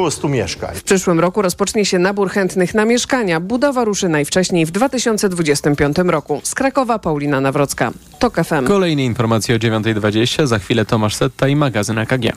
około 0.00 0.10
100 0.10 0.28
mieszkań. 0.28 0.74
W 0.74 0.82
przyszłym 0.82 1.20
roku 1.20 1.42
rozpocznie 1.42 1.84
się 1.84 1.98
nabór 1.98 2.30
chętnych 2.30 2.74
na 2.74 2.84
mieszkania. 2.84 3.40
Budowa 3.40 3.84
ruszy 3.84 4.08
najwcześniej 4.08 4.66
w 4.66 4.70
2025 4.70 5.96
roku. 5.98 6.40
Z 6.44 6.54
Krakowa 6.54 6.98
Paulina 6.98 7.40
Nawrocka. 7.40 7.90
TOK 8.18 8.36
FM. 8.44 8.66
Kolejne 8.66 9.04
informacje 9.04 9.54
o 9.54 9.58
9.20. 9.58 10.46
Za 10.46 10.58
chwilę 10.58 10.84
Tomasz 10.84 11.14
Setta 11.14 11.48
i 11.48 11.56
magazyn 11.56 11.98
AKG. 11.98 12.32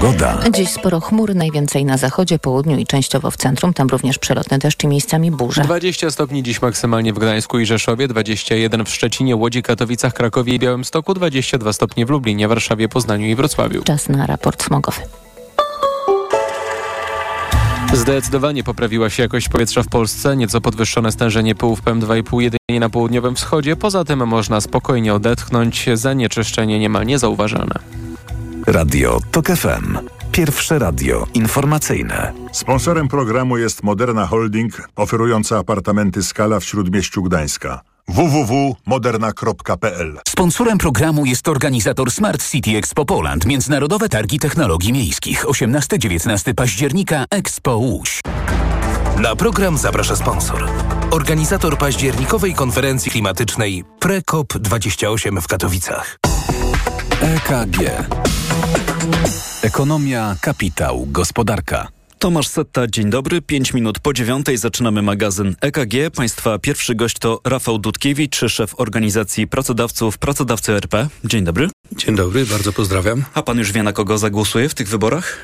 Pogoda. 0.00 0.38
Dziś 0.50 0.68
sporo 0.68 1.00
chmur, 1.00 1.34
najwięcej 1.34 1.84
na 1.84 1.96
zachodzie, 1.96 2.38
południu 2.38 2.78
i 2.78 2.86
częściowo 2.86 3.30
w 3.30 3.36
centrum. 3.36 3.74
Tam 3.74 3.88
również 3.88 4.18
przelotne 4.18 4.58
deszcz 4.58 4.84
i 4.84 4.86
miejscami 4.86 5.30
burze. 5.30 5.62
20 5.62 6.10
stopni 6.10 6.42
dziś 6.42 6.62
maksymalnie 6.62 7.12
w 7.12 7.18
Gdańsku 7.18 7.58
i 7.58 7.66
Rzeszowie, 7.66 8.08
21 8.08 8.84
w 8.84 8.88
Szczecinie, 8.90 9.36
Łodzi, 9.36 9.62
Katowicach, 9.62 10.14
Krakowie 10.14 10.54
i 10.54 10.58
Białymstoku, 10.58 11.14
22 11.14 11.72
stopnie 11.72 12.06
w 12.06 12.10
Lublinie, 12.10 12.48
Warszawie, 12.48 12.88
Poznaniu 12.88 13.26
i 13.26 13.34
Wrocławiu. 13.34 13.82
Czas 13.82 14.08
na 14.08 14.26
raport 14.26 14.64
smogowy. 14.64 15.00
Zdecydowanie 17.92 18.64
poprawiła 18.64 19.10
się 19.10 19.22
jakość 19.22 19.48
powietrza 19.48 19.82
w 19.82 19.88
Polsce, 19.88 20.36
nieco 20.36 20.60
podwyższone 20.60 21.12
stężenie 21.12 21.54
pyłów 21.54 21.82
PM2,5 21.82 22.40
jedynie 22.40 22.80
na 22.80 22.90
południowym 22.90 23.34
wschodzie. 23.34 23.76
Poza 23.76 24.04
tym 24.04 24.28
można 24.28 24.60
spokojnie 24.60 25.14
odetchnąć, 25.14 25.86
zanieczyszczenie 25.94 26.78
niemal 26.78 27.06
niezauważalne. 27.06 27.74
Radio 28.66 29.20
TOK 29.30 29.46
FM. 29.46 29.98
Pierwsze 30.32 30.78
radio 30.78 31.26
informacyjne. 31.34 32.32
Sponsorem 32.52 33.08
programu 33.08 33.58
jest 33.58 33.82
Moderna 33.82 34.26
Holding, 34.26 34.88
oferująca 34.96 35.58
apartamenty 35.58 36.22
Skala 36.22 36.60
w 36.60 36.64
Śródmieściu 36.64 37.22
Gdańska. 37.22 37.80
www.moderna.pl 38.08 40.18
Sponsorem 40.28 40.78
programu 40.78 41.26
jest 41.26 41.48
organizator 41.48 42.10
Smart 42.10 42.50
City 42.50 42.76
Expo 42.76 43.04
Poland, 43.04 43.46
Międzynarodowe 43.46 44.08
Targi 44.08 44.38
Technologii 44.38 44.92
Miejskich. 44.92 45.44
18-19 45.44 46.54
października 46.54 47.24
Expo 47.30 47.76
Łódź. 47.76 48.20
Na 49.22 49.36
program 49.36 49.78
zaprasza 49.78 50.16
sponsor. 50.16 50.68
Organizator 51.10 51.78
październikowej 51.78 52.54
konferencji 52.54 53.10
klimatycznej 53.10 53.84
PreCOP28 54.00 55.40
w 55.40 55.46
Katowicach. 55.46 56.18
EKG. 57.20 57.76
Ekonomia, 59.62 60.36
kapitał, 60.40 61.06
gospodarka. 61.06 61.88
Tomasz 62.18 62.48
Setta, 62.48 62.86
dzień 62.86 63.10
dobry. 63.10 63.42
Pięć 63.42 63.74
minut 63.74 63.98
po 63.98 64.12
dziewiątej 64.12 64.56
zaczynamy 64.56 65.02
magazyn 65.02 65.56
EKG. 65.60 65.94
Państwa 66.16 66.58
pierwszy 66.58 66.94
gość 66.94 67.18
to 67.18 67.40
Rafał 67.44 67.78
Dudkiewicz, 67.78 68.40
szef 68.48 68.80
organizacji 68.80 69.46
pracodawców 69.46 70.18
Pracodawcy 70.18 70.72
RP. 70.72 71.08
Dzień 71.24 71.44
dobry. 71.44 71.68
Dzień 71.96 72.16
dobry, 72.16 72.46
bardzo 72.46 72.72
pozdrawiam. 72.72 73.24
A 73.34 73.42
pan 73.42 73.58
już 73.58 73.72
wie, 73.72 73.82
na 73.82 73.92
kogo 73.92 74.18
zagłosuje 74.18 74.68
w 74.68 74.74
tych 74.74 74.88
wyborach? 74.88 75.36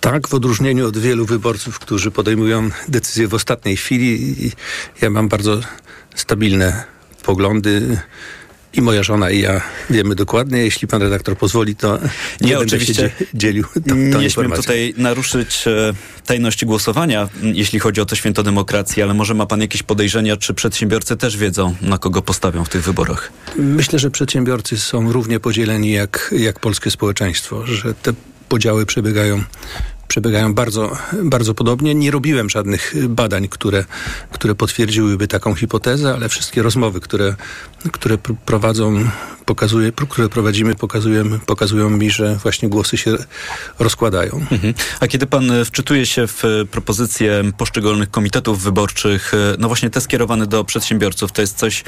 Tak, 0.00 0.28
w 0.28 0.34
odróżnieniu 0.34 0.88
od 0.88 0.98
wielu 0.98 1.26
wyborców, 1.26 1.78
którzy 1.78 2.10
podejmują 2.10 2.70
decyzje 2.88 3.28
w 3.28 3.34
ostatniej 3.34 3.76
chwili, 3.76 4.34
ja 5.02 5.10
mam 5.10 5.28
bardzo 5.28 5.60
stabilne 6.14 6.84
poglądy. 7.22 7.98
I 8.76 8.82
moja 8.82 9.02
żona 9.02 9.30
i 9.30 9.40
ja 9.40 9.60
wiemy 9.90 10.14
dokładnie. 10.14 10.58
Jeśli 10.58 10.88
pan 10.88 11.02
redaktor 11.02 11.38
pozwoli, 11.38 11.76
to 11.76 11.98
nie, 12.40 12.48
Nie, 12.48 12.58
oczywiście. 12.58 13.10
dzielił 13.34 13.64
tą, 13.74 13.80
tą 13.82 13.94
Nie 13.96 14.10
śmiem 14.10 14.22
informacją. 14.22 14.62
tutaj 14.62 14.94
naruszyć 14.96 15.64
e, 15.66 15.92
tajności 16.26 16.66
głosowania, 16.66 17.28
jeśli 17.42 17.78
chodzi 17.78 18.00
o 18.00 18.06
to 18.06 18.16
święto 18.16 18.42
demokracji, 18.42 19.02
ale 19.02 19.14
może 19.14 19.34
ma 19.34 19.46
pan 19.46 19.60
jakieś 19.60 19.82
podejrzenia, 19.82 20.36
czy 20.36 20.54
przedsiębiorcy 20.54 21.16
też 21.16 21.36
wiedzą, 21.36 21.74
na 21.82 21.98
kogo 21.98 22.22
postawią 22.22 22.64
w 22.64 22.68
tych 22.68 22.82
wyborach? 22.84 23.32
Myślę, 23.56 23.98
że 23.98 24.10
przedsiębiorcy 24.10 24.78
są 24.78 25.12
równie 25.12 25.40
podzieleni 25.40 25.92
jak, 25.92 26.34
jak 26.38 26.60
polskie 26.60 26.90
społeczeństwo, 26.90 27.66
że 27.66 27.94
te 27.94 28.12
podziały 28.48 28.86
przebiegają 28.86 29.42
przebiegają 30.08 30.54
bardzo, 30.54 30.96
bardzo 31.22 31.54
podobnie. 31.54 31.94
Nie 31.94 32.10
robiłem 32.10 32.50
żadnych 32.50 32.94
badań, 33.08 33.48
które, 33.48 33.84
które 34.32 34.54
potwierdziłyby 34.54 35.28
taką 35.28 35.54
hipotezę, 35.54 36.14
ale 36.14 36.28
wszystkie 36.28 36.62
rozmowy, 36.62 37.00
które, 37.00 37.34
które 37.92 38.16
pr- 38.16 38.36
prowadzą, 38.46 39.04
pokazuje, 39.46 39.92
które 40.08 40.28
prowadzimy, 40.28 40.74
pokazują, 40.74 41.40
pokazują 41.46 41.90
mi, 41.90 42.10
że 42.10 42.36
właśnie 42.36 42.68
głosy 42.68 42.96
się 42.96 43.16
rozkładają. 43.78 44.46
Mhm. 44.50 44.74
A 45.00 45.06
kiedy 45.06 45.26
pan 45.26 45.50
e, 45.50 45.64
wczytuje 45.64 46.06
się 46.06 46.26
w 46.26 46.44
e, 46.44 46.64
propozycje 46.64 47.42
poszczególnych 47.56 48.10
komitetów 48.10 48.62
wyborczych, 48.62 49.34
e, 49.34 49.56
no 49.58 49.68
właśnie 49.68 49.90
te 49.90 50.00
skierowane 50.00 50.46
do 50.46 50.64
przedsiębiorców, 50.64 51.32
to 51.32 51.40
jest 51.40 51.56
coś, 51.56 51.84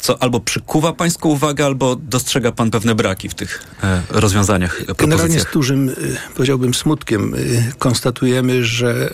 co 0.00 0.22
albo 0.22 0.40
przykuwa 0.40 0.92
pańską 0.92 1.28
uwagę, 1.28 1.64
albo 1.64 1.96
dostrzega 1.96 2.52
pan 2.52 2.70
pewne 2.70 2.94
braki 2.94 3.28
w 3.28 3.34
tych 3.34 3.62
e, 3.82 4.02
rozwiązaniach, 4.10 4.82
e, 4.88 4.94
Generalnie 4.94 5.40
z 5.40 5.46
dużym, 5.52 5.88
y, 5.88 5.94
powiedziałbym, 6.34 6.74
smutkiem 6.74 7.34
konstatujemy, 7.78 8.64
że 8.64 9.10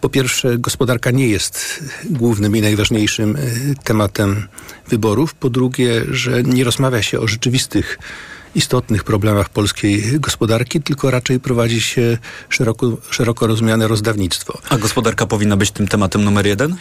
po 0.00 0.08
pierwsze 0.08 0.58
gospodarka 0.58 1.10
nie 1.10 1.28
jest 1.28 1.84
głównym 2.10 2.56
i 2.56 2.60
najważniejszym 2.60 3.38
tematem 3.84 4.48
wyborów. 4.88 5.34
Po 5.34 5.50
drugie, 5.50 6.02
że 6.10 6.42
nie 6.42 6.64
rozmawia 6.64 7.02
się 7.02 7.20
o 7.20 7.28
rzeczywistych 7.28 7.98
istotnych 8.54 9.04
problemach 9.04 9.48
polskiej 9.48 10.20
gospodarki, 10.20 10.82
tylko 10.82 11.10
raczej 11.10 11.40
prowadzi 11.40 11.80
się 11.80 12.18
szeroko, 12.48 12.96
szeroko 13.10 13.46
rozumiane 13.46 13.88
rozdawnictwo. 13.88 14.58
A 14.68 14.78
gospodarka 14.78 15.26
powinna 15.26 15.56
być 15.56 15.70
tym 15.70 15.88
tematem 15.88 16.24
numer 16.24 16.46
jeden? 16.46 16.76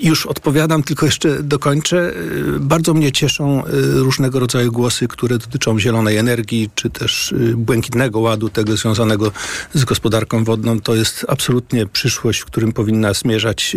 Już 0.00 0.26
odpowiadam, 0.26 0.82
tylko 0.82 1.06
jeszcze 1.06 1.42
dokończę. 1.42 2.12
Y, 2.56 2.60
Bardzo 2.60 2.94
mnie 2.94 3.12
cieszą 3.12 3.66
y, 3.66 3.70
różnego 3.92 4.40
rodzaju 4.40 4.72
głosy, 4.72 5.08
które 5.08 5.38
dotyczą 5.38 5.80
zielonej 5.80 6.16
energii, 6.16 6.70
czy 6.74 6.90
też 6.90 7.32
y, 7.32 7.54
błękitnego 7.56 8.20
ładu, 8.20 8.48
tego 8.48 8.76
związanego 8.76 9.32
z 9.74 9.84
gospodarką 9.84 10.44
wodną. 10.44 10.80
To 10.80 10.94
jest 10.94 11.26
absolutnie 11.28 11.86
przyszłość, 11.86 12.40
w 12.40 12.44
którym 12.44 12.72
powinna 12.72 13.14
zmierzać 13.14 13.76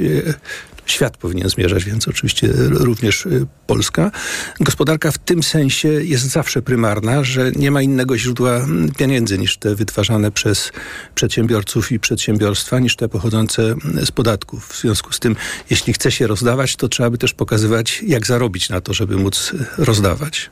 świat 0.85 1.17
powinien 1.17 1.49
zmierzać, 1.49 1.83
więc 1.85 2.07
oczywiście 2.07 2.47
również 2.69 3.25
y, 3.25 3.47
Polska. 3.67 4.11
Gospodarka 4.59 5.11
w 5.11 5.17
tym 5.17 5.43
sensie 5.43 5.87
jest 5.87 6.23
zawsze 6.23 6.61
prymarna, 6.61 7.23
że 7.23 7.51
nie 7.51 7.71
ma 7.71 7.81
innego 7.81 8.17
źródła 8.17 8.67
pieniędzy 8.97 9.37
niż 9.37 9.57
te 9.57 9.75
wytwarzane 9.75 10.31
przez 10.31 10.71
przedsiębiorców 11.15 11.91
i 11.91 11.99
przedsiębiorstwa, 11.99 12.79
niż 12.79 12.95
te 12.95 13.09
pochodzące 13.09 13.75
z 14.05 14.11
podatków. 14.11 14.67
W 14.67 14.81
związku 14.81 15.13
z 15.13 15.19
tym, 15.19 15.35
jeśli 15.69 15.93
chce 15.93 16.11
się 16.11 16.27
rozdawać, 16.27 16.75
to 16.75 16.87
trzeba 16.87 17.09
by 17.09 17.17
też 17.17 17.33
pokazywać, 17.33 18.03
jak 18.07 18.27
zarobić 18.27 18.69
na 18.69 18.81
to, 18.81 18.93
żeby 18.93 19.17
móc 19.17 19.53
y, 19.53 19.85
rozdawać. 19.85 20.51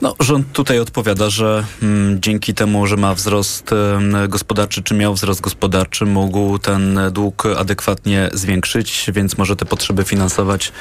No, 0.00 0.14
rząd 0.20 0.52
tutaj 0.52 0.78
odpowiada, 0.78 1.30
że 1.30 1.64
mm, 1.82 2.20
dzięki 2.20 2.54
temu, 2.54 2.86
że 2.86 2.96
ma 2.96 3.14
wzrost 3.14 3.72
em, 3.72 4.16
gospodarczy, 4.28 4.82
czy 4.82 4.94
miał 4.94 5.14
wzrost 5.14 5.40
gospodarczy, 5.40 6.06
mógł 6.06 6.58
ten 6.58 7.00
dług 7.12 7.46
adekwatnie 7.46 8.30
zwiększyć, 8.32 9.10
więc 9.14 9.38
może 9.38 9.56
te 9.56 9.64
potrzeby 9.64 10.04
finansować 10.04 10.72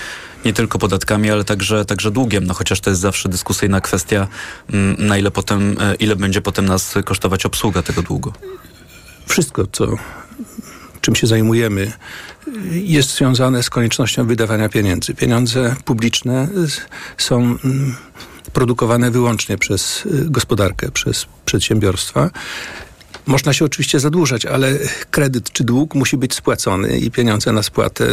nie 0.45 0.53
tylko 0.53 0.79
podatkami, 0.79 1.31
ale 1.31 1.43
także, 1.43 1.85
także 1.85 2.11
długiem. 2.11 2.43
No, 2.47 2.53
chociaż 2.53 2.79
to 2.79 2.89
jest 2.89 3.01
zawsze 3.01 3.29
dyskusyjna 3.29 3.81
kwestia, 3.81 4.27
mm, 4.73 4.95
na 5.07 5.17
ile 5.17 5.31
potem, 5.31 5.77
e, 5.81 5.95
ile 5.95 6.15
będzie 6.15 6.41
potem 6.41 6.65
nas 6.65 6.93
kosztować 7.05 7.45
obsługa 7.45 7.81
tego 7.81 8.01
długu. 8.01 8.33
Wszystko, 9.27 9.67
co 9.71 9.87
czym 11.01 11.15
się 11.15 11.27
zajmujemy, 11.27 11.91
jest 12.71 13.15
związane 13.15 13.63
z 13.63 13.69
koniecznością 13.69 14.27
wydawania 14.27 14.69
pieniędzy. 14.69 15.13
Pieniądze 15.15 15.75
publiczne 15.85 16.47
z- 16.55 16.81
są 17.17 17.37
mm, 17.37 17.95
produkowane 18.53 19.11
wyłącznie 19.11 19.57
przez 19.57 20.05
y, 20.05 20.29
gospodarkę, 20.29 20.91
przez 20.91 21.25
przedsiębiorstwa. 21.45 22.29
Można 23.25 23.53
się 23.53 23.65
oczywiście 23.65 23.99
zadłużać, 23.99 24.45
ale 24.45 24.77
kredyt 25.11 25.51
czy 25.51 25.63
dług 25.63 25.95
musi 25.95 26.17
być 26.17 26.33
spłacony 26.33 26.99
i 26.99 27.11
pieniądze 27.11 27.51
na 27.51 27.63
spłatę 27.63 28.07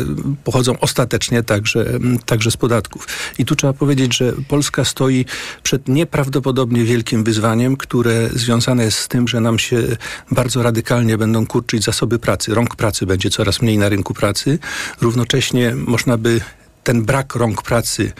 pochodzą 0.44 0.78
ostatecznie 0.80 1.42
także, 1.42 1.84
także 2.26 2.50
z 2.50 2.56
podatków. 2.56 3.06
I 3.38 3.44
tu 3.44 3.56
trzeba 3.56 3.72
powiedzieć, 3.72 4.16
że 4.16 4.32
Polska 4.48 4.84
stoi 4.84 5.24
przed 5.62 5.88
nieprawdopodobnie 5.88 6.84
wielkim 6.84 7.24
wyzwaniem, 7.24 7.76
które 7.76 8.28
związane 8.28 8.84
jest 8.84 8.98
z 8.98 9.08
tym, 9.08 9.28
że 9.28 9.40
nam 9.40 9.58
się 9.58 9.82
bardzo 10.30 10.62
radykalnie 10.62 11.18
będą 11.18 11.46
kurczyć 11.46 11.84
zasoby 11.84 12.18
pracy. 12.18 12.54
Rąk 12.54 12.76
pracy 12.76 13.06
będzie 13.06 13.30
coraz 13.30 13.62
mniej 13.62 13.78
na 13.78 13.88
rynku 13.88 14.14
pracy. 14.14 14.58
Równocześnie 15.00 15.74
można 15.74 16.18
by 16.18 16.40
ten 16.84 17.04
brak 17.04 17.34
rąk 17.34 17.62
pracy 17.62 18.12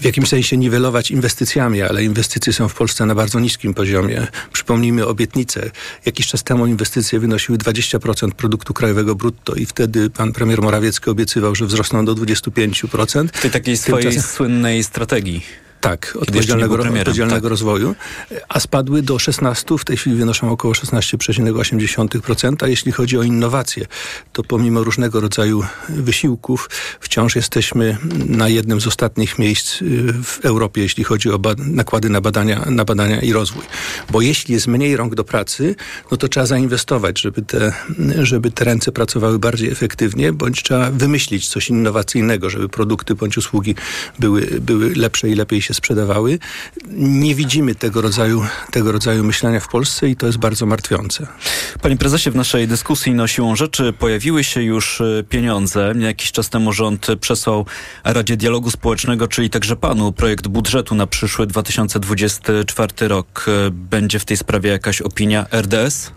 w 0.00 0.04
jakimś 0.04 0.28
sensie 0.28 0.56
niwelować 0.56 1.10
inwestycjami, 1.10 1.82
ale 1.82 2.04
inwestycje 2.04 2.52
są 2.52 2.68
w 2.68 2.74
Polsce 2.74 3.06
na 3.06 3.14
bardzo 3.14 3.40
niskim 3.40 3.74
poziomie. 3.74 4.26
Przypomnijmy 4.52 5.06
obietnice. 5.06 5.70
Jakiś 6.06 6.26
czas 6.26 6.42
temu 6.42 6.66
inwestycje 6.66 7.20
wynosiły 7.20 7.58
20% 7.58 8.30
produktu 8.30 8.74
krajowego 8.74 9.14
brutto 9.14 9.54
i 9.54 9.66
wtedy 9.66 10.10
pan 10.10 10.32
premier 10.32 10.62
Morawiecki 10.62 11.10
obiecywał, 11.10 11.54
że 11.54 11.66
wzrosną 11.66 12.04
do 12.04 12.14
25%. 12.14 13.28
W 13.32 13.40
tej 13.42 13.50
takiej 13.50 13.76
swojej 13.76 14.06
Tymczasem- 14.10 14.22
słynnej 14.36 14.84
strategii. 14.84 15.42
Tak, 15.84 16.18
odpowiedzialnego, 16.20 16.74
odpowiedzialnego 16.74 17.40
tak. 17.40 17.50
rozwoju, 17.50 17.94
a 18.48 18.60
spadły 18.60 19.02
do 19.02 19.18
16, 19.18 19.78
w 19.78 19.84
tej 19.84 19.96
chwili 19.96 20.16
wynoszą 20.16 20.50
około 20.50 20.74
16,8%. 20.74 22.68
Jeśli 22.68 22.92
chodzi 22.92 23.18
o 23.18 23.22
innowacje, 23.22 23.86
to 24.32 24.42
pomimo 24.42 24.84
różnego 24.84 25.20
rodzaju 25.20 25.64
wysiłków, 25.88 26.70
wciąż 27.00 27.36
jesteśmy 27.36 27.96
na 28.26 28.48
jednym 28.48 28.80
z 28.80 28.86
ostatnich 28.86 29.38
miejsc 29.38 29.82
y, 29.82 30.12
w 30.24 30.40
Europie, 30.44 30.82
jeśli 30.82 31.04
chodzi 31.04 31.30
o 31.30 31.40
nakłady 31.58 32.08
na 32.08 32.20
badania, 32.20 32.64
na 32.70 32.84
badania 32.84 33.20
i 33.20 33.32
rozwój. 33.32 33.64
Bo 34.10 34.20
jeśli 34.20 34.54
jest 34.54 34.66
mniej 34.66 34.96
rąk 34.96 35.14
do 35.14 35.24
pracy, 35.24 35.74
no 36.10 36.16
to 36.16 36.28
trzeba 36.28 36.46
zainwestować, 36.46 37.20
żeby 37.20 37.42
te, 37.42 37.72
żeby 38.22 38.50
te 38.50 38.64
ręce 38.64 38.92
pracowały 38.92 39.38
bardziej 39.38 39.70
efektywnie, 39.70 40.32
bądź 40.32 40.62
trzeba 40.62 40.90
wymyślić 40.90 41.48
coś 41.48 41.70
innowacyjnego, 41.70 42.50
żeby 42.50 42.68
produkty 42.68 43.14
bądź 43.14 43.36
usługi 43.36 43.74
były, 44.18 44.42
były 44.60 44.94
lepsze 44.94 45.28
i 45.28 45.34
lepiej 45.34 45.62
się 45.62 45.73
sprzedawały. 45.74 46.38
Nie 46.96 47.34
widzimy 47.34 47.74
tego 47.74 48.00
rodzaju, 48.00 48.46
tego 48.70 48.92
rodzaju 48.92 49.24
myślenia 49.24 49.60
w 49.60 49.68
Polsce 49.68 50.08
i 50.08 50.16
to 50.16 50.26
jest 50.26 50.38
bardzo 50.38 50.66
martwiące. 50.66 51.26
Panie 51.82 51.96
prezesie, 51.96 52.30
w 52.30 52.36
naszej 52.36 52.68
dyskusji 52.68 53.14
no 53.14 53.26
siłą 53.26 53.56
rzeczy 53.56 53.92
pojawiły 53.92 54.44
się 54.44 54.62
już 54.62 55.00
e, 55.00 55.24
pieniądze. 55.28 55.94
Jakiś 55.98 56.32
czas 56.32 56.50
temu 56.50 56.72
rząd 56.72 57.06
przesłał 57.20 57.66
Radzie 58.04 58.36
Dialogu 58.36 58.70
Społecznego, 58.70 59.28
czyli 59.28 59.50
także 59.50 59.76
panu, 59.76 60.12
projekt 60.12 60.48
budżetu 60.48 60.94
na 60.94 61.06
przyszły 61.06 61.46
2024 61.46 63.08
rok. 63.08 63.46
E, 63.48 63.70
będzie 63.70 64.18
w 64.18 64.24
tej 64.24 64.36
sprawie 64.36 64.70
jakaś 64.70 65.02
opinia 65.02 65.46
RDS? 65.52 66.12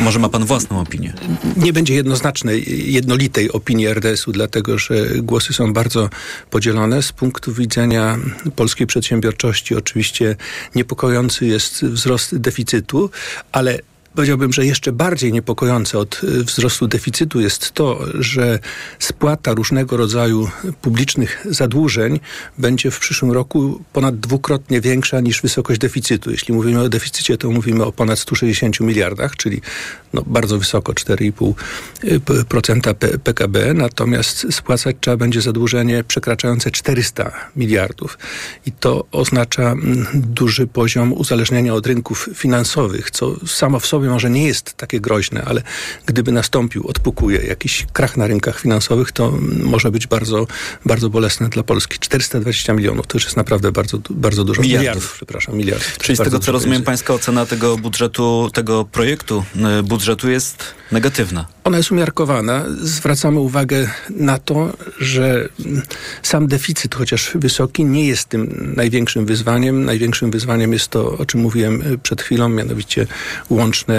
Może 0.00 0.18
ma 0.18 0.28
pan 0.28 0.44
własną 0.44 0.80
opinię? 0.80 1.12
Nie 1.56 1.72
będzie 1.72 1.94
jednoznacznej, 1.94 2.92
jednolitej 2.92 3.52
opinii 3.52 3.88
RDS-u, 3.88 4.32
dlatego 4.32 4.78
że 4.78 4.94
głosy 5.22 5.52
są 5.52 5.72
bardzo 5.72 6.10
podzielone. 6.50 7.02
Z 7.02 7.12
punktu 7.12 7.52
widzenia 7.52 8.18
polskiej 8.56 8.86
przedsiębiorczości 8.86 9.74
oczywiście 9.74 10.36
niepokojący 10.74 11.46
jest 11.46 11.84
wzrost 11.84 12.36
deficytu, 12.36 13.10
ale 13.52 13.78
Powiedziałbym, 14.14 14.52
że 14.52 14.66
jeszcze 14.66 14.92
bardziej 14.92 15.32
niepokojące 15.32 15.98
od 15.98 16.20
y, 16.24 16.44
wzrostu 16.44 16.88
deficytu 16.88 17.40
jest 17.40 17.72
to, 17.72 18.00
że 18.14 18.58
spłata 18.98 19.54
różnego 19.54 19.96
rodzaju 19.96 20.50
publicznych 20.82 21.46
zadłużeń 21.50 22.20
będzie 22.58 22.90
w 22.90 22.98
przyszłym 22.98 23.32
roku 23.32 23.84
ponad 23.92 24.20
dwukrotnie 24.20 24.80
większa 24.80 25.20
niż 25.20 25.42
wysokość 25.42 25.80
deficytu. 25.80 26.30
Jeśli 26.30 26.54
mówimy 26.54 26.80
o 26.80 26.88
deficycie, 26.88 27.38
to 27.38 27.50
mówimy 27.50 27.84
o 27.84 27.92
ponad 27.92 28.18
160 28.18 28.80
miliardach, 28.80 29.36
czyli 29.36 29.60
no 30.12 30.22
bardzo 30.26 30.58
wysoko 30.58 30.92
4,5% 30.92 32.94
PKB, 33.18 33.74
natomiast 33.74 34.46
spłacać 34.50 34.96
trzeba 35.00 35.16
będzie 35.16 35.40
zadłużenie 35.40 36.04
przekraczające 36.04 36.70
400 36.70 37.32
miliardów. 37.56 38.18
I 38.66 38.72
to 38.72 39.04
oznacza 39.12 39.62
mm, 39.62 40.06
duży 40.14 40.66
poziom 40.66 41.12
uzależnienia 41.12 41.74
od 41.74 41.86
rynków 41.86 42.28
finansowych, 42.34 43.10
co 43.10 43.46
samo 43.46 43.80
w 43.80 43.86
sobie 43.86 43.99
może 44.08 44.30
nie 44.30 44.46
jest 44.46 44.74
takie 44.74 45.00
groźne, 45.00 45.42
ale 45.44 45.62
gdyby 46.06 46.32
nastąpił, 46.32 46.86
odpukuje 46.86 47.38
jakiś 47.38 47.86
krach 47.92 48.16
na 48.16 48.26
rynkach 48.26 48.60
finansowych, 48.60 49.12
to 49.12 49.32
może 49.62 49.90
być 49.90 50.06
bardzo, 50.06 50.46
bardzo 50.84 51.10
bolesne 51.10 51.48
dla 51.48 51.62
Polski. 51.62 51.98
420 51.98 52.72
milionów 52.72 53.06
to 53.06 53.16
już 53.16 53.24
jest 53.24 53.36
naprawdę 53.36 53.72
bardzo, 53.72 53.98
bardzo 54.10 54.44
dużo. 54.44 54.62
Miliardów. 54.62 54.80
miliardów 54.80 55.12
przepraszam, 55.14 55.56
miliardów. 55.56 55.98
Czyli 55.98 56.16
z 56.16 56.20
tego, 56.20 56.38
co 56.38 56.52
rozumiem, 56.52 56.82
pańska 56.82 57.14
ocena 57.14 57.46
tego 57.46 57.76
budżetu, 57.76 58.50
tego 58.52 58.84
projektu 58.84 59.44
y, 59.80 59.82
budżetu 59.82 60.30
jest 60.30 60.64
negatywna. 60.92 61.46
Ona 61.64 61.76
jest 61.76 61.92
umiarkowana. 61.92 62.64
Zwracamy 62.82 63.40
uwagę 63.40 63.90
na 64.10 64.38
to, 64.38 64.72
że 64.98 65.48
sam 66.22 66.46
deficyt, 66.46 66.94
chociaż 66.94 67.30
wysoki, 67.34 67.84
nie 67.84 68.06
jest 68.06 68.28
tym 68.28 68.72
największym 68.76 69.26
wyzwaniem. 69.26 69.84
Największym 69.84 70.30
wyzwaniem 70.30 70.72
jest 70.72 70.88
to, 70.88 71.18
o 71.18 71.26
czym 71.26 71.40
mówiłem 71.40 71.82
przed 72.02 72.22
chwilą, 72.22 72.48
mianowicie 72.48 73.06
łączne, 73.50 73.89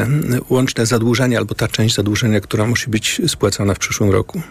łączne 0.49 0.85
zadłużenie 0.85 1.37
albo 1.37 1.55
ta 1.55 1.67
część 1.67 1.95
zadłużenia, 1.95 2.41
która 2.41 2.65
musi 2.65 2.89
być 2.89 3.21
spłacana 3.27 3.73
w 3.73 3.79
przyszłym 3.79 4.11
roku. 4.11 4.41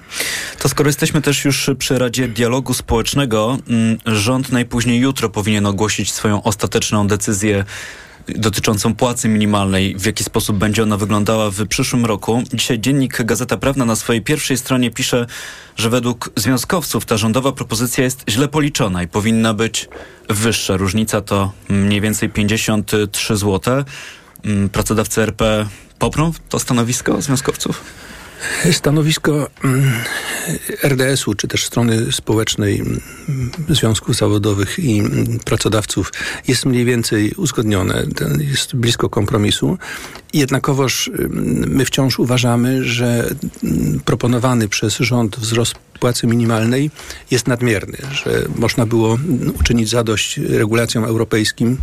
To 0.58 0.68
skoro 0.68 0.88
jesteśmy 0.88 1.22
też 1.22 1.44
już 1.44 1.70
przy 1.78 1.98
Radzie 1.98 2.28
Dialogu 2.28 2.74
Społecznego, 2.74 3.58
mm, 3.68 3.98
rząd 4.06 4.52
najpóźniej 4.52 5.00
jutro 5.00 5.28
powinien 5.28 5.66
ogłosić 5.66 6.12
swoją 6.12 6.42
ostateczną 6.42 7.06
decyzję 7.06 7.64
dotyczącą 8.28 8.94
płacy 8.94 9.28
minimalnej, 9.28 9.96
w 9.98 10.06
jaki 10.06 10.24
sposób 10.24 10.56
będzie 10.56 10.82
ona 10.82 10.96
wyglądała 10.96 11.50
w 11.50 11.66
przyszłym 11.66 12.06
roku. 12.06 12.42
Dzisiaj 12.54 12.80
dziennik 12.80 13.22
Gazeta 13.22 13.56
Prawna 13.56 13.84
na 13.84 13.96
swojej 13.96 14.22
pierwszej 14.22 14.56
stronie 14.56 14.90
pisze, 14.90 15.26
że 15.76 15.90
według 15.90 16.30
związkowców 16.36 17.04
ta 17.04 17.16
rządowa 17.16 17.52
propozycja 17.52 18.04
jest 18.04 18.24
źle 18.28 18.48
policzona 18.48 19.02
i 19.02 19.08
powinna 19.08 19.54
być 19.54 19.88
wyższa. 20.28 20.76
Różnica 20.76 21.20
to 21.20 21.52
mniej 21.68 22.00
więcej 22.00 22.28
53 22.28 23.36
zł. 23.36 23.84
Mm, 24.44 24.68
pracodawcy 24.68 25.22
RP 25.22 25.66
poprą 25.98 26.32
to 26.48 26.58
stanowisko 26.58 27.22
związkowców? 27.22 27.84
Stanowisko 28.72 29.50
mm, 29.64 29.92
RDS-u, 30.84 31.34
czy 31.34 31.48
też 31.48 31.64
strony 31.64 32.12
społecznej 32.12 32.80
mm, 32.80 33.00
związków 33.68 34.16
zawodowych 34.16 34.78
i 34.78 35.02
pracodawców 35.44 36.12
jest 36.48 36.66
mniej 36.66 36.84
więcej 36.84 37.32
uzgodnione, 37.36 38.06
jest 38.38 38.76
blisko 38.76 39.08
kompromisu. 39.08 39.78
Jednakowoż 40.32 41.10
my 41.66 41.84
wciąż 41.84 42.18
uważamy, 42.18 42.84
że 42.84 43.30
proponowany 44.04 44.68
przez 44.68 44.96
rząd 44.96 45.36
wzrost 45.36 45.74
płacy 46.00 46.26
minimalnej 46.26 46.90
jest 47.30 47.48
nadmierny, 47.48 47.98
że 48.12 48.42
można 48.56 48.86
było 48.86 49.18
uczynić 49.60 49.88
zadość 49.88 50.38
regulacjom 50.38 51.04
europejskim 51.04 51.76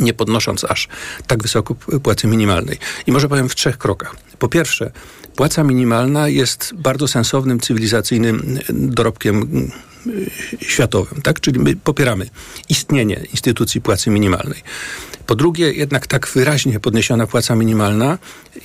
nie 0.00 0.14
podnosząc 0.14 0.64
aż 0.64 0.88
tak 1.26 1.42
wysoko 1.42 1.74
płacy 1.74 2.26
minimalnej. 2.26 2.78
I 3.06 3.12
może 3.12 3.28
powiem 3.28 3.48
w 3.48 3.54
trzech 3.54 3.78
krokach. 3.78 4.16
Po 4.38 4.48
pierwsze, 4.48 4.90
płaca 5.36 5.64
minimalna 5.64 6.28
jest 6.28 6.72
bardzo 6.76 7.08
sensownym, 7.08 7.60
cywilizacyjnym 7.60 8.58
dorobkiem 8.72 9.68
y, 10.06 10.64
światowym, 10.64 11.22
tak? 11.22 11.40
Czyli 11.40 11.60
my 11.60 11.76
popieramy 11.76 12.28
istnienie 12.68 13.20
instytucji 13.30 13.80
płacy 13.80 14.10
minimalnej. 14.10 14.62
Po 15.26 15.34
drugie, 15.34 15.72
jednak 15.72 16.06
tak 16.06 16.28
wyraźnie 16.34 16.80
podniesiona 16.80 17.26
płaca 17.26 17.54
minimalna 17.54 18.18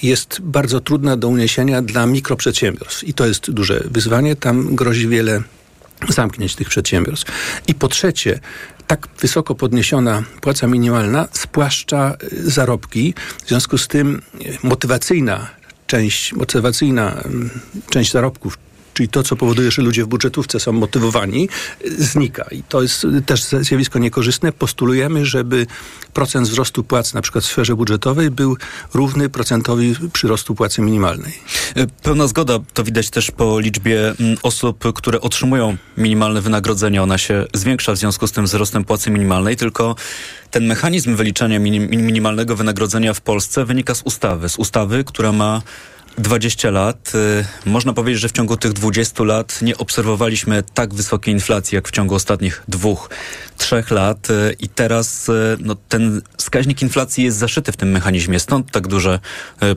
jest 0.03 0.41
bardzo 0.41 0.79
trudna 0.79 1.17
do 1.17 1.27
uniesienia 1.27 1.81
dla 1.81 2.05
mikroprzedsiębiorstw 2.05 3.03
i 3.03 3.13
to 3.13 3.25
jest 3.25 3.51
duże 3.51 3.83
wyzwanie. 3.91 4.35
Tam 4.35 4.75
grozi 4.75 5.07
wiele 5.07 5.43
zamknięć 6.09 6.55
tych 6.55 6.69
przedsiębiorstw. 6.69 7.31
I 7.67 7.75
po 7.75 7.87
trzecie, 7.87 8.39
tak 8.93 9.07
wysoko 9.19 9.55
podniesiona 9.55 10.23
płaca 10.41 10.67
minimalna 10.67 11.27
spłaszcza 11.31 12.15
y, 12.23 12.51
zarobki, 12.51 13.13
w 13.45 13.47
związku 13.47 13.77
z 13.77 13.87
tym 13.87 14.21
y, 14.41 14.57
motywacyjna 14.63 15.47
część, 15.87 16.33
motywacyjna 16.33 17.11
mm, 17.11 17.49
część 17.89 18.11
zarobków 18.11 18.57
czyli 18.93 19.09
to, 19.09 19.23
co 19.23 19.35
powoduje, 19.35 19.71
że 19.71 19.81
ludzie 19.81 20.03
w 20.03 20.07
budżetówce 20.07 20.59
są 20.59 20.71
motywowani, 20.71 21.49
znika. 21.97 22.45
I 22.51 22.63
to 22.63 22.81
jest 22.81 23.07
też 23.25 23.43
zjawisko 23.43 23.99
niekorzystne. 23.99 24.51
Postulujemy, 24.51 25.25
żeby 25.25 25.67
procent 26.13 26.47
wzrostu 26.47 26.83
płac 26.83 27.13
na 27.13 27.21
przykład 27.21 27.43
w 27.43 27.47
sferze 27.47 27.75
budżetowej 27.75 28.31
był 28.31 28.57
równy 28.93 29.29
procentowi 29.29 29.95
przyrostu 30.13 30.55
płacy 30.55 30.81
minimalnej. 30.81 31.33
Pełna 32.03 32.27
zgoda, 32.27 32.59
to 32.73 32.83
widać 32.83 33.09
też 33.09 33.31
po 33.31 33.59
liczbie 33.59 34.13
mm, 34.19 34.37
osób, 34.43 34.93
które 34.93 35.21
otrzymują 35.21 35.77
minimalne 35.97 36.41
wynagrodzenie. 36.41 37.03
Ona 37.03 37.17
się 37.17 37.45
zwiększa 37.53 37.93
w 37.93 37.97
związku 37.97 38.27
z 38.27 38.31
tym 38.31 38.45
wzrostem 38.45 38.83
płacy 38.83 39.11
minimalnej, 39.11 39.55
tylko 39.55 39.95
ten 40.51 40.65
mechanizm 40.65 41.15
wyliczania 41.15 41.59
minimalnego 41.59 42.55
wynagrodzenia 42.55 43.13
w 43.13 43.21
Polsce 43.21 43.65
wynika 43.65 43.95
z 43.95 44.01
ustawy. 44.01 44.49
Z 44.49 44.57
ustawy, 44.57 45.03
która 45.03 45.31
ma 45.31 45.61
20 46.17 46.71
lat. 46.71 47.11
Y, 47.65 47.69
można 47.69 47.93
powiedzieć, 47.93 48.21
że 48.21 48.29
w 48.29 48.31
ciągu 48.31 48.57
tych 48.57 48.73
20 48.73 49.23
lat 49.23 49.61
nie 49.61 49.77
obserwowaliśmy 49.77 50.63
tak 50.73 50.93
wysokiej 50.93 51.33
inflacji 51.33 51.75
jak 51.75 51.87
w 51.87 51.91
ciągu 51.91 52.15
ostatnich 52.15 52.63
dwóch, 52.67 53.09
trzech 53.57 53.91
lat 53.91 54.29
y, 54.29 54.55
i 54.59 54.69
teraz 54.69 55.29
y, 55.29 55.57
no, 55.59 55.75
ten 55.89 56.21
wskaźnik 56.37 56.81
inflacji 56.81 57.23
jest 57.23 57.37
zaszyty 57.37 57.71
w 57.71 57.77
tym 57.77 57.91
mechanizmie, 57.91 58.39
stąd 58.39 58.71
tak 58.71 58.87
duże 58.87 59.19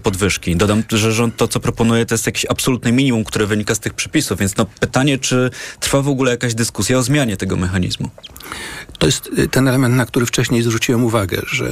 podwyżki. 0.02 0.56
Dodam, 0.56 0.82
że 0.92 1.12
rząd 1.12 1.36
to, 1.36 1.48
co 1.48 1.60
proponuje, 1.60 2.06
to 2.06 2.14
jest 2.14 2.26
jakieś 2.26 2.46
absolutne 2.48 2.92
minimum, 2.92 3.24
które 3.24 3.46
wynika 3.46 3.74
z 3.74 3.80
tych 3.80 3.94
przepisów, 3.94 4.38
więc 4.38 4.56
no, 4.56 4.66
pytanie, 4.80 5.18
czy 5.18 5.50
trwa 5.80 6.02
w 6.02 6.08
ogóle 6.08 6.30
jakaś 6.30 6.54
dyskusja 6.54 6.98
o 6.98 7.02
zmianie 7.02 7.36
tego 7.36 7.56
mechanizmu? 7.56 8.10
To 8.98 9.06
jest 9.06 9.30
ten 9.50 9.68
element, 9.68 9.94
na 9.94 10.06
który 10.06 10.26
wcześniej 10.26 10.62
zwróciłem 10.62 11.04
uwagę, 11.04 11.42
że 11.46 11.70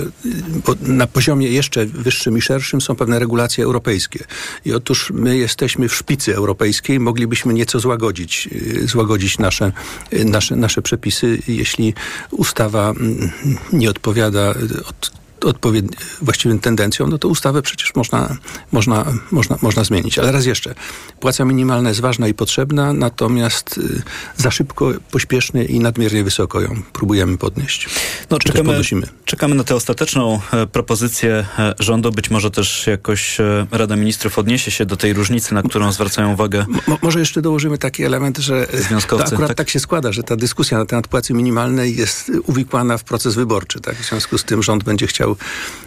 na 0.80 1.06
poziomie 1.06 1.48
jeszcze 1.48 1.86
wyższym 1.86 2.38
i 2.38 2.40
szerszym 2.40 2.80
są 2.80 2.96
pewne 2.96 3.18
regulacje 3.18 3.64
europejskie. 3.64 4.24
I 4.64 4.72
otóż 4.72 5.10
my 5.14 5.36
jesteśmy 5.36 5.88
w 5.88 5.94
szpicy 5.94 6.36
europejskiej, 6.36 7.00
moglibyśmy 7.00 7.54
nieco 7.54 7.80
złagodzić, 7.80 8.48
y, 8.52 8.86
złagodzić 8.86 9.38
nasze, 9.38 9.72
y, 10.12 10.24
nasze, 10.24 10.56
nasze 10.56 10.82
przepisy, 10.82 11.38
jeśli 11.48 11.94
ustawa 12.30 12.90
mm, 12.90 13.30
nie 13.72 13.90
odpowiada 13.90 14.54
od 14.88 15.23
odpowiedni, 15.40 15.96
właściwym 16.22 16.58
tendencjom, 16.58 17.10
no 17.10 17.18
to 17.18 17.28
ustawę 17.28 17.62
przecież 17.62 17.94
można, 17.94 18.36
można, 18.72 19.04
można, 19.30 19.58
można 19.62 19.84
zmienić. 19.84 20.18
Ale 20.18 20.32
raz 20.32 20.46
jeszcze, 20.46 20.74
płaca 21.20 21.44
minimalna 21.44 21.88
jest 21.88 22.00
ważna 22.00 22.28
i 22.28 22.34
potrzebna, 22.34 22.92
natomiast 22.92 23.78
y, 23.78 24.02
za 24.36 24.50
szybko, 24.50 24.92
pośpiesznie 25.10 25.64
i 25.64 25.80
nadmiernie 25.80 26.24
wysoko 26.24 26.60
ją 26.60 26.82
próbujemy 26.92 27.38
podnieść. 27.38 27.88
No, 28.30 28.38
czekamy, 28.38 28.80
czekamy 29.24 29.54
na 29.54 29.64
tę 29.64 29.74
ostateczną 29.74 30.40
e, 30.52 30.66
propozycję 30.66 31.46
e, 31.58 31.74
rządu. 31.78 32.10
Być 32.12 32.30
może 32.30 32.50
też 32.50 32.86
jakoś 32.86 33.40
e, 33.40 33.66
Rada 33.70 33.96
Ministrów 33.96 34.38
odniesie 34.38 34.70
się 34.70 34.86
do 34.86 34.96
tej 34.96 35.12
różnicy, 35.12 35.54
na 35.54 35.62
którą 35.62 35.92
zwracają 35.92 36.32
uwagę. 36.32 36.66
Mo, 36.86 36.98
może 37.02 37.18
jeszcze 37.18 37.42
dołożymy 37.42 37.78
taki 37.78 38.04
element, 38.04 38.38
że 38.38 38.66
to 39.08 39.24
akurat 39.24 39.48
tak. 39.48 39.56
tak 39.56 39.70
się 39.70 39.80
składa, 39.80 40.12
że 40.12 40.22
ta 40.22 40.36
dyskusja 40.36 40.78
na 40.78 40.86
temat 40.86 41.08
płacy 41.08 41.34
minimalnej 41.34 41.96
jest 41.96 42.32
uwikłana 42.46 42.98
w 42.98 43.04
proces 43.04 43.34
wyborczy. 43.34 43.80
Tak? 43.80 43.96
W 43.96 44.08
związku 44.08 44.38
z 44.38 44.44
tym 44.44 44.62
rząd 44.62 44.84
będzie 44.84 45.06
chciał 45.06 45.23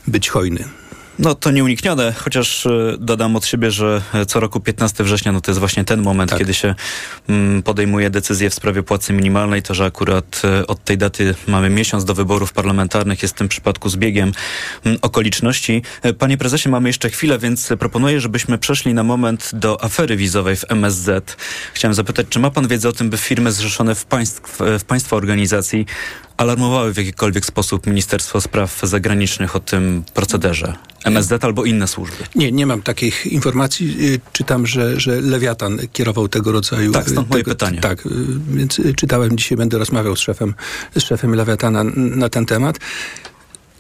być 0.08 0.30
hojny. 0.30 0.64
No 1.20 1.36
to 1.36 1.52
nieuniknione, 1.52 2.14
chociaż 2.18 2.66
e, 2.66 2.96
dodam 3.00 3.36
od 3.36 3.46
siebie, 3.46 3.72
że 3.72 4.02
e, 4.14 4.26
co 4.26 4.40
roku 4.40 4.60
15 4.60 5.04
września 5.04 5.32
no 5.32 5.42
to 5.42 5.52
jest 5.52 5.60
właśnie 5.60 5.84
ten 5.84 6.02
moment, 6.02 6.30
tak. 6.30 6.40
kiedy 6.40 6.54
się 6.54 6.76
mm, 7.30 7.64
podejmuje 7.64 8.10
decyzję 8.10 8.50
w 8.50 8.54
sprawie 8.54 8.84
płacy 8.84 9.14
minimalnej. 9.14 9.64
To, 9.64 9.74
że 9.74 9.86
akurat 9.86 10.42
e, 10.44 10.68
od 10.68 10.84
tej 10.84 10.98
daty 10.98 11.36
mamy 11.48 11.70
miesiąc 11.70 12.06
do 12.06 12.14
wyborów 12.14 12.54
parlamentarnych 12.54 13.22
jest 13.22 13.36
w 13.36 13.38
tym 13.38 13.48
przypadku 13.48 13.90
zbiegiem 13.90 14.32
mm, 14.84 15.00
okoliczności. 15.02 15.82
Panie 16.20 16.38
prezesie, 16.38 16.70
mamy 16.70 16.90
jeszcze 16.90 17.10
chwilę, 17.10 17.40
więc 17.40 17.70
proponuję, 17.80 18.22
żebyśmy 18.22 18.58
przeszli 18.58 18.94
na 18.94 19.04
moment 19.04 19.52
do 19.54 19.84
afery 19.84 20.16
wizowej 20.16 20.56
w 20.56 20.66
MSZ. 20.70 21.38
Chciałem 21.74 21.94
zapytać, 21.94 22.28
czy 22.30 22.40
ma 22.40 22.52
pan 22.52 22.68
wiedzę 22.68 22.90
o 22.90 22.94
tym, 22.94 23.10
by 23.10 23.18
firmy 23.18 23.52
zrzeszone 23.52 23.96
w, 23.96 24.06
państw, 24.06 24.58
w 24.80 24.84
państwa 24.84 25.16
organizacji 25.16 25.86
alarmowały 26.38 26.94
w 26.94 26.98
jakikolwiek 26.98 27.46
sposób 27.46 27.88
Ministerstwo 27.88 28.42
Spraw 28.42 28.80
Zagranicznych 28.84 29.56
o 29.56 29.60
tym 29.60 30.04
procederze? 30.14 30.74
MSZ 31.06 31.44
albo 31.44 31.66
inne 31.66 31.88
służby? 31.88 32.24
Nie, 32.36 32.52
nie 32.52 32.66
mam 32.66 32.82
takich 32.82 33.26
informacji. 33.26 34.06
Y, 34.14 34.20
czytam, 34.34 34.68
że, 34.68 35.00
że 35.00 35.22
Lewiatan 35.22 35.80
kierował 35.94 36.28
tego 36.28 36.52
rodzaju... 36.52 36.92
Tak, 36.92 37.10
stąd 37.10 37.30
moje 37.30 37.44
pytanie. 37.44 37.82
Tak, 37.82 38.06
y, 38.06 38.10
więc 38.50 38.82
czytałem, 38.96 39.38
dzisiaj 39.38 39.58
będę 39.58 39.78
rozmawiał 39.78 40.16
z 40.16 40.20
szefem, 40.20 40.54
z 40.96 41.04
szefem 41.04 41.36
Lewiatana 41.36 41.84
na 41.96 42.30
ten 42.30 42.46
temat. 42.46 42.80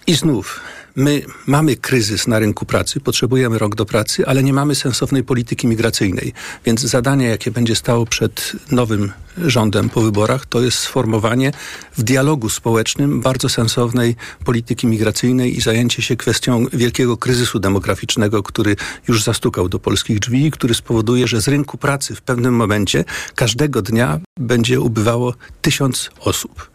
I 0.08 0.16
znów 0.16 0.60
My 0.98 1.22
mamy 1.48 1.76
kryzys 1.76 2.28
na 2.28 2.40
rynku 2.40 2.66
pracy, 2.66 3.00
potrzebujemy 3.00 3.58
rok 3.58 3.76
do 3.76 3.86
pracy, 3.86 4.28
ale 4.28 4.44
nie 4.44 4.54
mamy 4.54 4.76
sensownej 4.76 5.24
polityki 5.24 5.68
migracyjnej. 5.68 6.34
Więc 6.66 6.82
zadanie, 6.82 7.26
jakie 7.26 7.52
będzie 7.52 7.76
stało 7.76 8.06
przed 8.06 8.52
nowym 8.72 9.12
rządem 9.46 9.90
po 9.90 10.02
wyborach, 10.02 10.46
to 10.46 10.62
jest 10.62 10.78
sformowanie 10.78 11.52
w 11.98 12.04
dialogu 12.04 12.50
społecznym 12.50 13.22
bardzo 13.22 13.50
sensownej 13.50 14.16
polityki 14.46 14.88
migracyjnej 14.88 15.58
i 15.58 15.62
zajęcie 15.62 16.02
się 16.02 16.16
kwestią 16.16 16.66
wielkiego 16.74 17.18
kryzysu 17.18 17.60
demograficznego, 17.60 18.44
który 18.44 18.76
już 19.08 19.24
zastukał 19.24 19.70
do 19.70 19.80
polskich 19.80 20.20
drzwi 20.20 20.46
i 20.46 20.52
który 20.52 20.74
spowoduje, 20.74 21.28
że 21.28 21.42
z 21.42 21.48
rynku 21.48 21.78
pracy 21.78 22.16
w 22.16 22.22
pewnym 22.22 22.56
momencie 22.56 23.06
każdego 23.36 23.82
dnia 23.82 24.20
będzie 24.40 24.82
ubywało 24.82 25.34
tysiąc 25.62 26.10
osób. 26.20 26.70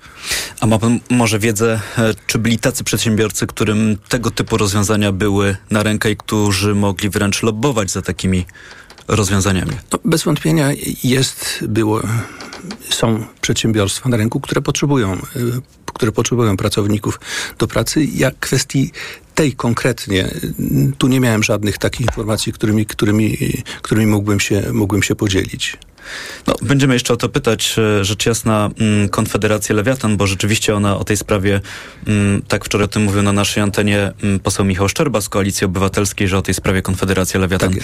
A 0.61 0.66
ma 0.66 0.78
pan 0.78 1.00
może 1.11 1.38
wiedzę, 1.38 1.81
e, 1.99 2.14
czy 2.26 2.38
byli 2.38 2.59
tacy 2.59 2.85
przedsiębiorcy, 2.85 3.47
którym 3.47 3.97
tego 4.09 4.31
typu 4.31 4.57
rozwiązania 4.57 5.12
były 5.12 5.57
na 5.71 5.83
rękę 5.83 6.11
i 6.11 6.16
którzy 6.16 6.75
mogli 6.75 7.11
wręcz 7.11 7.42
lobbować 7.42 7.90
za 7.90 8.02
takimi 8.02 8.47
rozwiązaniami? 9.09 9.73
No, 9.92 9.99
bez 10.04 10.23
wątpienia 10.23 10.68
jest, 11.04 11.64
było, 11.68 12.00
są 12.90 13.25
przedsiębiorstwa 13.40 14.09
na 14.09 14.16
rynku, 14.16 14.40
które 14.40 14.62
potrzebują, 14.62 15.12
e, 15.12 15.18
które 15.94 16.12
potrzebują 16.12 16.56
pracowników 16.56 17.21
do 17.59 17.66
pracy. 17.66 18.04
Ja 18.04 18.30
kwestii 18.40 18.90
tej 19.35 19.52
konkretnie, 19.52 20.28
tu 20.99 21.09
nie 21.09 21.21
miałem 21.21 21.42
żadnych 21.42 21.78
takich 21.78 22.06
informacji, 22.06 22.52
którymi, 22.52 22.87
którymi, 22.87 23.38
którymi 23.82 24.06
mógłbym, 24.06 24.40
się, 24.40 24.62
mógłbym 24.73 25.02
się 25.02 25.14
podzielić. 25.14 25.76
No, 26.47 26.54
będziemy 26.62 26.94
jeszcze 26.94 27.14
o 27.14 27.16
to 27.16 27.28
pytać, 27.28 27.76
e, 27.78 28.04
rzecz 28.04 28.26
jasna, 28.26 28.71
mm, 28.78 29.09
Konfederację 29.09 29.75
Lewiatan, 29.75 30.16
bo 30.16 30.26
rzeczywiście 30.26 30.76
ona 30.76 30.97
o 30.99 31.04
tej 31.04 31.16
sprawie, 31.16 31.61
mm, 32.06 32.42
tak 32.42 32.64
wczoraj 32.64 32.85
o 32.85 32.88
tym 32.88 33.02
mówił 33.02 33.23
na 33.23 33.32
naszej 33.32 33.62
antenie 33.62 34.12
mm, 34.23 34.40
poseł 34.40 34.64
Michał 34.64 34.88
Szczerba 34.88 35.21
z 35.21 35.28
Koalicji 35.28 35.64
Obywatelskiej, 35.64 36.28
że 36.28 36.38
o 36.38 36.42
tej 36.42 36.54
sprawie 36.54 36.82
Konfederacja 36.82 37.40
Lewiatan 37.40 37.75
tak 37.75 37.82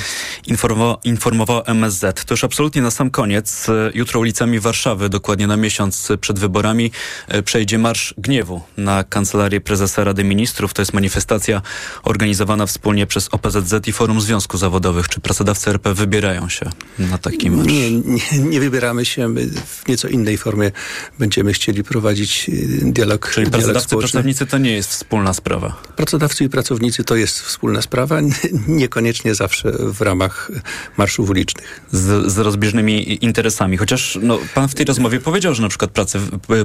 informowała, 1.04 1.62
MSZ. 1.62 2.24
To 2.24 2.34
już 2.34 2.44
absolutnie 2.44 2.82
na 2.82 2.90
sam 2.90 3.10
koniec. 3.10 3.68
E, 3.68 3.90
jutro 3.94 4.20
ulicami 4.20 4.60
Warszawy, 4.60 5.08
dokładnie 5.08 5.46
na 5.46 5.56
miesiąc 5.56 6.12
przed 6.20 6.38
wyborami, 6.38 6.90
e, 7.28 7.42
przejdzie 7.42 7.78
Marsz 7.78 8.14
Gniewu 8.18 8.60
na 8.76 9.04
Kancelarię 9.04 9.60
Prezesa 9.60 10.04
Rady 10.04 10.24
Ministrów. 10.24 10.74
To 10.74 10.82
jest 10.82 10.92
manifestacja 10.92 11.62
organizowana 12.02 12.66
wspólnie 12.66 13.06
przez 13.06 13.28
OPZZ 13.32 13.88
i 13.88 13.92
Forum 13.92 14.20
Związków 14.20 14.60
Zawodowych. 14.60 15.08
Czy 15.08 15.20
pracodawcy 15.20 15.70
RP 15.70 15.94
wybierają 15.94 16.48
się 16.48 16.70
na 16.98 17.18
taki 17.18 17.50
marsz? 17.50 17.68
Nie, 17.68 17.90
nie, 18.08 18.38
nie 18.38 18.60
wybieramy 18.60 19.04
się. 19.04 19.28
My 19.28 19.46
w 19.66 19.88
nieco 19.88 20.08
innej 20.08 20.38
formie 20.38 20.70
będziemy 21.18 21.52
chcieli 21.52 21.84
prowadzić 21.84 22.48
y, 22.48 22.92
dialog 22.92 23.30
Czyli 23.34 23.46
dialog 23.46 23.50
pracodawcy 23.50 23.88
społeczny. 23.88 24.10
pracownicy 24.10 24.46
to 24.46 24.58
nie 24.58 24.72
jest 24.72 24.90
wspólna 24.90 25.34
sprawa? 25.34 25.82
Pracodawcy 25.96 26.44
i 26.44 26.48
pracownicy 26.48 27.04
to 27.04 27.16
jest 27.16 27.40
wspólna 27.40 27.82
sprawa, 27.82 28.20
niekoniecznie 28.68 29.34
zawsze 29.34 29.72
w 29.72 30.00
ramach 30.00 30.50
marszów 30.96 31.30
ulicznych. 31.30 31.80
Z, 31.92 32.32
z 32.32 32.38
rozbieżnymi 32.38 33.24
interesami. 33.24 33.76
Chociaż 33.76 34.18
no, 34.22 34.38
pan 34.54 34.68
w 34.68 34.74
tej 34.74 34.86
rozmowie 34.86 35.20
powiedział, 35.20 35.54
że 35.54 35.62
na 35.62 35.68
przykład 35.68 35.90
prace, 35.90 36.20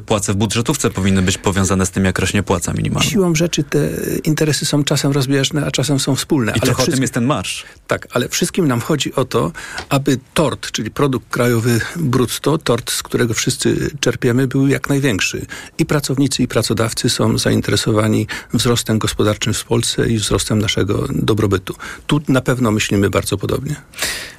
płace 0.05 0.33
w 0.33 0.35
budżetówce 0.35 0.89
powinny 0.89 1.21
być 1.21 1.37
powiązane 1.37 1.85
z 1.85 1.91
tym, 1.91 2.05
jak 2.05 2.19
rośnie 2.19 2.43
płaca 2.43 2.73
minimalna. 2.73 3.09
Siłą 3.09 3.35
rzeczy 3.35 3.63
te 3.63 3.89
interesy 4.23 4.65
są 4.65 4.83
czasem 4.83 5.11
rozbieżne, 5.11 5.65
a 5.65 5.71
czasem 5.71 5.99
są 5.99 6.15
wspólne. 6.15 6.51
I 6.51 6.55
ale 6.55 6.61
trochę 6.61 6.83
o 6.83 6.87
tym 6.87 7.01
jest 7.01 7.13
ten 7.13 7.25
marsz. 7.25 7.65
Tak, 7.87 8.07
ale 8.11 8.29
wszystkim 8.29 8.67
nam 8.67 8.81
chodzi 8.81 9.15
o 9.15 9.25
to, 9.25 9.51
aby 9.89 10.19
tort, 10.33 10.71
czyli 10.71 10.91
produkt 10.91 11.27
krajowy 11.33 11.81
brutto, 11.95 12.57
tort, 12.57 12.91
z 12.91 13.03
którego 13.03 13.33
wszyscy 13.33 13.91
czerpiemy, 13.99 14.47
był 14.47 14.67
jak 14.67 14.89
największy. 14.89 15.45
I 15.77 15.85
pracownicy, 15.85 16.43
i 16.43 16.47
pracodawcy 16.47 17.09
są 17.09 17.37
zainteresowani 17.37 18.27
wzrostem 18.53 18.99
gospodarczym 18.99 19.53
w 19.53 19.63
Polsce 19.63 20.09
i 20.09 20.17
wzrostem 20.17 20.59
naszego 20.59 21.07
dobrobytu. 21.09 21.75
Tu 22.07 22.21
na 22.27 22.41
pewno 22.41 22.71
myślimy 22.71 23.09
bardzo 23.09 23.37
podobnie. 23.37 23.75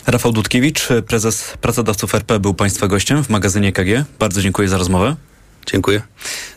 Rafał 0.06 0.32
Dudkiewicz, 0.32 0.88
prezes 1.06 1.54
pracodawców 1.60 2.14
RP, 2.14 2.40
był 2.40 2.54
Państwa 2.54 2.88
gościem 2.88 3.24
w 3.24 3.28
magazynie 3.28 3.72
KG. 3.72 4.04
Bardzo 4.18 4.42
dziękuję 4.42 4.68
za 4.68 4.78
rozmowę. 4.78 5.16
Dziękuję. 5.66 6.02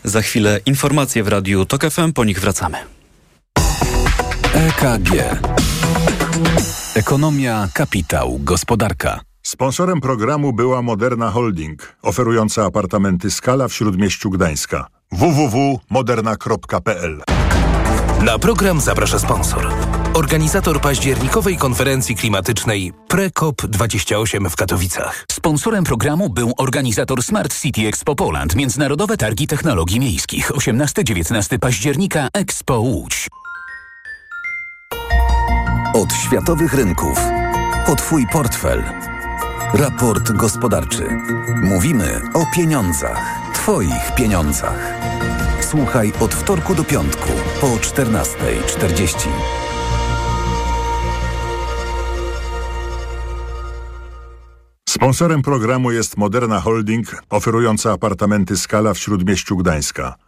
Za 0.04 0.22
chwilę 0.22 0.60
informacje 0.66 1.22
w 1.22 1.28
Radiu 1.28 1.64
TOK 1.64 1.90
FM, 1.90 2.12
po 2.12 2.24
nich 2.24 2.40
wracamy. 2.40 2.78
EKG. 4.54 5.10
Ekonomia, 6.94 7.68
kapitał, 7.74 8.38
gospodarka. 8.42 9.27
Sponsorem 9.48 10.00
programu 10.00 10.52
była 10.52 10.82
Moderna 10.82 11.30
Holding, 11.30 11.96
oferująca 12.02 12.64
apartamenty 12.64 13.30
Skala 13.30 13.68
w 13.68 13.72
Śródmieściu 13.72 14.30
Gdańska. 14.30 14.86
www.moderna.pl 15.12 17.22
Na 18.24 18.38
program 18.38 18.80
zaprasza 18.80 19.18
sponsor. 19.18 19.72
Organizator 20.14 20.80
październikowej 20.80 21.56
konferencji 21.56 22.16
klimatycznej 22.16 22.92
PreCOP28 23.08 24.50
w 24.50 24.56
Katowicach. 24.56 25.24
Sponsorem 25.32 25.84
programu 25.84 26.30
był 26.30 26.52
organizator 26.56 27.22
Smart 27.22 27.60
City 27.60 27.86
Expo 27.86 28.14
Poland, 28.14 28.56
Międzynarodowe 28.56 29.16
Targi 29.16 29.46
Technologii 29.46 30.00
Miejskich. 30.00 30.52
18-19 30.52 31.58
października 31.58 32.28
Expo 32.32 32.78
Łódź. 32.78 33.28
Od 35.94 36.12
światowych 36.12 36.74
rynków. 36.74 37.18
O 37.86 37.96
Twój 37.96 38.26
portfel. 38.32 38.84
Raport 39.74 40.32
gospodarczy. 40.32 41.08
Mówimy 41.62 42.20
o 42.34 42.46
pieniądzach. 42.54 43.52
Twoich 43.54 44.14
pieniądzach. 44.16 44.94
Słuchaj 45.60 46.12
od 46.20 46.34
wtorku 46.34 46.74
do 46.74 46.84
piątku 46.84 47.28
po 47.60 47.66
14.40. 47.66 49.28
Sponsorem 54.88 55.42
programu 55.42 55.90
jest 55.90 56.16
Moderna 56.16 56.60
Holding, 56.60 57.22
oferująca 57.30 57.92
apartamenty 57.92 58.56
Skala 58.56 58.94
w 58.94 58.98
Śródmieściu 58.98 59.56
Gdańska 59.56 60.27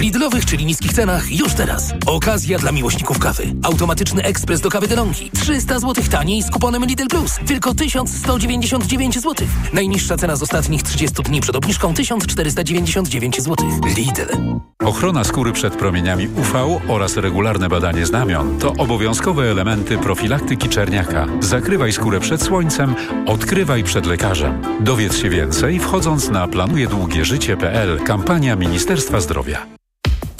Lidlowych, 0.00 0.46
czyli 0.46 0.66
niskich 0.66 0.92
cenach 0.92 1.32
już 1.32 1.54
teraz. 1.54 1.94
Okazja 2.06 2.58
dla 2.58 2.72
miłośników 2.72 3.18
kawy. 3.18 3.54
Automatyczny 3.62 4.22
ekspres 4.22 4.60
do 4.60 4.70
kawy 4.70 4.88
DeLonghi. 4.88 5.30
300 5.30 5.78
zł 5.78 6.04
taniej 6.10 6.42
z 6.42 6.50
kuponem 6.50 6.84
Lidl 6.84 7.06
Plus. 7.06 7.36
Tylko 7.46 7.74
1199 7.74 9.14
zł. 9.14 9.48
Najniższa 9.72 10.16
cena 10.16 10.36
z 10.36 10.42
ostatnich 10.42 10.82
30 10.82 11.22
dni 11.22 11.40
przed 11.40 11.56
obniżką 11.56 11.94
1499 11.94 13.42
zł. 13.42 13.56
Lidl. 13.96 14.36
Ochrona 14.84 15.24
skóry 15.24 15.52
przed 15.52 15.76
promieniami 15.76 16.28
UV 16.28 16.80
oraz 16.88 17.16
regularne 17.16 17.68
badanie 17.68 18.06
znamion 18.06 18.58
to 18.58 18.72
obowiązkowe 18.72 19.50
elementy 19.50 19.98
profilaktyki 19.98 20.68
czerniaka. 20.68 21.26
Zakrywaj 21.40 21.92
skórę 21.92 22.20
przed 22.20 22.42
słońcem, 22.42 22.94
odkrywaj 23.26 23.84
przed 23.84 24.06
lekarzem. 24.06 24.62
Dowiedz 24.80 25.16
się 25.16 25.30
więcej 25.30 25.80
wchodząc 25.80 26.28
na 26.28 26.48
planujedługieżycie.pl 26.48 28.00
kampania 28.04 28.56
Ministerstwa 28.56 29.20
Zdrowia. 29.20 29.80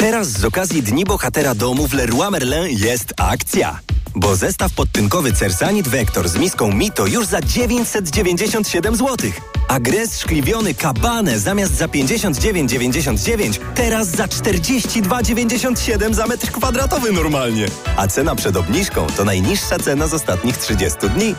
Teraz 0.00 0.28
z 0.28 0.44
okazji 0.44 0.82
Dni 0.82 1.04
Bohatera 1.04 1.54
Domu 1.54 1.88
w 1.88 1.94
Leroy 1.94 2.30
Merlin 2.30 2.78
jest 2.78 3.14
akcja. 3.16 3.78
Bo 4.14 4.36
zestaw 4.36 4.72
podtynkowy 4.72 5.32
Cersanit 5.32 5.88
Vector 5.88 6.28
z 6.28 6.36
miską 6.36 6.72
Mito 6.72 7.06
już 7.06 7.26
za 7.26 7.40
997 7.40 8.96
zł. 8.96 9.30
A 9.68 9.80
gres 9.80 10.20
szkliwiony 10.20 10.74
Kabane 10.74 11.38
zamiast 11.38 11.76
za 11.76 11.86
59,99 11.86 13.58
teraz 13.74 14.08
za 14.08 14.26
42,97 14.26 16.14
za 16.14 16.26
metr 16.26 16.46
kwadratowy 16.52 17.12
normalnie. 17.12 17.66
A 17.96 18.08
cena 18.08 18.34
przed 18.34 18.56
obniżką 18.56 19.06
to 19.16 19.24
najniższa 19.24 19.78
cena 19.78 20.06
z 20.06 20.14
ostatnich 20.14 20.56
30 20.56 20.98
dni. 21.08 21.34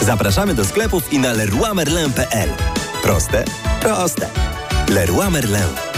Zapraszamy 0.00 0.54
do 0.54 0.64
sklepów 0.64 1.12
i 1.12 1.18
na 1.18 1.32
leroymerlin.pl. 1.32 2.48
Proste? 3.02 3.44
Proste. 3.80 4.28
Leroy 4.88 5.30
Merlin. 5.30 5.91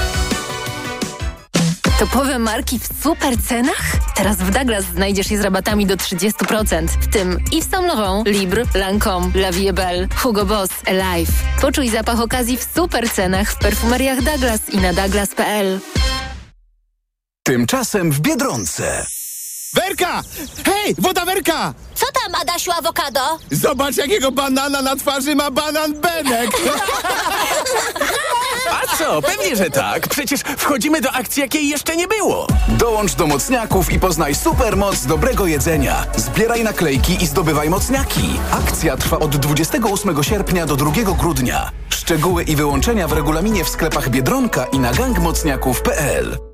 Topowe 1.98 2.38
marki 2.38 2.78
w 2.78 3.02
super 3.02 3.42
cenach? 3.42 3.92
Teraz 4.16 4.36
w 4.36 4.50
Douglas 4.50 4.84
znajdziesz 4.84 5.30
je 5.30 5.38
z 5.38 5.40
rabatami 5.40 5.86
do 5.86 5.96
30%, 5.96 6.88
w 6.88 7.06
tym 7.06 7.38
Yves 7.52 7.70
Saint 7.70 7.86
Laurent, 7.86 8.26
Libre, 8.26 8.64
Lancome, 8.74 9.30
La 9.34 9.52
Vie 9.52 9.72
Belle, 9.72 10.08
Hugo 10.16 10.44
Boss, 10.44 10.70
Alive. 10.86 11.32
Poczuj 11.60 11.88
zapach 11.88 12.20
okazji 12.20 12.56
w 12.56 12.68
super 12.74 13.10
cenach 13.10 13.52
w 13.52 13.58
perfumeriach 13.58 14.22
Douglas 14.22 14.70
i 14.70 14.76
na 14.76 14.92
douglas.pl. 14.92 15.80
Tymczasem 17.42 18.10
w 18.12 18.20
Biedronce. 18.20 19.06
Werka! 19.74 20.22
Hej, 20.64 20.94
woda 20.98 21.24
Werka! 21.24 21.74
Co 21.94 22.06
tam, 22.22 22.34
Adasiu 22.34 22.72
Awokado? 22.72 23.20
Zobacz, 23.50 23.96
jakiego 23.96 24.32
banana 24.32 24.82
na 24.82 24.96
twarzy 24.96 25.34
ma 25.34 25.50
banan 25.50 25.94
Benek! 25.94 26.50
A 28.70 28.96
co? 28.96 29.22
Pewnie, 29.22 29.56
że 29.56 29.70
tak. 29.70 30.08
Przecież 30.08 30.40
wchodzimy 30.40 31.00
do 31.00 31.10
akcji, 31.12 31.40
jakiej 31.40 31.68
jeszcze 31.68 31.96
nie 31.96 32.08
było. 32.08 32.46
Dołącz 32.68 33.14
do 33.14 33.26
mocniaków 33.26 33.92
i 33.92 33.98
poznaj 34.00 34.34
supermoc 34.34 35.06
dobrego 35.06 35.46
jedzenia. 35.46 36.06
Zbieraj 36.16 36.64
naklejki 36.64 37.22
i 37.22 37.26
zdobywaj 37.26 37.70
mocniaki. 37.70 38.40
Akcja 38.52 38.96
trwa 38.96 39.18
od 39.18 39.36
28 39.36 40.24
sierpnia 40.24 40.66
do 40.66 40.76
2 40.76 40.92
grudnia. 41.18 41.70
Szczegóły 41.88 42.42
i 42.42 42.56
wyłączenia 42.56 43.08
w 43.08 43.12
regulaminie 43.12 43.64
w 43.64 43.68
sklepach 43.68 44.08
Biedronka 44.08 44.64
i 44.64 44.78
na 44.78 44.92
gangmocniaków.pl. 44.92 46.53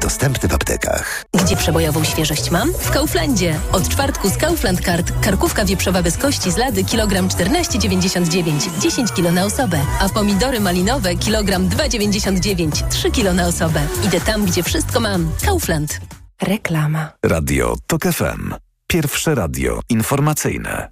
Dostępny 0.00 0.48
w 0.48 0.54
aptekach. 0.54 1.24
Gdzie 1.44 1.56
przebojową 1.56 2.04
świeżość 2.04 2.50
mam? 2.50 2.72
W 2.72 2.90
Kauflandzie. 2.90 3.60
Od 3.72 3.88
czwartku 3.88 4.28
z 4.30 4.36
Kaufland 4.36 4.84
Card. 4.84 5.12
Karkówka 5.20 5.64
wieprzowa 5.64 6.02
bez 6.02 6.16
kości 6.16 6.52
z 6.52 6.56
lady 6.56 6.84
kilogram 6.84 7.28
14,99. 7.28 8.80
10 8.80 9.12
kg 9.12 9.32
na 9.32 9.44
osobę. 9.44 9.80
A 10.00 10.08
pomidory 10.08 10.60
malinowe 10.60 11.16
kilogram 11.16 11.68
2,99. 11.68 12.88
3 12.88 13.10
kg 13.10 13.34
na 13.34 13.46
osobę. 13.46 13.80
Idę 14.04 14.20
tam, 14.20 14.44
gdzie 14.44 14.62
wszystko 14.62 15.00
mam. 15.00 15.30
Kaufland. 15.44 16.00
Reklama. 16.42 17.12
Radio 17.24 17.76
TOK 17.86 18.02
FM. 18.02 18.54
Pierwsze 18.86 19.34
radio 19.34 19.80
informacyjne. 19.88 20.90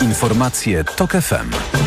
Informacje 0.00 0.84
TOK 0.84 1.12
FM. 1.12 1.81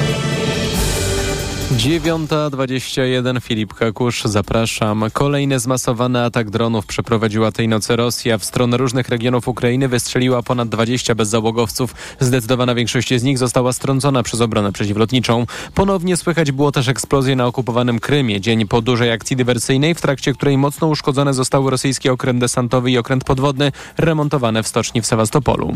9.21 1.72 3.42
Filip 3.42 3.74
Kakusz, 3.74 4.24
zapraszam. 4.24 5.06
Kolejny 5.14 5.60
zmasowany 5.60 6.24
atak 6.24 6.50
dronów 6.50 6.86
przeprowadziła 6.86 7.52
tej 7.52 7.68
nocy 7.68 7.96
Rosja. 7.96 8.38
W 8.38 8.46
stronę 8.46 8.78
różnych 8.78 9.10
regionów 9.10 9.48
Ukrainy 9.48 9.88
wystrzeliła 9.88 10.44
ponad 10.44 10.70
20 10.70 11.16
bezzałogowców. 11.16 11.96
Zdecydowana 12.20 12.76
większość 12.76 13.14
z 13.14 13.24
nich 13.24 13.38
została 13.38 13.74
strącona 13.74 14.24
przez 14.24 14.42
obronę 14.42 14.72
przeciwlotniczą. 14.72 15.46
Ponownie 15.76 16.18
słychać 16.18 16.52
było 16.52 16.72
też 16.72 16.88
eksplozję 16.88 17.36
na 17.36 17.46
okupowanym 17.46 18.00
Krymie. 18.00 18.42
Dzień 18.42 18.68
po 18.68 18.82
dużej 18.82 19.12
akcji 19.12 19.36
dywersyjnej, 19.36 19.96
w 19.96 20.02
trakcie 20.02 20.34
której 20.34 20.58
mocno 20.58 20.88
uszkodzone 20.88 21.34
zostały 21.34 21.72
rosyjski 21.72 22.10
okręt 22.10 22.40
desantowy 22.40 22.92
i 22.92 22.98
okręt 22.98 23.24
podwodny 23.24 23.72
remontowane 23.98 24.64
w 24.64 24.68
stoczni 24.68 25.02
w 25.02 25.06
Sewastopolu. 25.06 25.74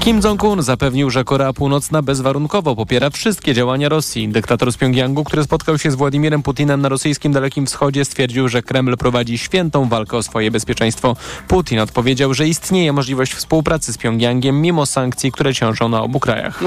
Kim 0.00 0.20
Jong-un 0.24 0.62
zapewnił, 0.62 1.10
że 1.10 1.24
Korea 1.24 1.52
Północna 1.52 2.02
bezwarunkowo 2.02 2.76
popiera 2.76 3.10
wszystkie 3.10 3.54
działania 3.54 3.88
Rosji. 3.88 4.28
Dyktator 4.28 4.72
z 4.72 4.76
Pjongjangu, 4.76 5.21
który 5.24 5.44
spotkał 5.44 5.78
się 5.78 5.90
z 5.90 5.94
Władimirem 5.94 6.42
Putinem 6.42 6.80
na 6.80 6.88
rosyjskim 6.88 7.32
Dalekim 7.32 7.66
Wschodzie, 7.66 8.04
stwierdził, 8.04 8.48
że 8.48 8.62
Kreml 8.62 8.96
prowadzi 8.96 9.38
świętą 9.38 9.88
walkę 9.88 10.16
o 10.16 10.22
swoje 10.22 10.50
bezpieczeństwo. 10.50 11.16
Putin 11.48 11.78
odpowiedział, 11.78 12.34
że 12.34 12.48
istnieje 12.48 12.92
możliwość 12.92 13.34
współpracy 13.34 13.92
z 13.92 13.98
Pjongjangiem 13.98 14.60
mimo 14.60 14.86
sankcji, 14.86 15.32
które 15.32 15.54
ciążą 15.54 15.88
na 15.88 16.02
obu 16.02 16.20
krajach. 16.20 16.60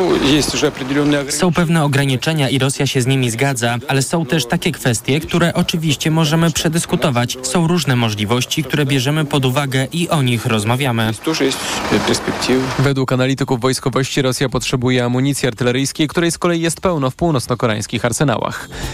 Są 1.31 1.53
pewne 1.53 1.83
ograniczenia 1.83 2.49
i 2.49 2.59
Rosja 2.59 2.87
się 2.87 3.01
z 3.01 3.07
nimi 3.07 3.29
zgadza, 3.29 3.77
ale 3.87 4.01
są 4.01 4.25
też 4.25 4.45
takie 4.45 4.71
kwestie, 4.71 5.19
które 5.19 5.53
oczywiście 5.53 6.11
możemy 6.11 6.51
przedyskutować. 6.51 7.37
Są 7.41 7.67
różne 7.67 7.95
możliwości, 7.95 8.63
które 8.63 8.85
bierzemy 8.85 9.25
pod 9.25 9.45
uwagę 9.45 9.87
i 9.93 10.09
o 10.09 10.21
nich 10.21 10.45
rozmawiamy. 10.45 11.13
Według 12.79 13.13
analityków 13.13 13.61
wojskowości 13.61 14.21
Rosja 14.21 14.49
potrzebuje 14.49 15.05
amunicji 15.05 15.47
artyleryjskiej, 15.47 16.07
której 16.07 16.31
z 16.31 16.37
kolei 16.37 16.61
jest 16.61 16.81
pełno 16.81 17.09
w 17.09 17.15
północno-koreańskich 17.15 18.05
arsenałach. 18.05 18.44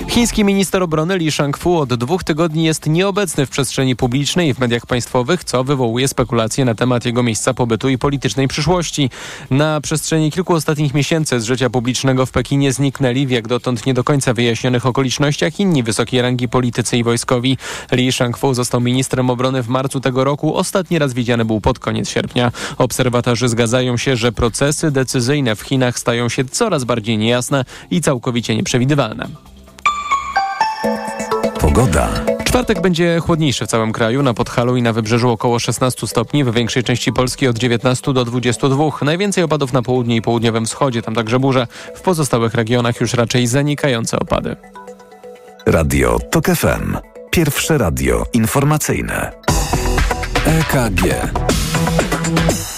Chiński 0.10 0.44
minister 0.44 0.84
obrony 0.84 1.18
Li 1.18 1.32
Shangfu 1.32 1.78
od 1.78 1.94
dwóch 1.94 2.24
tygodni 2.24 2.64
jest 2.64 2.88
nieobecny 2.88 3.46
w 3.46 3.50
przestrzeni 3.50 3.96
publicznej 3.96 4.50
i 4.50 4.54
w 4.54 4.60
mediach 4.60 4.86
państwowych, 4.86 5.44
co 5.44 5.64
wywołuje 5.64 6.08
spekulacje 6.08 6.66
na 6.66 6.76
temat 6.76 7.06
jego 7.06 7.24
miejsca 7.24 7.54
pobytu 7.54 7.90
i 7.90 7.98
politycznej 7.98 8.48
przyszłości. 8.48 9.10
Na 9.50 9.82
przestrzeni 9.82 10.32
kilku 10.32 10.54
ostatnich 10.54 10.94
miesięcy 10.94 11.40
z 11.40 11.44
życia 11.44 11.70
publicznego 11.70 12.26
w 12.26 12.32
Pekinie 12.32 12.74
zniknęli 12.74 13.28
w 13.28 13.32
jak 13.32 13.48
dotąd 13.48 13.86
nie 13.86 13.94
do 13.94 14.04
końca 14.04 14.34
wyjaśnionych 14.34 14.86
okolicznościach 14.86 15.60
inni 15.60 15.84
wysokiej 15.84 16.22
rangi 16.22 16.50
politycy 16.50 16.98
i 16.98 17.04
wojskowi. 17.04 17.58
Li 17.92 18.12
Shangfu 18.12 18.54
został 18.54 18.82
ministrem 18.82 19.30
obrony 19.30 19.64
w 19.64 19.68
marcu 19.68 20.00
tego 20.00 20.24
roku. 20.24 20.56
Ostatni 20.56 21.00
raz 21.00 21.14
widziany 21.14 21.46
był 21.46 21.62
pod 21.62 21.80
koniec 21.80 22.10
sierpnia. 22.10 22.52
Obserwatorzy 22.78 23.50
zgadzają 23.50 23.98
się, 23.98 24.16
że 24.16 24.32
procesy 24.32 24.92
decyzyjne 24.92 25.56
w 25.56 25.62
Chinach 25.62 26.00
stają 26.00 26.30
się 26.30 26.46
coraz 26.46 26.84
bardziej 26.84 27.18
niejasne 27.18 27.66
i 27.92 28.02
całkowicie 28.02 28.56
nieprzewidywalne. 28.56 29.41
Pogoda. 31.74 32.10
Czwartek 32.44 32.82
będzie 32.82 33.20
chłodniejszy 33.20 33.66
w 33.66 33.70
całym 33.70 33.92
kraju. 33.92 34.24
Na 34.24 34.34
Podhalu 34.34 34.78
i 34.78 34.82
na 34.82 34.94
Wybrzeżu 34.94 35.30
około 35.30 35.60
16 35.60 36.08
stopni, 36.08 36.44
w 36.44 36.54
większej 36.54 36.84
części 36.84 37.14
Polski 37.14 37.48
od 37.48 37.58
19 37.58 38.14
do 38.14 38.26
22. 38.26 38.90
Najwięcej 39.02 39.44
opadów 39.44 39.74
na 39.74 39.82
południu 39.82 40.16
i 40.16 40.22
południowym 40.22 40.66
wschodzie, 40.66 41.02
tam 41.02 41.16
także 41.16 41.40
burze. 41.40 41.68
W 41.96 42.02
pozostałych 42.02 42.54
regionach 42.54 43.02
już 43.02 43.14
raczej 43.14 43.48
zanikające 43.48 44.20
opady. 44.20 44.56
Radio 45.66 46.20
TOK 46.32 46.46
FM. 46.46 46.98
Pierwsze 47.30 47.78
radio 47.78 48.26
informacyjne. 48.34 49.32
EKG. 50.46 51.02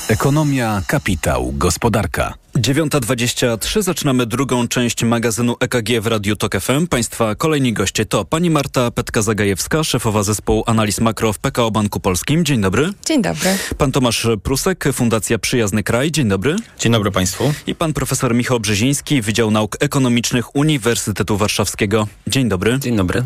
Ekonomia, 0.09 0.81
kapitał, 0.87 1.53
gospodarka. 1.57 2.42
9.23 2.57 3.81
zaczynamy 3.81 4.25
drugą 4.25 4.67
część 4.67 5.03
magazynu 5.03 5.55
EKG 5.59 6.01
w 6.01 6.07
Radiu 6.07 6.35
Tok 6.35 6.59
FM. 6.59 6.87
Państwa 6.87 7.35
kolejni 7.35 7.73
goście 7.73 8.05
to 8.05 8.25
pani 8.25 8.49
Marta 8.49 8.91
Petka-Zagajewska, 8.91 9.83
szefowa 9.83 10.23
zespołu 10.23 10.63
analiz 10.65 10.99
makro 10.99 11.33
w 11.33 11.39
PKO 11.39 11.71
Banku 11.71 11.99
Polskim. 11.99 12.45
Dzień 12.45 12.61
dobry. 12.61 12.89
Dzień 13.05 13.21
dobry. 13.21 13.57
Pan 13.77 13.91
Tomasz 13.91 14.27
Prusek, 14.43 14.85
Fundacja 14.93 15.39
Przyjazny 15.39 15.83
Kraj. 15.83 16.11
Dzień 16.11 16.29
dobry. 16.29 16.55
Dzień 16.79 16.91
dobry 16.91 17.11
Państwu. 17.11 17.53
I 17.67 17.75
pan 17.75 17.93
profesor 17.93 18.35
Michał 18.35 18.59
Brzeziński, 18.59 19.21
Wydział 19.21 19.51
Nauk 19.51 19.77
Ekonomicznych 19.79 20.55
Uniwersytetu 20.55 21.37
Warszawskiego. 21.37 22.07
Dzień 22.27 22.49
dobry. 22.49 22.79
Dzień 22.79 22.95
dobry. 22.95 23.23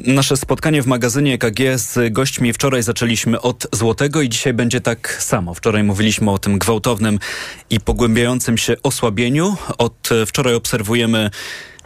Nasze 0.00 0.36
spotkanie 0.36 0.82
w 0.82 0.86
magazynie 0.86 1.34
EKG 1.34 1.60
z 1.76 2.12
gośćmi 2.12 2.52
wczoraj 2.52 2.82
zaczęliśmy 2.82 3.40
od 3.40 3.66
złotego 3.72 4.22
i 4.22 4.28
dzisiaj 4.28 4.54
będzie 4.54 4.80
tak 4.80 5.16
samo. 5.22 5.54
Wczoraj 5.54 5.82
mówiliśmy 5.82 6.30
o 6.30 6.38
tym 6.38 6.58
gwałtownym 6.58 7.18
i 7.70 7.80
pogłębiającym 7.80 8.39
się 8.56 8.76
osłabieniu. 8.82 9.56
Od 9.78 10.08
wczoraj 10.26 10.54
obserwujemy 10.54 11.30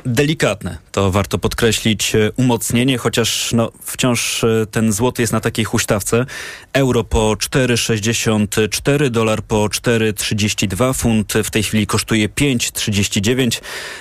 delikatne, 0.07 0.79
to 0.93 1.11
warto 1.11 1.39
podkreślić, 1.39 2.15
e, 2.15 2.31
umocnienie, 2.37 2.99
chociaż 2.99 3.53
no, 3.53 3.73
wciąż 3.83 4.45
e, 4.45 4.67
ten 4.71 4.93
złoty 4.93 5.23
jest 5.23 5.33
na 5.33 5.41
takiej 5.41 5.65
huśtawce. 5.65 6.27
Euro 6.73 7.05
po 7.05 7.33
4,64, 7.33 9.11
dolar 9.11 9.43
po 9.43 9.65
4,32, 9.65 10.95
funt 10.95 11.33
w 11.45 11.51
tej 11.51 11.63
chwili 11.63 11.87
kosztuje 11.87 12.29
5,39, 12.29 13.61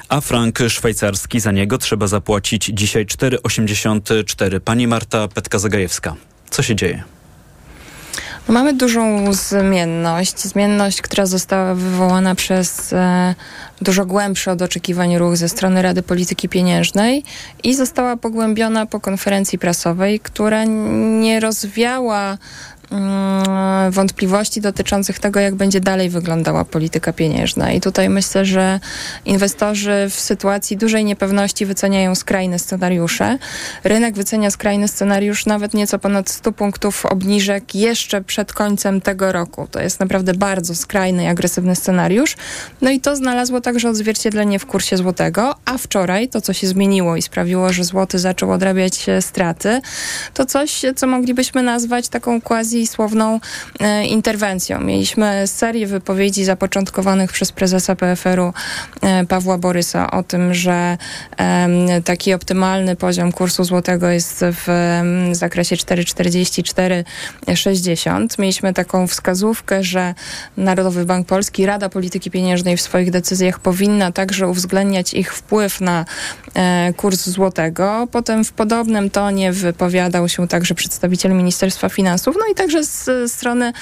a 0.10 0.22
frank 0.22 0.60
szwajcarski 0.70 1.40
za 1.40 1.52
niego 1.52 1.78
trzeba 1.78 2.08
zapłacić 2.08 2.72
dzisiaj 2.74 3.06
4,84. 3.06 4.60
Pani 4.60 4.88
Marta 4.88 5.28
Petka-Zagajewska, 5.28 6.14
co 6.50 6.64
się 6.64 6.76
dzieje? 6.76 7.04
No 8.48 8.54
mamy 8.54 8.74
dużą 8.74 9.34
zmienność. 9.34 10.40
Zmienność, 10.40 11.02
która 11.02 11.26
została 11.26 11.76
wywołana 11.76 12.36
przez 12.36 12.94
e, 12.94 13.36
dużo 13.82 14.06
głębszy 14.06 14.52
od 14.52 14.62
oczekiwań 14.62 15.18
ruch 15.18 15.38
ze 15.38 15.50
strony 15.50 15.82
Rady 15.82 16.04
Polityki 16.04 16.50
Pieniężnej 16.50 17.24
i 17.64 17.76
została 17.76 18.18
pogłębiona 18.18 18.86
po 18.86 19.00
konferencji 19.00 19.60
prasowej, 19.60 20.20
która 20.20 20.64
nie 21.20 21.40
rozwiała 21.40 22.38
wątpliwości 23.92 24.62
dotyczących 24.62 25.20
tego, 25.20 25.40
jak 25.40 25.56
będzie 25.56 25.80
dalej 25.80 26.10
wyglądała 26.10 26.66
polityka 26.66 27.14
pieniężna. 27.14 27.72
I 27.72 27.82
tutaj 27.82 28.10
myślę, 28.10 28.46
że 28.46 28.80
inwestorzy 29.26 30.08
w 30.10 30.20
sytuacji 30.20 30.78
dużej 30.78 31.06
niepewności 31.06 31.66
wyceniają 31.66 32.16
skrajne 32.16 32.60
scenariusze. 32.60 33.38
Rynek 33.84 34.16
wycenia 34.16 34.52
skrajny 34.52 34.88
scenariusz 34.88 35.46
nawet 35.46 35.74
nieco 35.74 36.00
ponad 36.00 36.30
100 36.30 36.52
punktów 36.52 37.06
obniżek 37.06 37.76
jeszcze 37.76 38.22
przed 38.22 38.54
końcem 38.54 39.02
tego 39.02 39.32
roku. 39.32 39.68
To 39.72 39.82
jest 39.82 40.00
naprawdę 40.00 40.34
bardzo 40.34 40.76
skrajny 40.76 41.24
i 41.24 41.28
agresywny 41.28 41.76
scenariusz. 41.76 42.36
No 42.82 42.92
i 42.92 43.00
to 43.00 43.16
znalazło 43.16 43.62
także 43.62 43.90
odzwierciedlenie 43.90 44.60
w 44.60 44.66
kursie 44.66 44.98
złotego, 44.98 45.56
a 45.66 45.78
wczoraj 45.78 46.30
to, 46.30 46.42
co 46.42 46.54
się 46.54 46.68
zmieniło 46.68 47.16
i 47.16 47.22
sprawiło, 47.22 47.74
że 47.74 47.84
złoty 47.84 48.20
zaczął 48.20 48.52
odrabiać 48.52 49.06
straty, 49.22 49.82
to 50.34 50.46
coś, 50.46 50.82
co 50.96 51.08
moglibyśmy 51.08 51.64
nazwać 51.64 52.10
taką 52.10 52.42
quasi 52.42 52.83
słowną 52.88 53.40
e, 53.80 54.06
interwencją. 54.06 54.82
Mieliśmy 54.82 55.48
serię 55.48 55.88
wypowiedzi 55.88 56.46
zapoczątkowanych 56.46 57.32
przez 57.32 57.52
prezesa 57.52 57.96
PFR-u 57.96 58.54
e, 59.02 59.26
Pawła 59.26 59.58
Borysa 59.58 60.12
o 60.12 60.24
tym, 60.24 60.54
że 60.54 60.98
taki 62.06 62.34
optymalny 62.34 62.96
poziom 62.96 63.32
kursu 63.32 63.64
złotego 63.64 64.10
jest 64.10 64.46
w 64.46 64.68
zakresie 65.32 65.76
4,44-60. 65.76 68.40
Mieliśmy 68.40 68.74
taką 68.74 69.08
wskazówkę, 69.08 69.84
że 69.84 70.14
Narodowy 70.58 71.06
Bank 71.06 71.28
Polski, 71.28 71.66
Rada 71.66 71.90
Polityki 71.90 72.32
Pieniężnej 72.32 72.78
w 72.78 72.82
swoich 72.82 73.12
decyzjach 73.12 73.60
powinna 73.60 74.12
także 74.12 74.48
uwzględniać 74.48 75.14
ich 75.14 75.34
wpływ 75.34 75.82
na 75.82 76.06
e, 76.56 76.94
kurs 76.98 77.30
złotego. 77.30 78.08
Potem 78.12 78.44
w 78.44 78.54
podobnym 78.54 79.10
tonie 79.10 79.52
wypowiadał 79.52 80.30
się 80.30 80.48
także 80.48 80.76
przedstawiciel 80.76 81.32
Ministerstwa 81.32 81.90
Finansów, 81.90 82.36
no 82.40 82.46
i 82.52 82.56
także 82.56 82.73
także 82.74 82.84
z 82.86 83.32
strony 83.32 83.74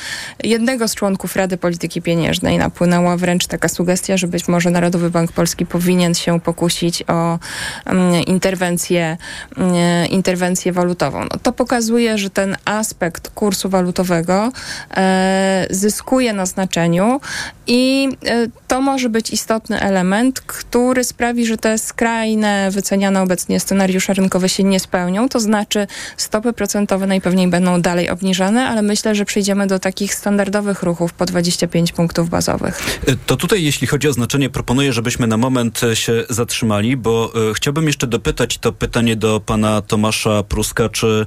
jednego 0.44 0.88
z 0.88 0.96
członków 0.96 1.36
Rady 1.36 1.58
Polityki 1.58 2.02
Pieniężnej 2.02 2.58
napłynęła 2.58 3.18
wręcz 3.18 3.48
taka 3.48 3.68
sugestia, 3.68 4.18
że 4.18 4.28
być 4.28 4.48
może 4.48 4.72
Narodowy 4.72 5.10
Bank 5.10 5.32
Polski 5.32 5.66
powinien 5.66 6.14
się 6.14 6.40
pokusić 6.40 7.04
o 7.08 7.40
um, 7.86 8.14
interwencję, 8.28 9.18
um, 9.58 9.74
interwencję 10.10 10.72
walutową. 10.72 11.20
No, 11.20 11.40
to 11.44 11.54
pokazuje, 11.54 12.18
że 12.18 12.30
ten 12.30 12.58
aspekt 12.66 13.30
kursu 13.30 13.70
walutowego 13.70 14.52
e, 14.98 15.68
zyskuje 15.70 16.34
na 16.34 16.46
znaczeniu 16.46 17.22
i 17.68 18.10
e, 18.26 18.48
to 18.68 18.82
może 18.82 19.10
być 19.10 19.30
istotny 19.30 19.80
element, 19.82 20.42
który 20.42 21.04
sprawi, 21.04 21.46
że 21.46 21.58
te 21.58 21.78
skrajne, 21.78 22.72
wyceniane 22.72 23.22
obecnie 23.22 23.60
scenariusze 23.60 24.14
rynkowe 24.14 24.50
się 24.50 24.64
nie 24.64 24.80
spełnią. 24.80 25.30
To 25.30 25.40
znaczy 25.40 25.88
stopy 26.18 26.54
procentowe 26.54 27.08
najpewniej 27.08 27.48
będą 27.48 27.82
dalej 27.82 28.10
obniżane, 28.10 28.68
ale 28.72 28.82
myślę, 28.82 29.16
że 29.16 29.26
przejdziemy 29.26 29.68
do 29.68 29.80
takich 29.80 30.14
standardowych 30.14 30.84
ruchów 30.84 31.14
po 31.14 31.26
25 31.26 31.92
punktów 31.92 32.30
bazowych. 32.30 33.00
E, 33.08 33.16
to 33.26 33.38
tutaj, 33.38 33.64
jeśli 33.64 33.88
chodzi 33.88 34.08
o 34.08 34.14
znaczenie, 34.14 34.50
proponuję, 34.50 34.94
żebyśmy 34.94 35.28
na 35.28 35.38
moment 35.38 35.84
e, 35.84 35.96
się 35.96 36.24
zatrzymali, 36.30 36.98
bo 36.98 37.34
y, 37.52 37.54
chciałbym 37.54 37.88
jeszcze 37.88 38.08
dopytać 38.08 38.58
to 38.58 38.72
pytanie 38.72 39.16
do 39.16 39.40
pana 39.40 39.82
Tomasza 39.82 40.44
Pruska, 40.44 40.90
czy 40.90 41.26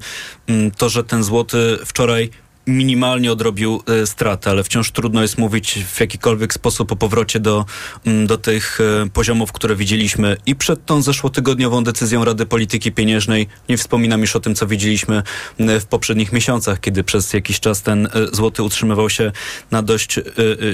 y, 0.50 0.70
to, 0.76 0.88
że 0.88 1.04
ten 1.04 1.22
złoty 1.22 1.78
wczoraj 1.84 2.30
minimalnie 2.66 3.32
odrobił 3.32 3.82
e, 3.86 4.06
straty, 4.06 4.50
ale 4.50 4.64
wciąż 4.64 4.90
trudno 4.90 5.22
jest 5.22 5.38
mówić 5.38 5.78
w 5.94 6.00
jakikolwiek 6.00 6.54
sposób 6.54 6.92
o 6.92 6.96
powrocie 6.96 7.40
do, 7.40 7.64
mm, 8.04 8.26
do 8.26 8.38
tych 8.38 8.80
e, 8.80 9.10
poziomów, 9.10 9.52
które 9.52 9.76
widzieliśmy 9.76 10.36
i 10.46 10.56
przed 10.56 10.86
tą 10.86 11.02
zeszłotygodniową 11.02 11.84
decyzją 11.84 12.24
Rady 12.24 12.46
Polityki 12.46 12.92
Pieniężnej. 12.92 13.48
Nie 13.68 13.76
wspominam 13.76 14.20
już 14.20 14.36
o 14.36 14.40
tym, 14.40 14.54
co 14.54 14.66
widzieliśmy 14.66 15.22
w 15.58 15.84
poprzednich 15.84 16.32
miesiącach, 16.32 16.80
kiedy 16.80 17.04
przez 17.04 17.32
jakiś 17.32 17.60
czas 17.60 17.82
ten 17.82 18.06
e, 18.06 18.10
złoty 18.32 18.62
utrzymywał 18.62 19.10
się 19.10 19.32
na 19.70 19.82
dość 19.82 20.20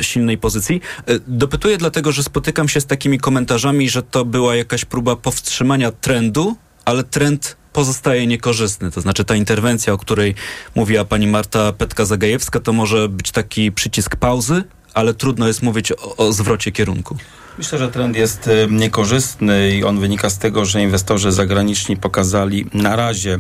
silnej 0.01 0.39
pozycji. 0.39 0.81
Dopytuję 1.27 1.79
dlatego, 1.79 2.13
że 2.13 2.23
spotykam 2.23 2.69
się 2.69 2.81
z 2.81 2.87
takimi 2.87 3.19
komentarzami, 3.19 3.91
że 3.91 4.03
to 4.03 4.25
była 4.25 4.57
jakaś 4.57 4.85
próba 4.85 5.17
powstrzymania 5.17 5.93
trendu, 5.93 6.57
ale 6.85 7.05
trend 7.05 7.57
pozostaje 7.73 8.27
niekorzystny. 8.27 8.91
To 8.91 9.01
znaczy 9.01 9.25
ta 9.25 9.35
interwencja, 9.35 9.93
o 9.93 9.99
której 9.99 10.35
mówiła 10.75 11.05
pani 11.05 11.27
Marta 11.27 11.73
Petka-Zagajewska, 11.73 12.61
to 12.61 12.73
może 12.73 13.09
być 13.09 13.31
taki 13.31 13.73
przycisk 13.73 14.17
pauzy, 14.17 14.65
ale 14.95 15.15
trudno 15.15 15.47
jest 15.47 15.63
mówić 15.63 15.93
o, 15.93 16.17
o 16.17 16.33
zwrocie 16.33 16.73
kierunku. 16.73 17.17
Myślę, 17.59 17.79
że 17.79 17.91
trend 17.91 18.17
jest 18.17 18.47
y, 18.47 18.69
niekorzystny 18.71 19.71
i 19.71 19.85
on 19.85 20.01
wynika 20.01 20.31
z 20.31 20.39
tego, 20.39 20.65
że 20.65 20.83
inwestorzy 20.83 21.33
zagraniczni 21.33 21.97
pokazali 21.97 22.67
na 22.75 22.97
razie 22.97 23.39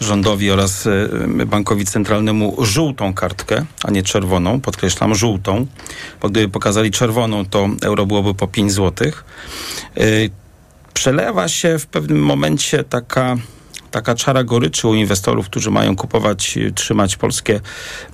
rządowi 0.00 0.50
oraz 0.50 0.86
y, 0.86 1.08
bankowi 1.46 1.84
centralnemu 1.84 2.56
żółtą 2.58 3.14
kartkę, 3.14 3.64
a 3.84 3.90
nie 3.90 4.02
czerwoną. 4.02 4.60
Podkreślam, 4.60 5.14
żółtą. 5.14 5.66
Bo 6.22 6.28
gdyby 6.28 6.48
pokazali 6.48 6.90
czerwoną, 6.90 7.46
to 7.46 7.68
euro 7.82 8.06
byłoby 8.06 8.34
po 8.34 8.48
5 8.48 8.72
złotych. 8.72 9.24
Y, 9.98 10.30
przelewa 10.94 11.48
się 11.48 11.78
w 11.78 11.86
pewnym 11.86 12.22
momencie 12.22 12.84
taka 12.84 13.36
taka 13.94 14.14
czara 14.14 14.44
goryczy 14.44 14.88
u 14.88 14.94
inwestorów, 14.94 15.46
którzy 15.46 15.70
mają 15.70 15.96
kupować, 15.96 16.58
trzymać 16.74 17.16
polskie 17.16 17.60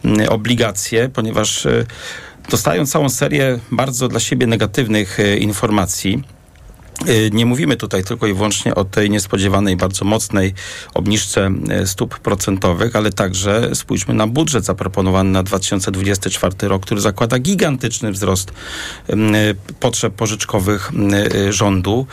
mm, 0.05 0.29
obligacje, 0.29 1.09
ponieważ 1.09 1.67
e, 1.67 1.85
dostają 2.51 2.87
całą 2.87 3.09
serię 3.09 3.59
bardzo 3.71 4.09
dla 4.09 4.21
siebie 4.21 4.47
negatywnych 4.47 5.21
e, 5.21 5.37
informacji. 5.37 6.23
Y, 6.37 6.40
nie 7.33 7.47
mówimy 7.47 7.77
tutaj 7.77 8.05
tylko 8.05 8.27
i 8.27 8.35
wyłącznie 8.35 8.75
o 8.75 8.85
tej 8.85 9.11
niespodziewanej, 9.11 9.77
bardzo 9.77 10.05
mocnej 10.05 10.55
obniżce 10.95 11.51
y, 11.83 11.87
stóp 11.87 12.19
procentowych, 12.19 12.97
ale 12.97 13.13
także 13.13 13.71
spójrzmy 13.75 14.15
na 14.15 14.27
budżet 14.27 14.65
zaproponowany 14.65 15.31
na 15.31 15.43
2024 15.43 16.69
rok, 16.69 16.83
który 16.83 17.01
zakłada 17.01 17.39
gigantyczny 17.39 18.13
wzrost 18.13 18.51
y, 18.51 19.15
potrzeb 19.81 20.15
pożyczkowych 20.15 20.93
rządu. 21.51 22.07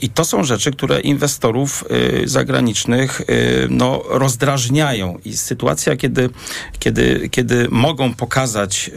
I 0.00 0.10
to 0.10 0.24
są 0.24 0.44
rzeczy, 0.44 0.70
które 0.70 1.00
inwestorów 1.00 1.84
zagranicznych 2.24 3.22
no, 3.70 4.02
rozdrażniają. 4.08 5.18
I 5.24 5.36
sytuacja, 5.36 5.96
kiedy, 5.96 6.30
kiedy, 6.78 7.28
kiedy 7.30 7.68
mogą 7.70 8.14
pokazać, 8.14 8.90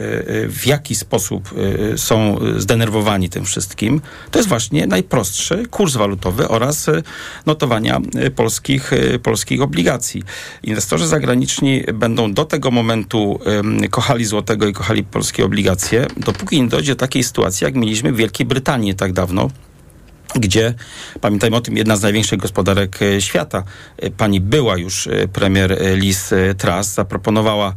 w 0.48 0.66
jaki 0.66 0.94
sposób 0.94 1.54
są 1.96 2.38
zdenerwowani 2.56 3.28
tym 3.28 3.44
wszystkim, 3.44 4.00
to 4.30 4.38
jest 4.38 4.48
właśnie 4.48 4.86
najpierw 4.86 5.11
prostszy 5.12 5.66
kurs 5.70 5.96
walutowy 5.96 6.48
oraz 6.48 6.88
y, 6.88 7.02
notowania 7.46 8.00
y, 8.26 8.30
polskich, 8.30 8.92
y, 8.92 9.18
polskich 9.18 9.62
obligacji. 9.62 10.22
Inwestorzy 10.62 11.06
zagraniczni 11.06 11.84
będą 11.94 12.32
do 12.32 12.44
tego 12.44 12.70
momentu 12.70 13.40
kochali 13.90 14.24
złotego 14.24 14.66
i 14.66 14.72
kochali 14.72 15.04
polskie 15.04 15.44
obligacje, 15.44 16.06
dopóki 16.16 16.62
nie 16.62 16.68
dojdzie 16.68 16.92
do 16.92 16.96
takiej 16.96 17.24
sytuacji, 17.24 17.64
jak 17.64 17.74
mieliśmy 17.74 18.12
w 18.12 18.16
Wielkiej 18.16 18.46
Brytanii 18.46 18.94
tak 18.94 19.12
dawno, 19.12 19.50
gdzie, 20.34 20.74
pamiętajmy 21.20 21.56
o 21.56 21.60
tym, 21.60 21.76
jedna 21.76 21.96
z 21.96 22.02
największych 22.02 22.38
gospodarek 22.38 23.02
e, 23.02 23.20
świata, 23.20 23.64
e, 23.96 24.10
pani 24.10 24.40
była 24.40 24.78
już 24.78 25.06
e, 25.06 25.28
premier 25.28 25.78
Liz 25.94 26.30
Truss, 26.58 26.94
zaproponowała 26.94 27.74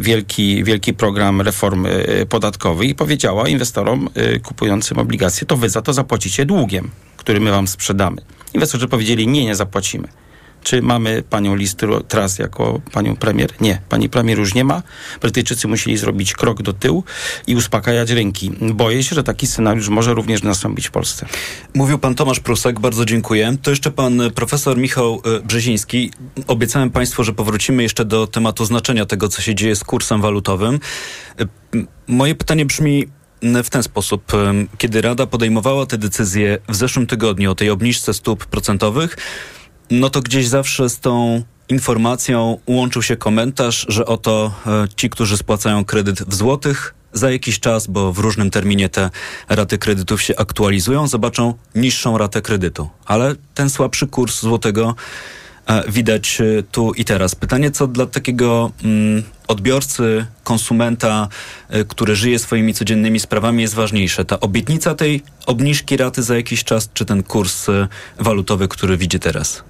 wielki, 0.00 0.64
wielki 0.64 0.94
program 0.94 1.40
reform 1.40 1.86
podatkowych 2.28 2.88
i 2.88 2.94
powiedziała 2.94 3.48
inwestorom 3.48 4.08
kupującym 4.42 4.98
obligacje, 4.98 5.46
to 5.46 5.56
wy 5.56 5.68
za 5.68 5.82
to 5.82 5.92
zapłacicie 5.92 6.46
długiem, 6.46 6.90
który 7.16 7.40
my 7.40 7.50
wam 7.50 7.68
sprzedamy. 7.68 8.16
Inwestorzy 8.54 8.88
powiedzieli, 8.88 9.28
nie, 9.28 9.44
nie 9.44 9.54
zapłacimy. 9.54 10.08
Czy 10.62 10.82
mamy 10.82 11.22
panią 11.30 11.54
Liz 11.54 11.76
Truss 12.08 12.38
jako 12.38 12.80
panią 12.92 13.16
premier? 13.16 13.50
Nie. 13.60 13.80
Pani 13.88 14.08
premier 14.08 14.38
już 14.38 14.54
nie 14.54 14.64
ma. 14.64 14.82
Brytyjczycy 15.20 15.68
musieli 15.68 15.96
zrobić 15.96 16.32
krok 16.32 16.62
do 16.62 16.72
tyłu 16.72 17.04
i 17.46 17.56
uspokajać 17.56 18.10
ręki. 18.10 18.50
Boję 18.60 19.02
się, 19.02 19.14
że 19.14 19.22
taki 19.22 19.46
scenariusz 19.46 19.88
może 19.88 20.14
również 20.14 20.42
nastąpić 20.42 20.88
w 20.88 20.90
Polsce. 20.90 21.26
Mówił 21.74 21.98
pan 21.98 22.14
Tomasz 22.14 22.40
Prusek, 22.40 22.80
bardzo 22.80 23.04
dziękuję. 23.04 23.56
To 23.62 23.70
jeszcze 23.70 23.90
pan 23.90 24.22
profesor 24.34 24.78
Michał 24.78 25.22
e, 25.24 25.40
Brzeziński. 25.40 26.10
Obiecałem 26.46 26.90
państwu, 26.90 27.24
że 27.24 27.32
powrócimy 27.32 27.82
jeszcze 27.82 28.04
do 28.04 28.26
tematu 28.26 28.64
znaczenia 28.64 29.06
tego, 29.06 29.28
co 29.28 29.42
się 29.42 29.54
dzieje 29.54 29.76
z 29.76 29.84
kursem 29.84 30.20
walutowym. 30.20 30.80
E, 31.40 31.46
moje 32.06 32.34
pytanie 32.34 32.66
brzmi, 32.66 33.06
w 33.64 33.70
ten 33.70 33.82
sposób. 33.82 34.34
E, 34.34 34.54
kiedy 34.78 35.00
Rada 35.00 35.26
podejmowała 35.26 35.86
te 35.86 35.98
decyzje 35.98 36.58
w 36.68 36.76
zeszłym 36.76 37.06
tygodniu 37.06 37.50
o 37.50 37.54
tej 37.54 37.70
obniżce 37.70 38.14
stóp 38.14 38.46
procentowych, 38.46 39.16
no 39.90 40.10
to 40.10 40.20
gdzieś 40.20 40.48
zawsze 40.48 40.88
z 40.88 41.00
tą 41.00 41.42
informacją 41.68 42.58
łączył 42.66 43.02
się 43.02 43.16
komentarz, 43.16 43.86
że 43.88 44.06
oto 44.06 44.54
e, 44.66 44.86
ci, 44.96 45.10
którzy 45.10 45.36
spłacają 45.36 45.84
kredyt 45.84 46.22
w 46.22 46.34
złotych, 46.34 46.94
za 47.12 47.30
jakiś 47.30 47.60
czas, 47.60 47.86
bo 47.86 48.12
w 48.12 48.18
różnym 48.18 48.50
terminie 48.50 48.88
te 48.88 49.10
raty 49.48 49.78
kredytów 49.78 50.22
się 50.22 50.36
aktualizują, 50.36 51.08
zobaczą 51.08 51.54
niższą 51.74 52.18
ratę 52.18 52.42
kredytu. 52.42 52.88
Ale 53.06 53.34
ten 53.54 53.70
słabszy 53.70 54.06
kurs 54.06 54.40
złotego 54.40 54.94
e, 55.66 55.90
widać 55.90 56.40
e, 56.40 56.62
tu 56.62 56.92
i 56.92 57.04
teraz. 57.04 57.34
Pytanie, 57.34 57.70
co 57.70 57.86
dla 57.86 58.06
takiego 58.06 58.70
mm, 58.84 59.22
odbiorcy, 59.48 60.26
konsumenta, 60.44 61.28
który 61.88 62.16
żyje 62.16 62.38
swoimi 62.38 62.74
codziennymi 62.74 63.20
sprawami, 63.20 63.62
jest 63.62 63.74
ważniejsze? 63.74 64.24
Ta 64.24 64.40
obietnica 64.40 64.94
tej 64.94 65.22
obniżki 65.46 65.96
raty 65.96 66.22
za 66.22 66.36
jakiś 66.36 66.64
czas, 66.64 66.88
czy 66.94 67.04
ten 67.04 67.22
kurs 67.22 67.66
walutowy, 68.18 68.68
który 68.68 68.96
widzi 68.96 69.18
teraz? 69.18 69.62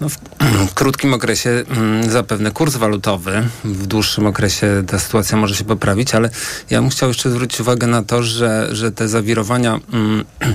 No 0.00 0.08
w, 0.08 0.18
krótkim 0.74 1.14
okresie 1.14 1.50
mm, 1.50 2.10
zapewne 2.10 2.50
kurs 2.50 2.76
walutowy, 2.76 3.48
w 3.64 3.86
dłuższym 3.86 4.26
okresie 4.26 4.82
ta 4.86 4.98
sytuacja 4.98 5.38
może 5.38 5.54
się 5.54 5.64
poprawić, 5.64 6.14
ale 6.14 6.30
ja 6.70 6.80
bym 6.80 6.90
chciał 6.90 7.08
jeszcze 7.08 7.30
zwrócić 7.30 7.60
uwagę 7.60 7.86
na 7.86 8.02
to, 8.02 8.22
że, 8.22 8.68
że 8.72 8.92
te 8.92 9.08
zawirowania 9.08 9.80
mm, 9.92 10.24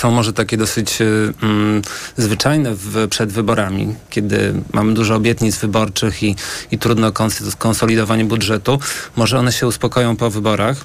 są 0.00 0.10
może 0.10 0.32
takie 0.32 0.56
dosyć 0.56 0.98
mm, 1.42 1.82
zwyczajne 2.16 2.74
w, 2.74 3.08
przed 3.08 3.32
wyborami, 3.32 3.94
kiedy 4.10 4.54
mamy 4.72 4.94
dużo 4.94 5.14
obietnic 5.14 5.56
wyborczych 5.56 6.22
i, 6.22 6.36
i 6.70 6.78
trudno 6.78 7.12
konsolidowanie 7.58 8.24
budżetu. 8.24 8.78
Może 9.16 9.38
one 9.38 9.52
się 9.52 9.66
uspokoją 9.66 10.16
po 10.16 10.30
wyborach 10.30 10.84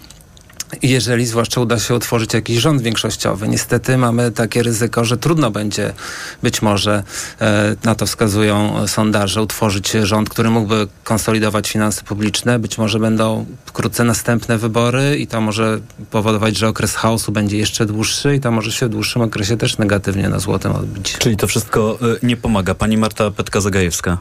jeżeli 0.81 1.25
zwłaszcza 1.25 1.61
uda 1.61 1.79
się 1.79 1.95
utworzyć 1.95 2.33
jakiś 2.33 2.57
rząd 2.57 2.81
większościowy. 2.81 3.47
Niestety 3.47 3.97
mamy 3.97 4.31
takie 4.31 4.63
ryzyko, 4.63 5.05
że 5.05 5.17
trudno 5.17 5.51
będzie 5.51 5.93
być 6.43 6.61
może, 6.61 7.03
e, 7.41 7.75
na 7.83 7.95
to 7.95 8.05
wskazują 8.05 8.87
sondaże, 8.87 9.41
utworzyć 9.41 9.91
rząd, 9.91 10.29
który 10.29 10.49
mógłby 10.49 10.87
konsolidować 11.03 11.69
finanse 11.69 12.03
publiczne. 12.03 12.59
Być 12.59 12.77
może 12.77 12.99
będą 12.99 13.45
wkrótce 13.65 14.03
następne 14.03 14.57
wybory 14.57 15.17
i 15.17 15.27
to 15.27 15.41
może 15.41 15.79
powodować, 16.11 16.57
że 16.57 16.67
okres 16.67 16.95
chaosu 16.95 17.31
będzie 17.31 17.57
jeszcze 17.57 17.85
dłuższy 17.85 18.35
i 18.35 18.39
to 18.39 18.51
może 18.51 18.71
się 18.71 18.85
w 18.85 18.89
dłuższym 18.89 19.21
okresie 19.21 19.57
też 19.57 19.77
negatywnie 19.77 20.29
na 20.29 20.39
złotym 20.39 20.71
odbić. 20.71 21.17
Czyli 21.19 21.37
to 21.37 21.47
wszystko 21.47 21.99
e, 22.01 22.25
nie 22.27 22.37
pomaga. 22.37 22.75
Pani 22.75 22.97
Marta 22.97 23.31
Petka-Zagajewska. 23.31 24.17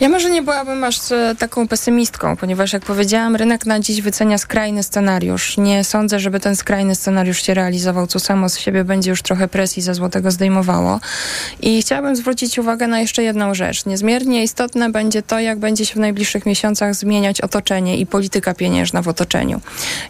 Ja 0.00 0.08
może 0.08 0.30
nie 0.30 0.42
byłabym 0.42 0.84
aż 0.84 1.12
e, 1.12 1.34
taką 1.38 1.68
pesymistką, 1.68 2.36
ponieważ 2.36 2.72
jak 2.72 2.84
powiedziałam, 2.84 3.36
rynek 3.36 3.66
na 3.66 3.80
dziś 3.80 4.02
wycenia 4.02 4.38
skrajny 4.38 4.82
scenariusz. 4.82 5.56
Nie 5.58 5.84
sądzę, 5.84 6.20
żeby 6.20 6.40
ten 6.40 6.56
skrajny 6.56 6.94
scenariusz 6.94 7.42
się 7.42 7.54
realizował, 7.54 8.06
co 8.06 8.20
samo 8.20 8.48
z 8.48 8.58
siebie 8.58 8.84
będzie 8.84 9.10
już 9.10 9.22
trochę 9.22 9.48
presji 9.48 9.82
za 9.82 9.94
złotego 9.94 10.30
zdejmowało. 10.30 11.00
I 11.60 11.82
chciałabym 11.82 12.16
zwrócić 12.16 12.58
uwagę 12.58 12.86
na 12.86 13.00
jeszcze 13.00 13.22
jedną 13.22 13.54
rzecz. 13.54 13.86
Niezmiernie 13.86 14.42
istotne 14.42 14.90
będzie 14.90 15.22
to, 15.22 15.40
jak 15.40 15.58
będzie 15.58 15.86
się 15.86 15.94
w 15.94 15.98
najbliższych 15.98 16.46
miesiącach 16.46 16.94
zmieniać 16.94 17.40
otoczenie 17.40 17.96
i 17.96 18.06
polityka 18.06 18.54
pieniężna 18.54 19.02
w 19.02 19.08
otoczeniu. 19.08 19.60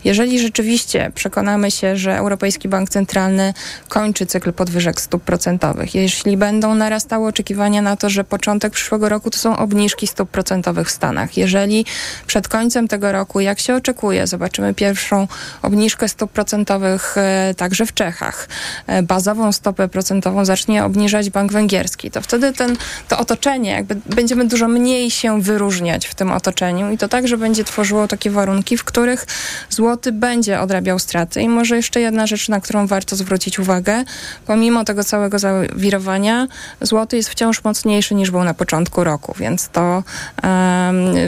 Jeżeli 0.04 0.38
rzeczywiście 0.38 1.12
przekonamy 1.14 1.70
się, 1.70 1.96
że 1.96 2.16
Europejski 2.16 2.68
Bank 2.68 2.90
Centralny 2.90 3.54
kończy 3.88 4.26
cykl 4.26 4.52
podwyżek 4.52 5.00
stóp 5.00 5.22
procentowych, 5.22 5.94
jeśli 5.94 6.36
będą 6.36 6.74
narastały 6.74 7.28
oczekiwania 7.28 7.82
na 7.82 7.96
to, 7.96 8.10
że 8.10 8.24
początek 8.24 8.72
przyszłego 8.72 9.08
roku 9.08 9.29
to 9.30 9.38
są 9.38 9.56
obniżki 9.56 10.06
stóp 10.06 10.30
procentowych 10.30 10.88
w 10.88 10.90
Stanach. 10.90 11.36
Jeżeli 11.36 11.84
przed 12.26 12.48
końcem 12.48 12.88
tego 12.88 13.12
roku, 13.12 13.40
jak 13.40 13.60
się 13.60 13.74
oczekuje, 13.74 14.26
zobaczymy 14.26 14.74
pierwszą 14.74 15.28
obniżkę 15.62 16.08
stóp 16.08 16.32
procentowych 16.32 17.14
e, 17.16 17.54
także 17.56 17.86
w 17.86 17.94
Czechach, 17.94 18.48
e, 18.86 19.02
bazową 19.02 19.52
stopę 19.52 19.88
procentową 19.88 20.44
zacznie 20.44 20.84
obniżać 20.84 21.30
Bank 21.30 21.52
Węgierski, 21.52 22.10
to 22.10 22.22
wtedy 22.22 22.52
ten, 22.52 22.76
to 23.08 23.18
otoczenie, 23.18 23.70
jakby 23.70 23.96
będziemy 24.06 24.44
dużo 24.48 24.68
mniej 24.68 25.10
się 25.10 25.42
wyróżniać 25.42 26.06
w 26.06 26.14
tym 26.14 26.32
otoczeniu 26.32 26.90
i 26.90 26.98
to 26.98 27.08
także 27.08 27.36
będzie 27.36 27.64
tworzyło 27.64 28.08
takie 28.08 28.30
warunki, 28.30 28.76
w 28.76 28.84
których 28.84 29.26
złoty 29.70 30.12
będzie 30.12 30.60
odrabiał 30.60 30.98
straty. 30.98 31.42
I 31.42 31.48
może 31.48 31.76
jeszcze 31.76 32.00
jedna 32.00 32.26
rzecz, 32.26 32.48
na 32.48 32.60
którą 32.60 32.86
warto 32.86 33.16
zwrócić 33.16 33.58
uwagę. 33.58 34.04
Pomimo 34.46 34.84
tego 34.84 35.04
całego 35.04 35.38
zawirowania, 35.38 36.46
złoty 36.80 37.16
jest 37.16 37.28
wciąż 37.28 37.64
mocniejszy 37.64 38.14
niż 38.14 38.30
był 38.30 38.44
na 38.44 38.54
początku 38.54 39.04
roku 39.04 39.09
roku, 39.10 39.34
więc 39.38 39.68
to 39.68 40.02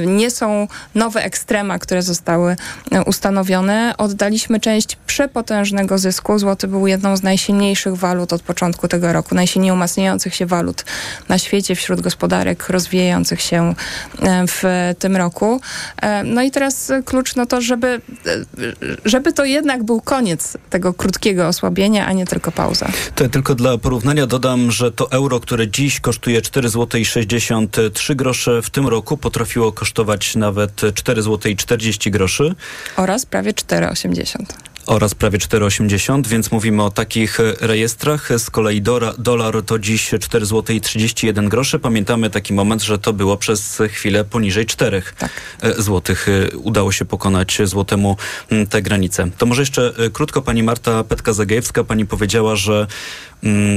nie 0.06 0.30
są 0.30 0.68
nowe 0.94 1.24
ekstrema, 1.24 1.78
które 1.78 2.02
zostały 2.02 2.56
e, 2.92 3.04
ustanowione. 3.04 3.94
Oddaliśmy 3.98 4.60
część 4.60 4.96
przepotężnego 5.06 5.98
zysku. 5.98 6.38
Złoty 6.38 6.68
był 6.68 6.86
jedną 6.86 7.16
z 7.16 7.22
najsilniejszych 7.22 7.96
walut 7.96 8.32
od 8.32 8.42
początku 8.42 8.88
tego 8.88 9.12
roku, 9.12 9.34
najsilniej 9.34 9.72
umacniających 9.72 10.34
się 10.34 10.46
walut 10.46 10.84
na 11.28 11.38
świecie 11.38 11.74
wśród 11.74 12.00
gospodarek 12.00 12.68
rozwijających 12.68 13.40
się 13.40 13.74
e, 14.22 14.44
w 14.46 14.62
tym 14.98 15.16
roku. 15.16 15.60
E, 16.02 16.24
no 16.24 16.42
i 16.42 16.50
teraz 16.50 16.92
klucz 17.04 17.36
no 17.36 17.46
to, 17.46 17.60
żeby, 17.60 18.00
żeby 19.04 19.32
to 19.32 19.44
jednak 19.44 19.82
był 19.82 20.00
koniec 20.00 20.56
tego 20.70 20.94
krótkiego 20.94 21.48
osłabienia, 21.48 22.06
a 22.06 22.12
nie 22.12 22.26
tylko 22.26 22.52
pauza. 22.52 22.88
To 23.14 23.24
ja 23.24 23.30
tylko 23.30 23.54
dla 23.54 23.78
porównania 23.78 24.26
dodam, 24.26 24.70
że 24.70 24.92
to 24.92 25.10
euro, 25.10 25.40
które 25.40 25.68
dziś 25.68 26.00
kosztuje 26.00 26.42
4 26.42 26.68
zł 26.68 27.00
i 27.00 27.04
60 27.04 27.71
3 27.94 28.14
grosze 28.14 28.62
w 28.62 28.70
tym 28.70 28.88
roku 28.88 29.16
potrafiło 29.16 29.72
kosztować 29.72 30.36
nawet 30.36 30.80
4 30.94 31.22
zł 31.22 31.52
40 31.56 32.10
groszy. 32.10 32.54
Oraz 32.96 33.26
prawie 33.26 33.52
4,80 33.52 34.44
oraz 34.86 35.14
prawie 35.14 35.38
4,80, 35.38 36.26
więc 36.26 36.52
mówimy 36.52 36.82
o 36.82 36.90
takich 36.90 37.38
rejestrach. 37.60 38.28
Z 38.38 38.50
kolei 38.50 38.82
dolar, 38.82 39.14
dolar 39.18 39.62
to 39.66 39.78
dziś 39.78 40.10
4 40.20 40.46
zł 40.46 40.80
31 40.80 41.48
groszy. 41.48 41.78
Pamiętamy 41.78 42.30
taki 42.30 42.52
moment, 42.52 42.82
że 42.82 42.98
to 42.98 43.12
było 43.12 43.36
przez 43.36 43.82
chwilę 43.88 44.24
poniżej 44.24 44.66
4 44.66 45.02
tak. 45.18 45.30
złotych. 45.78 46.26
Udało 46.56 46.92
się 46.92 47.04
pokonać 47.04 47.58
złotemu 47.64 48.16
te 48.70 48.82
granice. 48.82 49.30
To 49.38 49.46
może 49.46 49.62
jeszcze 49.62 49.92
e, 49.98 50.10
krótko 50.10 50.42
pani 50.42 50.62
Marta 50.62 51.04
Petka-Zagajewska. 51.04 51.84
Pani 51.84 52.06
powiedziała, 52.06 52.56
że 52.56 52.86
Mm, 52.86 53.31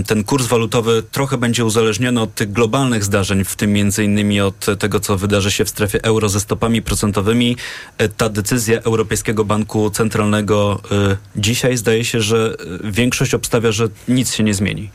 ten 0.08 0.24
kurs 0.24 0.48
walutowy 0.48 1.04
trochę 1.12 1.38
będzie 1.38 1.66
uzależniony 1.66 2.22
od 2.22 2.36
tych 2.36 2.52
globalnych 2.52 3.04
zdarzeń, 3.04 3.44
w 3.44 3.56
tym 3.56 3.74
między 3.74 4.04
innymi 4.04 4.42
od 4.42 4.66
tego, 4.80 5.00
co 5.00 5.18
wydarzy 5.18 5.52
się 5.52 5.66
w 5.66 5.70
strefie 5.70 6.04
euro 6.04 6.30
ze 6.30 6.40
stopami 6.40 6.82
procentowymi. 6.82 7.58
E, 7.98 8.10
ta 8.10 8.30
decyzja 8.30 8.82
Europejskiego 8.82 9.46
Banku 9.46 9.90
Centralnego 9.90 10.82
e, 10.92 11.18
dzisiaj 11.36 11.78
zdaje 11.78 12.06
się, 12.06 12.22
że 12.22 12.56
e, 12.86 12.92
większość 12.92 13.34
obstawia, 13.34 13.72
że 13.72 13.88
nic 14.08 14.34
się 14.34 14.44
nie 14.44 14.54
zmieni. 14.54 14.90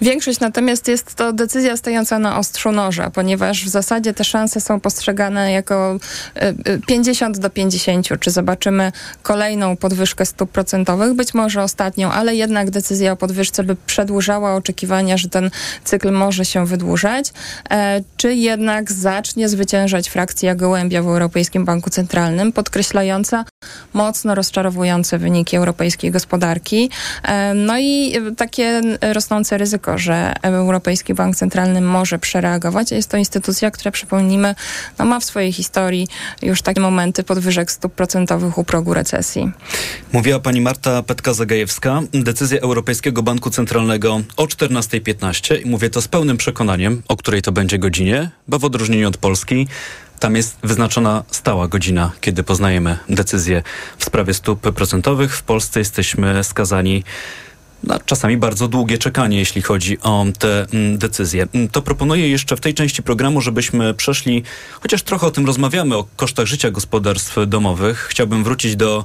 Większość 0.00 0.40
natomiast 0.40 0.88
jest 0.88 1.14
to 1.14 1.32
decyzja 1.32 1.76
stojąca 1.76 2.18
na 2.18 2.38
ostrzu 2.38 2.72
noża, 2.72 3.10
ponieważ 3.10 3.64
w 3.64 3.68
zasadzie 3.68 4.14
te 4.14 4.24
szanse 4.24 4.60
są 4.60 4.80
postrzegane 4.80 5.52
jako 5.52 5.98
50 6.86 7.38
do 7.38 7.50
50. 7.50 8.08
Czy 8.20 8.30
zobaczymy 8.30 8.92
kolejną 9.22 9.76
podwyżkę 9.76 10.26
stóp 10.26 10.50
procentowych, 10.50 11.14
być 11.14 11.34
może 11.34 11.62
ostatnią, 11.62 12.12
ale 12.12 12.34
jednak 12.34 12.70
decyzja 12.70 13.12
o 13.12 13.16
podwyżce 13.16 13.64
by 13.64 13.76
przed 13.86 14.09
przedłużała 14.10 14.54
oczekiwania, 14.54 15.16
że 15.16 15.28
ten 15.28 15.50
cykl 15.84 16.12
może 16.12 16.44
się 16.44 16.66
wydłużać, 16.66 17.32
e, 17.70 18.00
czy 18.16 18.34
jednak 18.34 18.92
zacznie 18.92 19.48
zwyciężać 19.48 20.08
frakcja 20.08 20.54
gołębia 20.54 21.02
w 21.02 21.06
Europejskim 21.06 21.64
Banku 21.64 21.90
Centralnym, 21.90 22.52
podkreślająca 22.52 23.44
mocno 23.92 24.34
rozczarowujące 24.34 25.18
wyniki 25.18 25.56
europejskiej 25.56 26.10
gospodarki. 26.10 26.90
E, 27.22 27.54
no 27.54 27.78
i 27.78 28.14
takie 28.36 28.80
rosnące 29.12 29.58
ryzyko, 29.58 29.98
że 29.98 30.34
Europejski 30.42 31.14
Bank 31.14 31.36
Centralny 31.36 31.80
może 31.80 32.18
przereagować. 32.18 32.90
Jest 32.90 33.10
to 33.10 33.16
instytucja, 33.16 33.70
która 33.70 33.90
przypomnijmy, 33.90 34.54
no 34.98 35.04
ma 35.04 35.20
w 35.20 35.24
swojej 35.24 35.52
historii 35.52 36.08
już 36.42 36.62
takie 36.62 36.80
momenty 36.80 37.22
podwyżek 37.22 37.70
stóp 37.70 37.94
procentowych 37.94 38.58
u 38.58 38.64
progu 38.64 38.94
recesji. 38.94 39.50
Mówiła 40.12 40.40
pani 40.40 40.60
Marta 40.60 41.02
Petka-Zagajewska. 41.02 42.02
Decyzja 42.12 42.60
Europejskiego 42.60 43.22
Banku 43.22 43.50
Centralnego 43.50 43.99
o 44.36 44.44
14.15 44.44 45.62
i 45.62 45.66
mówię 45.66 45.90
to 45.90 46.02
z 46.02 46.08
pełnym 46.08 46.36
przekonaniem, 46.36 47.02
o 47.08 47.16
której 47.16 47.42
to 47.42 47.52
będzie 47.52 47.78
godzinie, 47.78 48.30
bo 48.48 48.58
w 48.58 48.64
odróżnieniu 48.64 49.08
od 49.08 49.16
Polski 49.16 49.66
tam 50.20 50.36
jest 50.36 50.56
wyznaczona 50.62 51.24
stała 51.30 51.68
godzina, 51.68 52.12
kiedy 52.20 52.42
poznajemy 52.42 52.98
decyzję 53.08 53.62
w 53.98 54.04
sprawie 54.04 54.34
stóp 54.34 54.60
procentowych. 54.60 55.36
W 55.36 55.42
Polsce 55.42 55.80
jesteśmy 55.80 56.44
skazani 56.44 57.04
na 57.84 57.98
czasami 57.98 58.36
bardzo 58.36 58.68
długie 58.68 58.98
czekanie, 58.98 59.38
jeśli 59.38 59.62
chodzi 59.62 59.98
o 60.02 60.26
te 60.38 60.66
mm, 60.72 60.98
decyzje. 60.98 61.46
Mm, 61.54 61.68
to 61.68 61.82
proponuję 61.82 62.28
jeszcze 62.28 62.56
w 62.56 62.60
tej 62.60 62.74
części 62.74 63.02
programu, 63.02 63.40
żebyśmy 63.40 63.94
przeszli, 63.94 64.42
chociaż 64.80 65.02
trochę 65.02 65.26
o 65.26 65.30
tym 65.30 65.46
rozmawiamy, 65.46 65.96
o 65.96 66.06
kosztach 66.16 66.46
życia 66.46 66.70
gospodarstw 66.70 67.36
domowych. 67.46 68.06
Chciałbym 68.10 68.44
wrócić 68.44 68.76
do 68.76 69.04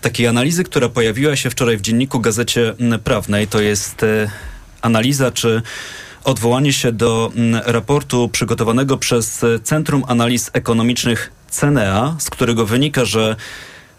takiej 0.00 0.26
analizy, 0.26 0.64
która 0.64 0.88
pojawiła 0.88 1.36
się 1.36 1.50
wczoraj 1.50 1.76
w 1.76 1.80
dzienniku 1.80 2.20
Gazecie 2.20 2.74
Prawnej. 3.04 3.46
To 3.48 3.60
jest 3.60 4.02
e, 4.02 4.30
analiza, 4.82 5.30
czy 5.30 5.62
odwołanie 6.24 6.72
się 6.72 6.92
do 6.92 7.32
mm, 7.36 7.62
raportu 7.66 8.28
przygotowanego 8.28 8.98
przez 8.98 9.44
Centrum 9.64 10.04
Analiz 10.08 10.50
Ekonomicznych 10.52 11.32
CENEA, 11.50 12.16
z 12.18 12.30
którego 12.30 12.66
wynika, 12.66 13.04
że 13.04 13.36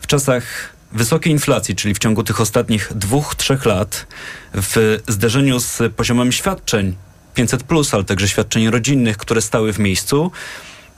w 0.02 0.08
czasach 0.08 0.74
wysokiej 0.92 1.34
inflacji, 1.34 1.76
czyli 1.76 1.94
w 1.94 2.00
ciągu 2.00 2.24
tych 2.24 2.42
ostatnich 2.42 2.92
dwóch, 2.96 3.36
trzech 3.36 3.66
lat, 3.66 4.08
w 4.54 5.00
zderzeniu 5.08 5.60
z 5.60 5.94
poziomem 5.96 6.32
świadczeń 6.32 6.96
500, 7.34 7.64
ale 7.92 8.04
także 8.04 8.28
świadczeń 8.28 8.70
rodzinnych, 8.70 9.18
które 9.18 9.42
stały 9.42 9.74
w 9.74 9.80
miejscu, 9.80 10.32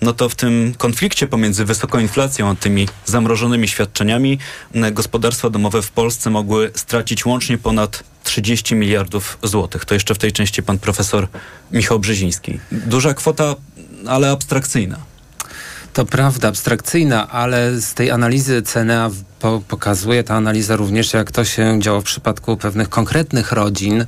no 0.01 0.13
to 0.13 0.29
w 0.29 0.35
tym 0.35 0.73
konflikcie 0.77 1.27
pomiędzy 1.27 1.65
wysoką 1.65 1.99
inflacją 1.99 2.49
a 2.49 2.55
tymi 2.55 2.87
zamrożonymi 3.05 3.67
świadczeniami 3.67 4.39
gospodarstwa 4.91 5.49
domowe 5.49 5.81
w 5.81 5.91
Polsce 5.91 6.29
mogły 6.29 6.71
stracić 6.75 7.25
łącznie 7.25 7.57
ponad 7.57 8.03
30 8.23 8.75
miliardów 8.75 9.37
złotych. 9.43 9.85
To 9.85 9.93
jeszcze 9.93 10.15
w 10.15 10.17
tej 10.17 10.31
części 10.31 10.63
pan 10.63 10.79
profesor 10.79 11.27
Michał 11.71 11.99
Brzeziński. 11.99 12.59
Duża 12.71 13.13
kwota, 13.13 13.55
ale 14.07 14.31
abstrakcyjna. 14.31 14.97
To 15.93 16.05
prawda, 16.05 16.47
abstrakcyjna, 16.47 17.29
ale 17.29 17.81
z 17.81 17.93
tej 17.93 18.11
analizy 18.11 18.61
CNA 18.61 19.09
po, 19.41 19.61
pokazuje 19.67 20.23
ta 20.23 20.35
analiza 20.35 20.75
również, 20.75 21.13
jak 21.13 21.31
to 21.31 21.45
się 21.45 21.79
działo 21.79 22.01
w 22.01 22.03
przypadku 22.03 22.57
pewnych 22.57 22.89
konkretnych 22.89 23.51
rodzin 23.51 24.01
e, 24.01 24.05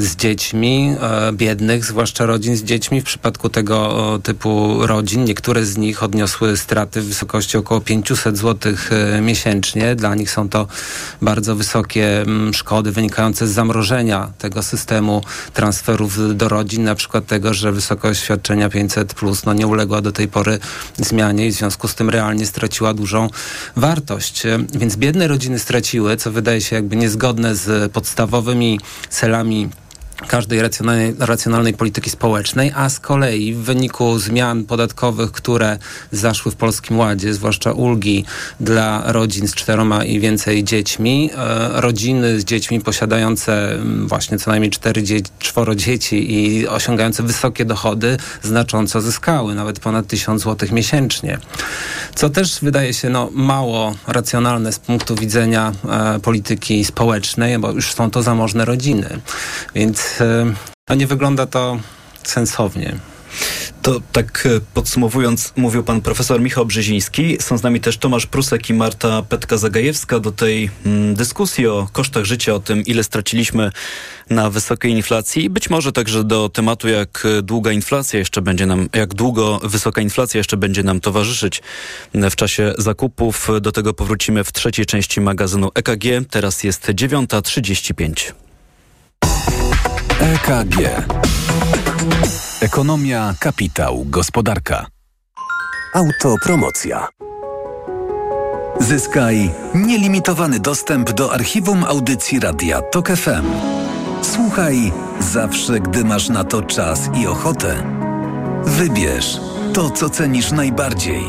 z 0.00 0.16
dziećmi, 0.16 0.96
e, 1.00 1.32
biednych, 1.32 1.84
zwłaszcza 1.84 2.26
rodzin 2.26 2.56
z 2.56 2.62
dziećmi. 2.62 3.00
W 3.00 3.04
przypadku 3.04 3.48
tego 3.48 4.18
typu 4.22 4.86
rodzin 4.86 5.24
niektóre 5.24 5.64
z 5.64 5.76
nich 5.76 6.02
odniosły 6.02 6.56
straty 6.56 7.00
w 7.00 7.04
wysokości 7.04 7.56
około 7.56 7.80
500 7.80 8.38
zł 8.38 8.72
e, 8.90 9.20
miesięcznie. 9.20 9.94
Dla 9.94 10.14
nich 10.14 10.30
są 10.30 10.48
to 10.48 10.66
bardzo 11.22 11.56
wysokie 11.56 12.24
szkody 12.52 12.92
wynikające 12.92 13.46
z 13.46 13.50
zamrożenia 13.50 14.32
tego 14.38 14.62
systemu 14.62 15.22
transferów 15.54 16.36
do 16.36 16.48
rodzin, 16.48 16.84
na 16.84 16.94
przykład 16.94 17.26
tego, 17.26 17.54
że 17.54 17.72
wysokość 17.72 18.22
świadczenia 18.22 18.68
500 18.68 19.14
plus 19.14 19.44
no, 19.44 19.52
nie 19.52 19.66
uległa 19.66 20.00
do 20.00 20.12
tej 20.12 20.28
pory 20.28 20.58
zmianie 20.96 21.46
i 21.46 21.50
w 21.50 21.54
związku 21.54 21.88
z 21.88 21.94
tym 21.94 22.10
realnie 22.10 22.46
straciła 22.46 22.94
dużą 22.94 23.28
wartość. 23.76 24.29
Więc 24.74 24.96
biedne 24.96 25.28
rodziny 25.28 25.58
straciły, 25.58 26.16
co 26.16 26.32
wydaje 26.32 26.60
się 26.60 26.76
jakby 26.76 26.96
niezgodne 26.96 27.56
z 27.56 27.92
podstawowymi 27.92 28.80
celami 29.10 29.68
każdej 30.26 30.62
racjonalnej, 30.62 31.14
racjonalnej 31.18 31.74
polityki 31.74 32.10
społecznej, 32.10 32.72
a 32.74 32.88
z 32.88 33.00
kolei 33.00 33.54
w 33.54 33.58
wyniku 33.58 34.18
zmian 34.18 34.64
podatkowych, 34.64 35.32
które 35.32 35.78
zaszły 36.12 36.52
w 36.52 36.56
Polskim 36.56 36.98
Ładzie, 36.98 37.34
zwłaszcza 37.34 37.72
ulgi 37.72 38.24
dla 38.60 39.12
rodzin 39.12 39.48
z 39.48 39.54
czteroma 39.54 40.04
i 40.04 40.20
więcej 40.20 40.64
dziećmi, 40.64 41.30
e, 41.36 41.80
rodziny 41.80 42.40
z 42.40 42.44
dziećmi 42.44 42.80
posiadające 42.80 43.72
mm, 43.72 44.08
właśnie 44.08 44.38
co 44.38 44.50
najmniej 44.50 44.70
cztery 44.70 45.02
czworo 45.38 45.74
dzieci 45.74 46.34
i 46.34 46.68
osiągające 46.68 47.22
wysokie 47.22 47.64
dochody 47.64 48.16
znacząco 48.42 49.00
zyskały, 49.00 49.54
nawet 49.54 49.80
ponad 49.80 50.06
tysiąc 50.06 50.42
złotych 50.42 50.72
miesięcznie. 50.72 51.38
Co 52.14 52.30
też 52.30 52.58
wydaje 52.62 52.94
się 52.94 53.10
no, 53.10 53.28
mało 53.32 53.94
racjonalne 54.06 54.72
z 54.72 54.78
punktu 54.78 55.14
widzenia 55.14 55.72
e, 55.88 56.20
polityki 56.20 56.84
społecznej, 56.84 57.58
bo 57.58 57.70
już 57.70 57.94
są 57.94 58.10
to 58.10 58.22
zamożne 58.22 58.64
rodziny. 58.64 59.20
Więc 59.74 60.09
no 60.88 60.94
nie 60.94 61.06
wygląda 61.06 61.46
to 61.46 61.80
sensownie. 62.22 62.96
To 63.82 64.00
tak 64.12 64.46
e, 64.46 64.60
podsumowując, 64.74 65.52
mówił 65.56 65.82
pan 65.84 66.00
profesor 66.00 66.40
Michał 66.40 66.66
Brzeziński. 66.66 67.36
Są 67.40 67.58
z 67.58 67.62
nami 67.62 67.80
też 67.80 67.98
Tomasz 67.98 68.26
Prusek 68.26 68.70
i 68.70 68.74
Marta 68.74 69.22
Petka-Zagajewska 69.22 70.20
do 70.20 70.32
tej 70.32 70.70
mm, 70.86 71.14
dyskusji 71.14 71.66
o 71.66 71.88
kosztach 71.92 72.24
życia, 72.24 72.54
o 72.54 72.60
tym, 72.60 72.82
ile 72.82 73.04
straciliśmy 73.04 73.70
na 74.30 74.50
wysokiej 74.50 74.92
inflacji. 74.92 75.50
Być 75.50 75.70
może 75.70 75.92
także 75.92 76.24
do 76.24 76.48
tematu, 76.48 76.88
jak 76.88 77.26
długa 77.42 77.72
inflacja 77.72 78.18
jeszcze 78.18 78.42
będzie 78.42 78.66
nam, 78.66 78.88
jak 78.94 79.14
długo 79.14 79.60
wysoka 79.62 80.00
inflacja 80.00 80.38
jeszcze 80.38 80.56
będzie 80.56 80.82
nam 80.82 81.00
towarzyszyć 81.00 81.62
w 82.14 82.36
czasie 82.36 82.72
zakupów. 82.78 83.48
Do 83.60 83.72
tego 83.72 83.94
powrócimy 83.94 84.44
w 84.44 84.52
trzeciej 84.52 84.86
części 84.86 85.20
magazynu 85.20 85.70
EKG. 85.74 86.04
Teraz 86.30 86.64
jest 86.64 86.86
9.35. 86.86 88.32
EKG. 90.20 90.76
Ekonomia, 92.60 93.34
kapitał, 93.38 94.04
gospodarka. 94.06 94.86
Autopromocja. 95.94 97.08
Zyskaj 98.80 99.50
nielimitowany 99.74 100.60
dostęp 100.60 101.12
do 101.12 101.32
archiwum 101.32 101.84
audycji 101.84 102.40
Radia 102.40 102.82
TOK 102.82 103.08
FM. 103.08 103.46
Słuchaj 104.22 104.92
zawsze, 105.20 105.80
gdy 105.80 106.04
masz 106.04 106.28
na 106.28 106.44
to 106.44 106.62
czas 106.62 107.00
i 107.14 107.26
ochotę. 107.26 107.82
Wybierz 108.64 109.40
to, 109.72 109.90
co 109.90 110.10
cenisz 110.10 110.52
najbardziej. 110.52 111.22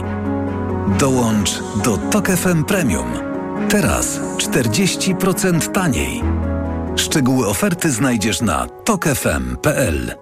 Dołącz 1.00 1.64
do 1.84 1.98
TOK 1.98 2.28
FM 2.28 2.64
Premium. 2.64 3.12
Teraz 3.70 4.20
40% 4.38 5.72
taniej. 5.72 6.41
Szczegóły 6.96 7.48
oferty 7.48 7.92
znajdziesz 7.92 8.42
na 8.42 8.68
tokefm.pl. 8.68 10.16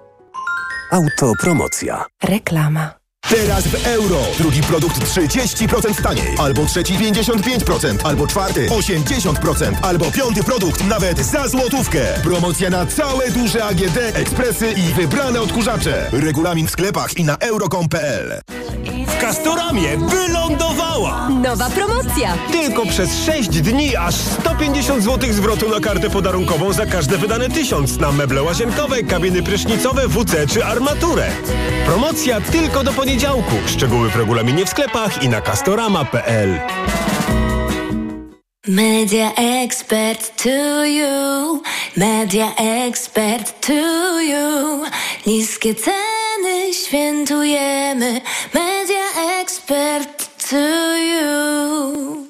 Autopromocja. 0.92 2.04
Reklama. 2.22 2.99
Teraz 3.28 3.66
w 3.66 3.86
euro. 3.86 4.18
Drugi 4.38 4.62
produkt 4.62 5.00
30% 5.00 6.02
taniej. 6.02 6.34
Albo 6.38 6.66
trzeci 6.66 6.94
55%. 6.94 7.96
Albo 8.04 8.26
czwarty 8.26 8.66
80%. 8.68 9.72
Albo 9.82 10.10
piąty 10.10 10.44
produkt 10.44 10.84
nawet 10.84 11.18
za 11.18 11.48
złotówkę. 11.48 12.00
Promocja 12.22 12.70
na 12.70 12.86
całe 12.86 13.30
duże 13.30 13.64
AGD, 13.64 13.98
ekspresy 14.14 14.72
i 14.72 14.82
wybrane 14.94 15.40
odkurzacze. 15.40 16.10
Regulamin 16.12 16.66
w 16.66 16.70
sklepach 16.70 17.16
i 17.16 17.24
na 17.24 17.36
euro.com.pl. 17.36 18.40
W 19.06 19.20
Castoramie 19.20 19.88
wylądowała! 19.98 21.28
Nowa 21.28 21.70
promocja! 21.70 22.34
Tylko 22.52 22.86
przez 22.86 23.24
6 23.26 23.48
dni 23.48 23.96
aż 23.96 24.14
150 24.14 25.04
zł 25.04 25.32
zwrotu 25.32 25.68
na 25.68 25.80
kartę 25.80 26.10
podarunkową 26.10 26.72
za 26.72 26.86
każde 26.86 27.18
wydane 27.18 27.48
tysiąc 27.48 27.96
na 27.98 28.12
meble 28.12 28.42
łazienkowe, 28.42 29.02
kabiny 29.02 29.42
prysznicowe, 29.42 30.08
WC 30.08 30.46
czy 30.46 30.64
armaturę. 30.64 31.30
Promocja 31.86 32.40
tylko 32.40 32.84
do 32.84 32.92
poniedziałku. 32.92 33.09
Szczegóły 33.80 34.10
w 34.10 34.16
regulaminie 34.16 34.66
w 34.66 34.68
sklepach 34.68 35.22
i 35.22 35.28
na 35.28 35.40
castorama.pl. 35.40 36.60
Media 38.68 39.32
expert 39.34 40.42
to 40.42 40.84
you, 40.84 41.62
media 41.96 42.54
expert 42.56 43.66
to 43.66 44.20
you. 44.20 44.84
Niskie 45.26 45.74
ceny 45.74 46.74
świętujemy, 46.74 48.20
media 48.54 49.40
expert 49.40 50.48
to 50.50 50.96
you. 50.96 52.29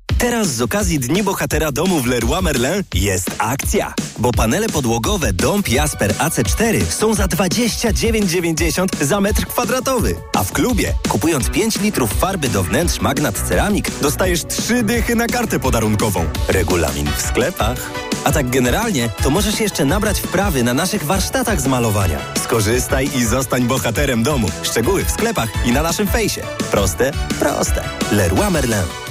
Teraz 0.21 0.47
z 0.47 0.61
okazji 0.61 0.99
Dni 0.99 1.23
Bohatera 1.23 1.71
Domu 1.71 1.99
w 1.99 2.05
Leroy 2.05 2.41
Merlin 2.41 2.83
jest 2.93 3.31
akcja. 3.37 3.93
Bo 4.17 4.31
panele 4.31 4.69
podłogowe 4.69 5.33
Dom 5.33 5.63
Jasper 5.67 6.13
AC4 6.13 6.85
są 6.85 7.13
za 7.13 7.25
29,90 7.25 9.03
za 9.03 9.21
metr 9.21 9.45
kwadratowy. 9.45 10.15
A 10.37 10.43
w 10.43 10.51
klubie, 10.51 10.93
kupując 11.09 11.49
5 11.49 11.79
litrów 11.79 12.13
farby 12.13 12.49
do 12.49 12.63
wnętrz 12.63 12.99
Magnat 12.99 13.47
Ceramik, 13.47 13.99
dostajesz 14.01 14.45
3 14.45 14.83
dychy 14.83 15.15
na 15.15 15.27
kartę 15.27 15.59
podarunkową. 15.59 16.25
Regulamin 16.47 17.07
w 17.17 17.21
sklepach. 17.21 17.91
A 18.23 18.31
tak 18.31 18.49
generalnie, 18.49 19.09
to 19.23 19.29
możesz 19.29 19.59
jeszcze 19.59 19.85
nabrać 19.85 20.19
wprawy 20.19 20.63
na 20.63 20.73
naszych 20.73 21.03
warsztatach 21.03 21.61
z 21.61 21.67
malowania. 21.67 22.19
Skorzystaj 22.43 23.09
i 23.15 23.25
zostań 23.25 23.63
bohaterem 23.63 24.23
domu. 24.23 24.47
Szczegóły 24.63 25.05
w 25.05 25.11
sklepach 25.11 25.49
i 25.65 25.71
na 25.71 25.83
naszym 25.83 26.07
fejsie. 26.07 26.41
Proste? 26.71 27.11
Proste. 27.39 27.83
Leroy 28.11 28.51
Merlin. 28.51 29.10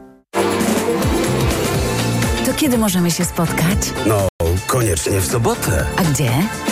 To 2.51 2.57
kiedy 2.57 2.77
możemy 2.77 3.11
się 3.11 3.25
spotkać? 3.25 3.77
No, 4.05 4.27
koniecznie 4.67 5.21
w 5.21 5.25
sobotę. 5.25 5.85
A 5.97 6.03
gdzie? 6.03 6.31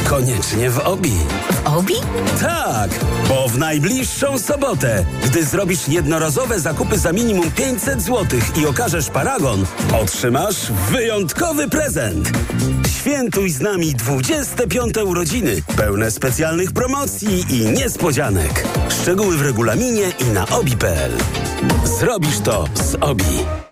Koniecznie 0.10 0.70
w 0.70 0.80
Obi. 0.80 1.14
W 1.52 1.68
Obi? 1.68 1.94
Tak, 2.42 2.92
bo 3.30 3.48
w 3.48 3.58
najbliższą 3.58 4.40
sobotę, 4.40 5.06
gdy 5.26 5.46
zrobisz 5.46 5.88
jednorazowe 5.88 6.60
zakupy 6.60 6.98
za 6.98 7.12
minimum 7.12 7.52
500 7.52 8.02
zł 8.02 8.40
i 8.62 8.66
okażesz 8.66 9.10
paragon, 9.10 9.66
otrzymasz 10.02 10.72
wyjątkowy 10.72 11.70
prezent. 11.70 12.30
Świętuj 13.00 13.50
z 13.50 13.62
nami 13.62 13.96
25 13.96 14.98
urodziny, 14.98 15.62
pełne 15.78 16.12
specjalnych 16.12 16.72
promocji 16.72 17.46
i 17.50 17.66
niespodzianek. 17.66 18.68
Szczegóły 19.02 19.38
w 19.38 19.42
regulaminie 19.42 20.12
i 20.20 20.26
na 20.26 20.48
obi.pl. 20.48 21.12
Zrobisz 22.00 22.40
to 22.40 22.66
z 22.74 22.96
Obi. 22.96 23.69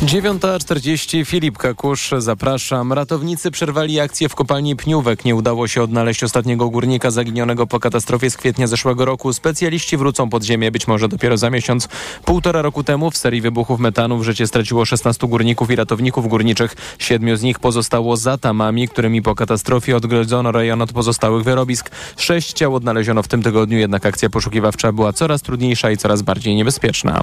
9.40 0.00 1.24
Filip 1.24 1.58
Kakusz, 1.58 2.14
zapraszam. 2.18 2.92
Ratownicy 2.92 3.50
przerwali 3.50 4.00
akcję 4.00 4.28
w 4.28 4.34
kopalni 4.34 4.76
Pniówek. 4.76 5.24
Nie 5.24 5.34
udało 5.34 5.68
się 5.68 5.82
odnaleźć 5.82 6.24
ostatniego 6.24 6.70
górnika 6.70 7.10
zaginionego 7.10 7.66
po 7.66 7.80
katastrofie 7.80 8.30
z 8.30 8.36
kwietnia 8.36 8.66
zeszłego 8.66 9.04
roku. 9.04 9.32
Specjaliści 9.32 9.96
wrócą 9.96 10.30
pod 10.30 10.44
ziemię 10.44 10.70
być 10.70 10.86
może 10.86 11.08
dopiero 11.08 11.36
za 11.36 11.50
miesiąc. 11.50 11.88
Półtora 12.24 12.62
roku 12.62 12.84
temu 12.84 13.10
w 13.10 13.16
serii 13.16 13.40
wybuchów 13.40 13.80
metanu 13.80 14.18
w 14.18 14.24
życie 14.24 14.46
straciło 14.46 14.84
16 14.84 15.26
górników 15.26 15.70
i 15.70 15.76
ratowników 15.76 16.28
górniczych. 16.28 16.76
Siedmiu 16.98 17.36
z 17.36 17.42
nich 17.42 17.58
pozostało 17.58 18.16
za 18.16 18.38
tamami, 18.38 18.88
którymi 18.88 19.22
po 19.22 19.34
katastrofie 19.34 19.96
odgrodzono 19.96 20.52
rejon 20.52 20.82
od 20.82 20.92
pozostałych 20.92 21.44
wyrobisk. 21.44 21.90
Sześć 22.16 22.52
ciał 22.52 22.74
odnaleziono 22.74 23.22
w 23.22 23.28
tym 23.28 23.42
tygodniu, 23.42 23.78
jednak 23.78 24.06
akcja 24.06 24.30
poszukiwawcza 24.30 24.92
była 24.92 25.12
coraz 25.12 25.42
trudniejsza 25.42 25.90
i 25.90 25.96
coraz 25.96 26.22
bardziej 26.22 26.54
niebezpieczna. 26.54 27.22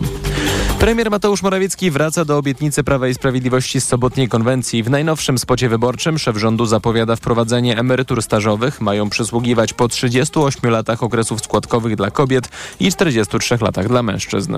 Premier 0.79 1.11
Mateusz 1.11 1.43
Morawiecki 1.43 1.91
wraca 1.91 2.25
do 2.25 2.37
obietnicy 2.37 2.83
Prawa 2.83 3.07
i 3.07 3.13
Sprawiedliwości 3.13 3.81
z 3.81 3.87
sobotniej 3.87 4.27
konwencji. 4.27 4.83
W 4.83 4.89
najnowszym 4.89 5.37
spocie 5.37 5.69
wyborczym 5.69 6.19
szef 6.19 6.37
rządu 6.37 6.65
zapowiada 6.65 7.15
wprowadzenie 7.15 7.77
emerytur 7.77 8.21
stażowych. 8.21 8.81
Mają 8.81 9.09
przysługiwać 9.09 9.73
po 9.73 9.87
38 9.87 10.71
latach 10.71 11.03
okresów 11.03 11.41
składkowych 11.41 11.95
dla 11.95 12.11
kobiet 12.11 12.49
i 12.79 12.91
43 12.91 13.57
latach 13.61 13.87
dla 13.87 14.03
mężczyzn. 14.03 14.57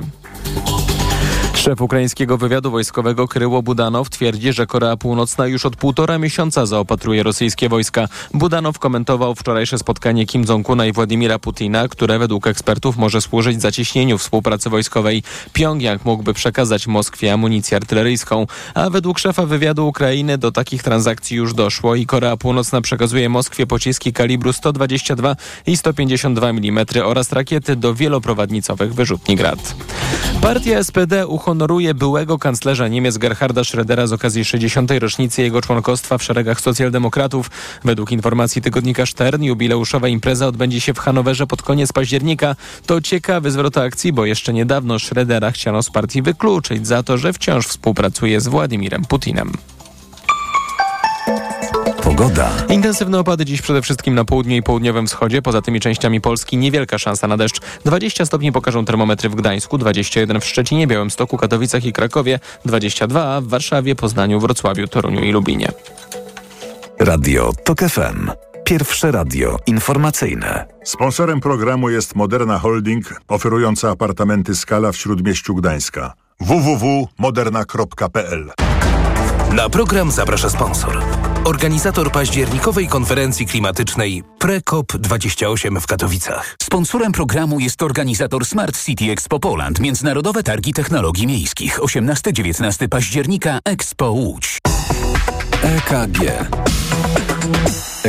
Szef 1.60 1.82
ukraińskiego 1.82 2.38
wywiadu 2.38 2.72
wojskowego 2.72 3.28
Kryło 3.28 3.62
Budanow 3.62 4.10
twierdzi, 4.10 4.54
że 4.54 4.68
Korea 4.68 4.98
Północna 4.98 5.48
już 5.48 5.66
od 5.66 5.76
półtora 5.76 6.18
miesiąca 6.18 6.66
zaopatruje 6.66 7.24
rosyjskie 7.24 7.70
wojska. 7.70 8.08
Budanow 8.34 8.80
komentował 8.80 9.36
wczorajsze 9.36 9.78
spotkanie 9.78 10.26
Kim 10.26 10.46
Jong-una 10.46 10.86
i 10.86 10.92
Władimira 10.92 11.40
Putina, 11.40 11.88
które 11.88 12.20
według 12.20 12.48
ekspertów 12.48 12.98
może 12.98 13.22
służyć 13.22 13.62
zacieśnieniu 13.62 14.18
współpracy 14.18 14.70
wojskowej. 14.70 15.24
Pjongjang 15.54 16.06
mógłby 16.06 16.34
przekazać 16.34 16.88
Moskwie 16.88 17.34
amunicję 17.34 17.78
artyleryjską, 17.78 18.48
a 18.74 18.90
według 18.90 19.20
szefa 19.20 19.46
wywiadu 19.46 19.88
Ukrainy 19.88 20.38
do 20.38 20.52
takich 20.52 20.84
transakcji 20.84 21.38
już 21.38 21.54
doszło 21.54 21.96
i 21.96 22.06
Korea 22.06 22.38
Północna 22.38 22.82
przekazuje 22.82 23.30
Moskwie 23.30 23.68
pociski 23.68 24.14
kalibru 24.14 24.54
122 24.54 25.36
i 25.68 25.78
152 25.78 26.50
mm 26.50 26.86
oraz 27.04 27.32
rakiety 27.32 27.76
do 27.76 27.96
wieloprowadnicowych 27.96 28.94
wyrzutni 28.94 29.36
Grad. 29.36 29.76
Partia 30.42 30.84
SPD 30.84 31.28
uhonoruje 31.50 31.94
byłego 31.94 32.38
kanclerza 32.40 32.88
Niemiec 32.88 33.18
Gerharda 33.18 33.62
Schrödera 33.62 34.08
z 34.08 34.14
okazji 34.14 34.46
60. 34.46 34.92
rocznicy 34.92 35.42
jego 35.42 35.62
członkostwa 35.62 36.18
w 36.18 36.24
szeregach 36.24 36.62
socjaldemokratów. 36.62 37.52
Według 37.84 38.12
informacji 38.12 38.62
tygodnika 38.62 39.06
Stern 39.06 39.44
jubileuszowa 39.44 40.08
impreza 40.08 40.48
odbędzie 40.48 40.82
się 40.82 40.94
w 40.94 41.00
Hanowerze 41.00 41.48
pod 41.48 41.62
koniec 41.62 41.94
października. 41.94 42.56
To 42.86 43.02
ciekawy 43.02 43.52
zwrot 43.52 43.78
akcji, 43.78 44.14
bo 44.14 44.26
jeszcze 44.26 44.54
niedawno 44.54 44.96
Schrödera 44.96 45.52
chciano 45.52 45.84
z 45.84 45.92
partii 45.92 46.22
wykluczyć 46.22 46.88
za 46.88 47.04
to, 47.04 47.18
że 47.18 47.34
wciąż 47.34 47.68
współpracuje 47.68 48.42
z 48.42 48.48
Władimirem 48.48 49.06
Putinem. 49.06 49.52
Pogoda. 52.20 52.52
Intensywne 52.70 53.20
opady 53.20 53.46
dziś 53.46 53.62
przede 53.62 53.82
wszystkim 53.82 54.16
na 54.16 54.26
południu 54.26 54.56
i 54.56 54.64
południowym 54.64 55.08
wschodzie. 55.08 55.42
Poza 55.42 55.62
tymi 55.62 55.80
częściami 55.80 56.22
Polski 56.22 56.58
niewielka 56.58 56.98
szansa 56.98 57.28
na 57.28 57.38
deszcz. 57.38 57.60
20 57.86 58.26
stopni 58.26 58.52
pokażą 58.52 58.86
termometry 58.86 59.30
w 59.30 59.36
Gdańsku, 59.36 59.78
21 59.78 60.42
w 60.42 60.46
Szczecinie, 60.46 60.88
Białymstoku, 60.88 61.38
Katowicach 61.38 61.86
i 61.86 61.94
Krakowie, 61.94 62.40
22 62.66 63.36
a 63.36 63.42
w 63.42 63.48
Warszawie, 63.48 63.96
Poznaniu, 63.96 64.40
Wrocławiu, 64.40 64.88
Toruniu 64.88 65.24
i 65.24 65.32
Lublinie. 65.32 65.72
Radio 67.00 67.52
TOK 67.64 67.80
FM. 67.80 68.32
Pierwsze 68.64 69.12
radio 69.12 69.58
informacyjne. 69.68 70.66
Sponsorem 70.84 71.40
programu 71.40 71.90
jest 71.90 72.16
Moderna 72.16 72.60
Holding, 72.60 73.22
oferująca 73.28 73.90
apartamenty 73.90 74.56
Skala 74.56 74.92
w 74.92 74.98
Śródmieściu 74.98 75.56
Gdańska. 75.56 76.14
www.moderna.pl 76.40 78.52
Na 79.56 79.70
program 79.70 80.12
zaprasza 80.12 80.50
sponsor. 80.50 81.04
Organizator 81.46 82.12
październikowej 82.12 82.88
konferencji 82.88 83.46
klimatycznej 83.46 84.24
PreCOP28 84.40 85.80
w 85.80 85.88
Katowicach. 85.88 86.56
Sponsorem 86.62 87.12
programu 87.12 87.60
jest 87.60 87.82
organizator 87.82 88.46
Smart 88.46 88.84
City 88.86 89.12
Expo 89.12 89.40
Poland, 89.40 89.80
Międzynarodowe 89.80 90.44
Targi 90.44 90.74
Technologii 90.74 91.28
Miejskich, 91.28 91.80
18-19 91.80 92.88
października 92.88 93.60
Expo 93.66 94.12
Łódź. 94.12 94.58
EKG. 95.64 96.20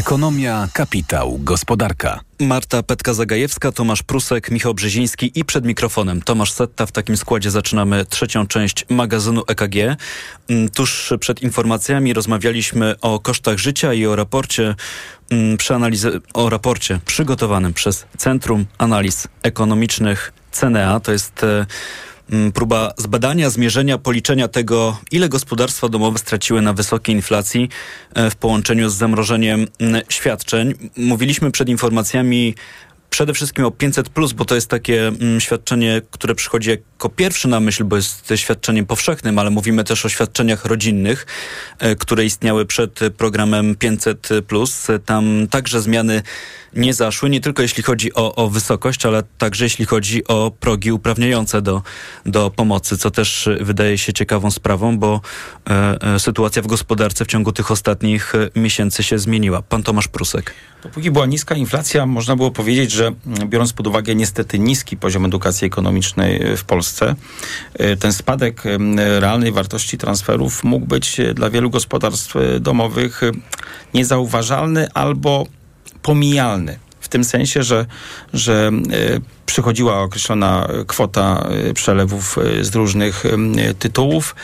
Ekonomia, 0.01 0.69
kapitał, 0.73 1.39
gospodarka. 1.39 2.21
Marta 2.41 2.83
Petka-Zagajewska, 2.83 3.73
Tomasz 3.73 4.03
Prusek, 4.03 4.51
Michał 4.51 4.75
Brzeziński 4.75 5.33
i 5.35 5.45
przed 5.45 5.65
mikrofonem 5.65 6.23
Tomasz 6.23 6.53
Setta. 6.53 6.87
W 6.87 6.93
takim 6.93 7.17
składzie 7.17 7.51
zaczynamy 7.51 8.05
trzecią 8.05 8.47
część 8.47 8.85
magazynu 8.89 9.43
EKG. 9.47 9.97
Mm, 10.49 10.69
tuż 10.69 11.13
przed 11.21 11.43
informacjami 11.43 12.13
rozmawialiśmy 12.13 12.95
o 13.01 13.19
kosztach 13.19 13.59
życia 13.59 13.95
i 13.95 14.07
o 14.07 14.17
raporcie, 14.17 14.75
mm, 15.31 15.57
przeanalizy- 15.57 16.21
o 16.35 16.51
raporcie 16.51 17.01
przygotowanym 17.07 17.73
przez 17.73 18.07
Centrum 18.19 18.67
Analiz 18.79 19.29
Ekonomicznych 19.43 20.33
CNEA. 20.53 21.01
To 21.01 21.13
jest 21.13 21.45
e, 21.45 21.67
próba 22.55 22.93
zbadania, 22.97 23.51
zmierzenia, 23.51 23.99
policzenia 23.99 24.49
tego, 24.49 24.99
ile 25.11 25.29
gospodarstwa 25.29 25.89
domowe 25.89 26.19
straciły 26.19 26.63
na 26.63 26.73
wysokiej 26.73 27.15
inflacji 27.15 27.69
e, 28.15 28.31
w 28.31 28.37
połączeniu 28.37 28.89
z 28.89 28.95
zamrożeniem 28.95 29.67
mm, 29.79 30.03
świadczeń. 30.09 30.75
Mówiliśmy 30.97 31.51
przed 31.51 31.69
informacjami 31.69 32.55
przede 33.11 33.35
wszystkim 33.35 33.65
o 33.65 33.71
500, 33.71 34.11
bo 34.35 34.45
to 34.45 34.55
jest 34.55 34.69
takie 34.69 35.09
mm, 35.09 35.41
świadczenie, 35.41 36.03
które 36.11 36.35
przychodzi 36.35 36.71
jako 37.01 37.09
pierwsze 37.09 37.49
na 37.49 37.61
myśl, 37.61 37.85
bo 37.85 37.97
jest 37.97 38.33
świadczeniem 38.37 38.87
powszechnym, 38.87 39.39
ale 39.39 39.51
mówimy 39.51 39.85
też 39.85 40.05
o 40.05 40.09
świadczeniach 40.09 40.65
rodzinnych, 40.65 41.27
e, 41.79 41.97
które 41.97 42.25
istniały 42.25 42.67
przed 42.67 43.01
programem 43.17 43.77
500. 43.77 44.29
Tam 45.05 45.47
także 45.51 45.81
zmiany 45.81 46.23
nie 46.75 46.95
zaszły, 46.95 47.31
nie 47.31 47.41
tylko 47.41 47.63
jeśli 47.63 47.83
chodzi 47.83 48.15
o, 48.15 48.35
o 48.35 48.51
wysokość, 48.51 49.07
ale 49.07 49.23
także 49.39 49.65
jeśli 49.65 49.87
chodzi 49.87 50.27
o 50.27 50.53
progi 50.61 50.93
uprawniające 50.93 51.63
do, 51.63 51.83
do 52.27 52.51
pomocy, 52.51 52.99
co 52.99 53.11
też 53.11 53.49
wydaje 53.61 53.99
się 53.99 54.13
ciekawą 54.13 54.51
sprawą, 54.51 54.99
bo 54.99 55.21
e, 55.71 56.03
e, 56.15 56.19
sytuacja 56.19 56.63
w 56.63 56.67
gospodarce 56.67 57.25
w 57.25 57.29
ciągu 57.29 57.53
tych 57.53 57.71
ostatnich 57.71 58.35
e, 58.35 58.61
miesięcy 58.61 59.03
się 59.03 59.19
zmieniła. 59.19 59.63
Pan 59.63 59.83
Tomasz 59.83 60.09
Prusek. 60.09 60.55
Dopóki 60.83 61.11
była 61.11 61.27
niska 61.27 61.55
inflacja, 61.55 62.07
można 62.07 62.37
było 62.37 62.51
powiedzieć, 62.51 62.91
że 62.91 63.07
mm, 63.07 63.49
biorąc 63.49 63.73
pod 63.73 63.87
uwagę 63.87 64.15
niestety 64.15 64.59
niski 64.59 64.97
poziom 64.97 65.25
edukacji 65.27 65.67
ekonomicznej 65.67 66.57
w 66.57 66.65
Polsce, 66.65 66.90
e, 67.75 67.97
ten 67.97 68.13
spadek 68.13 68.67
em, 68.67 68.99
realnej 68.99 69.53
wartości 69.53 69.99
transferów 69.99 70.65
mógł 70.65 70.87
być 70.87 71.21
e, 71.21 71.35
dla 71.35 71.51
wielu 71.51 71.71
gospodarstw 71.71 72.37
e, 72.37 72.61
domowych 72.61 73.23
e, 73.23 73.31
niezauważalny 73.95 74.89
albo 74.95 75.47
pomijalny. 76.03 76.79
W 77.01 77.09
tym 77.09 77.25
sensie, 77.25 77.63
że, 77.63 77.87
że 78.33 78.71
e, 78.93 79.21
przychodziła 79.47 80.03
określona 80.03 80.69
kwota 80.87 81.49
e, 81.49 81.75
przelewów 81.75 82.39
e, 82.39 82.65
z 82.65 82.75
różnych 82.75 83.25
tytułów. 83.79 84.35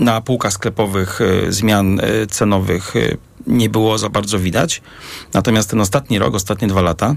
Na 0.00 0.20
półkach 0.20 0.52
sklepowych 0.52 1.20
e, 1.20 1.52
zmian 1.52 2.00
e, 2.00 2.26
cenowych 2.26 2.96
e, 2.96 3.16
nie 3.46 3.70
było 3.70 3.98
za 3.98 4.08
bardzo 4.08 4.38
widać. 4.38 4.82
Natomiast 5.32 5.70
ten 5.70 5.80
ostatni 5.80 6.18
rok, 6.18 6.34
ostatnie 6.34 6.68
dwa 6.68 6.82
lata, 6.82 7.14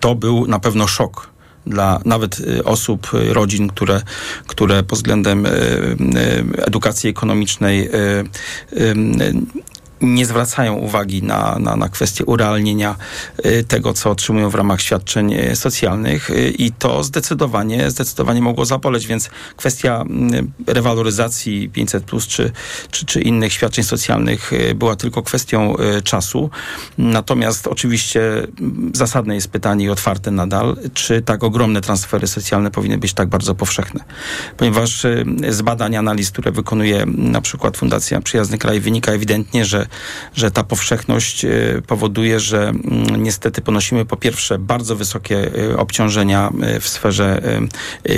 to 0.00 0.14
był 0.14 0.46
na 0.46 0.58
pewno 0.58 0.86
szok 0.86 1.30
dla 1.66 2.00
nawet 2.04 2.40
e, 2.40 2.64
osób, 2.64 3.10
e, 3.14 3.34
rodzin, 3.34 3.68
które, 3.68 4.02
które 4.46 4.82
pod 4.82 4.98
względem 4.98 5.46
e, 5.46 5.50
edukacji 6.66 7.10
ekonomicznej 7.10 7.90
nie 10.00 10.26
zwracają 10.26 10.74
uwagi 10.74 11.22
na, 11.22 11.58
na, 11.58 11.76
na 11.76 11.88
kwestię 11.88 12.24
urealnienia 12.24 12.96
y, 13.46 13.64
tego, 13.64 13.92
co 13.92 14.10
otrzymują 14.10 14.50
w 14.50 14.54
ramach 14.54 14.80
świadczeń 14.80 15.34
y, 15.34 15.56
socjalnych 15.56 16.30
y, 16.30 16.50
i 16.50 16.72
to 16.72 17.02
zdecydowanie, 17.02 17.90
zdecydowanie 17.90 18.42
mogło 18.42 18.64
zaboleć, 18.64 19.06
więc 19.06 19.30
kwestia 19.56 20.04
rewaloryzacji 20.66 21.68
500 21.68 22.04
plus 22.04 22.26
czy, 22.26 22.52
czy, 22.90 23.06
czy 23.06 23.20
innych 23.20 23.52
świadczeń 23.52 23.84
socjalnych 23.84 24.50
była 24.74 24.96
tylko 24.96 25.22
kwestią 25.22 25.76
czasu. 26.04 26.50
Natomiast 26.98 27.66
oczywiście 27.66 28.20
mm, 28.60 28.90
zasadne 28.94 29.34
jest 29.34 29.48
pytanie 29.48 29.84
i 29.84 29.90
otwarte 29.90 30.30
nadal, 30.30 30.76
czy 30.94 31.22
tak 31.22 31.44
ogromne 31.44 31.80
transfery 31.80 32.26
socjalne 32.26 32.70
powinny 32.70 32.98
być 32.98 33.12
tak 33.12 33.28
bardzo 33.28 33.54
powszechne. 33.54 34.04
Ponieważ 34.56 35.06
z 35.48 35.62
badań, 35.62 35.96
analiz, 35.96 36.30
które 36.30 36.52
wykonuje 36.52 37.06
na 37.06 37.40
przykład 37.40 37.76
Fundacja 37.76 38.20
Przyjazny 38.20 38.58
Kraj, 38.58 38.80
wynika 38.80 39.12
ewidentnie, 39.12 39.64
że, 39.64 39.83
że 40.34 40.50
ta 40.50 40.64
powszechność 40.64 41.44
y, 41.44 41.82
powoduje, 41.86 42.40
że 42.40 42.68
mm, 42.68 43.22
niestety 43.22 43.60
ponosimy 43.62 44.04
po 44.04 44.16
pierwsze 44.16 44.58
bardzo 44.58 44.96
wysokie 44.96 45.54
y, 45.58 45.78
obciążenia 45.78 46.52
y, 46.76 46.80
w 46.80 46.88
sferze 46.88 47.42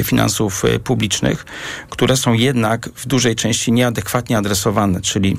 finansów 0.05 0.63
publicznych, 0.85 1.45
które 1.91 2.17
są 2.17 2.33
jednak 2.33 2.89
w 2.95 3.07
dużej 3.07 3.37
części 3.37 3.73
nieadekwatnie 3.73 4.39
adresowane, 4.39 5.01
czyli 5.01 5.37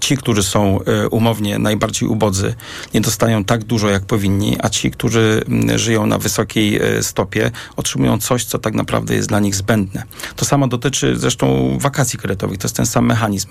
ci, 0.00 0.16
którzy 0.16 0.42
są 0.42 0.80
y, 1.04 1.08
umownie 1.08 1.58
najbardziej 1.58 2.08
ubodzy, 2.08 2.54
nie 2.94 3.00
dostają 3.00 3.44
tak 3.44 3.64
dużo, 3.64 3.88
jak 3.90 4.04
powinni, 4.04 4.56
a 4.62 4.68
ci, 4.68 4.90
którzy 4.90 5.44
mm, 5.48 5.78
żyją 5.78 6.06
na 6.06 6.18
wysokiej 6.18 6.82
y, 6.98 7.02
stopie, 7.02 7.50
otrzymują 7.76 8.18
coś, 8.18 8.44
co 8.44 8.58
tak 8.58 8.74
naprawdę 8.74 9.14
jest 9.14 9.28
dla 9.28 9.40
nich 9.40 9.54
zbędne. 9.54 10.02
To 10.36 10.44
samo 10.44 10.68
dotyczy 10.68 11.16
zresztą 11.16 11.78
wakacji 11.80 12.18
kredytowych. 12.18 12.58
To 12.58 12.66
jest 12.66 12.76
ten 12.76 12.86
sam 12.86 13.06
mechanizm. 13.06 13.48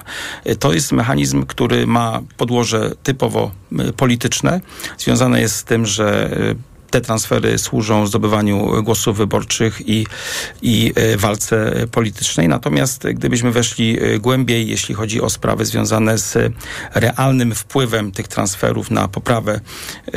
Y, 0.47 0.55
To 0.55 0.73
jest 0.73 0.91
mechanizm, 0.91 1.45
który 1.45 1.87
ma 1.87 2.21
podłoże 2.37 2.91
typowo 3.03 3.51
polityczne. 3.97 4.61
Związane 4.97 5.41
jest 5.41 5.55
z 5.55 5.63
tym, 5.63 5.85
że 5.85 6.29
te 6.89 7.01
transfery 7.01 7.57
służą 7.57 8.07
zdobywaniu 8.07 8.83
głosów 8.83 9.17
wyborczych 9.17 9.81
i, 9.89 10.07
i 10.61 10.93
e, 10.95 11.17
walce 11.17 11.73
politycznej. 11.91 12.47
Natomiast 12.47 13.07
gdybyśmy 13.07 13.51
weszli 13.51 13.99
e, 13.99 14.19
głębiej, 14.19 14.67
jeśli 14.67 14.95
chodzi 14.95 15.21
o 15.21 15.29
sprawy 15.29 15.65
związane 15.65 16.17
z 16.17 16.53
realnym 16.93 17.55
wpływem 17.55 18.11
tych 18.11 18.27
transferów 18.27 18.91
na 18.91 19.07
poprawę 19.07 19.59
e, 20.07 20.11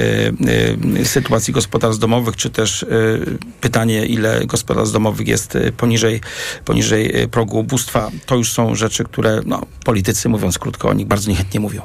e, 1.00 1.04
sytuacji 1.04 1.52
gospodarstw 1.52 2.00
domowych, 2.00 2.36
czy 2.36 2.50
też 2.50 2.82
e, 2.82 2.86
pytanie, 3.60 4.06
ile 4.06 4.46
gospodarstw 4.46 4.92
domowych 4.92 5.28
jest 5.28 5.58
poniżej, 5.76 6.20
poniżej 6.64 7.28
progu 7.30 7.58
ubóstwa, 7.58 8.10
to 8.26 8.36
już 8.36 8.52
są 8.52 8.74
rzeczy, 8.74 9.04
które 9.04 9.40
no, 9.46 9.66
politycy, 9.84 10.28
mówiąc 10.28 10.58
krótko, 10.58 10.88
o 10.88 10.94
nich 10.94 11.06
bardzo 11.06 11.30
niechętnie 11.30 11.60
mówią. 11.60 11.82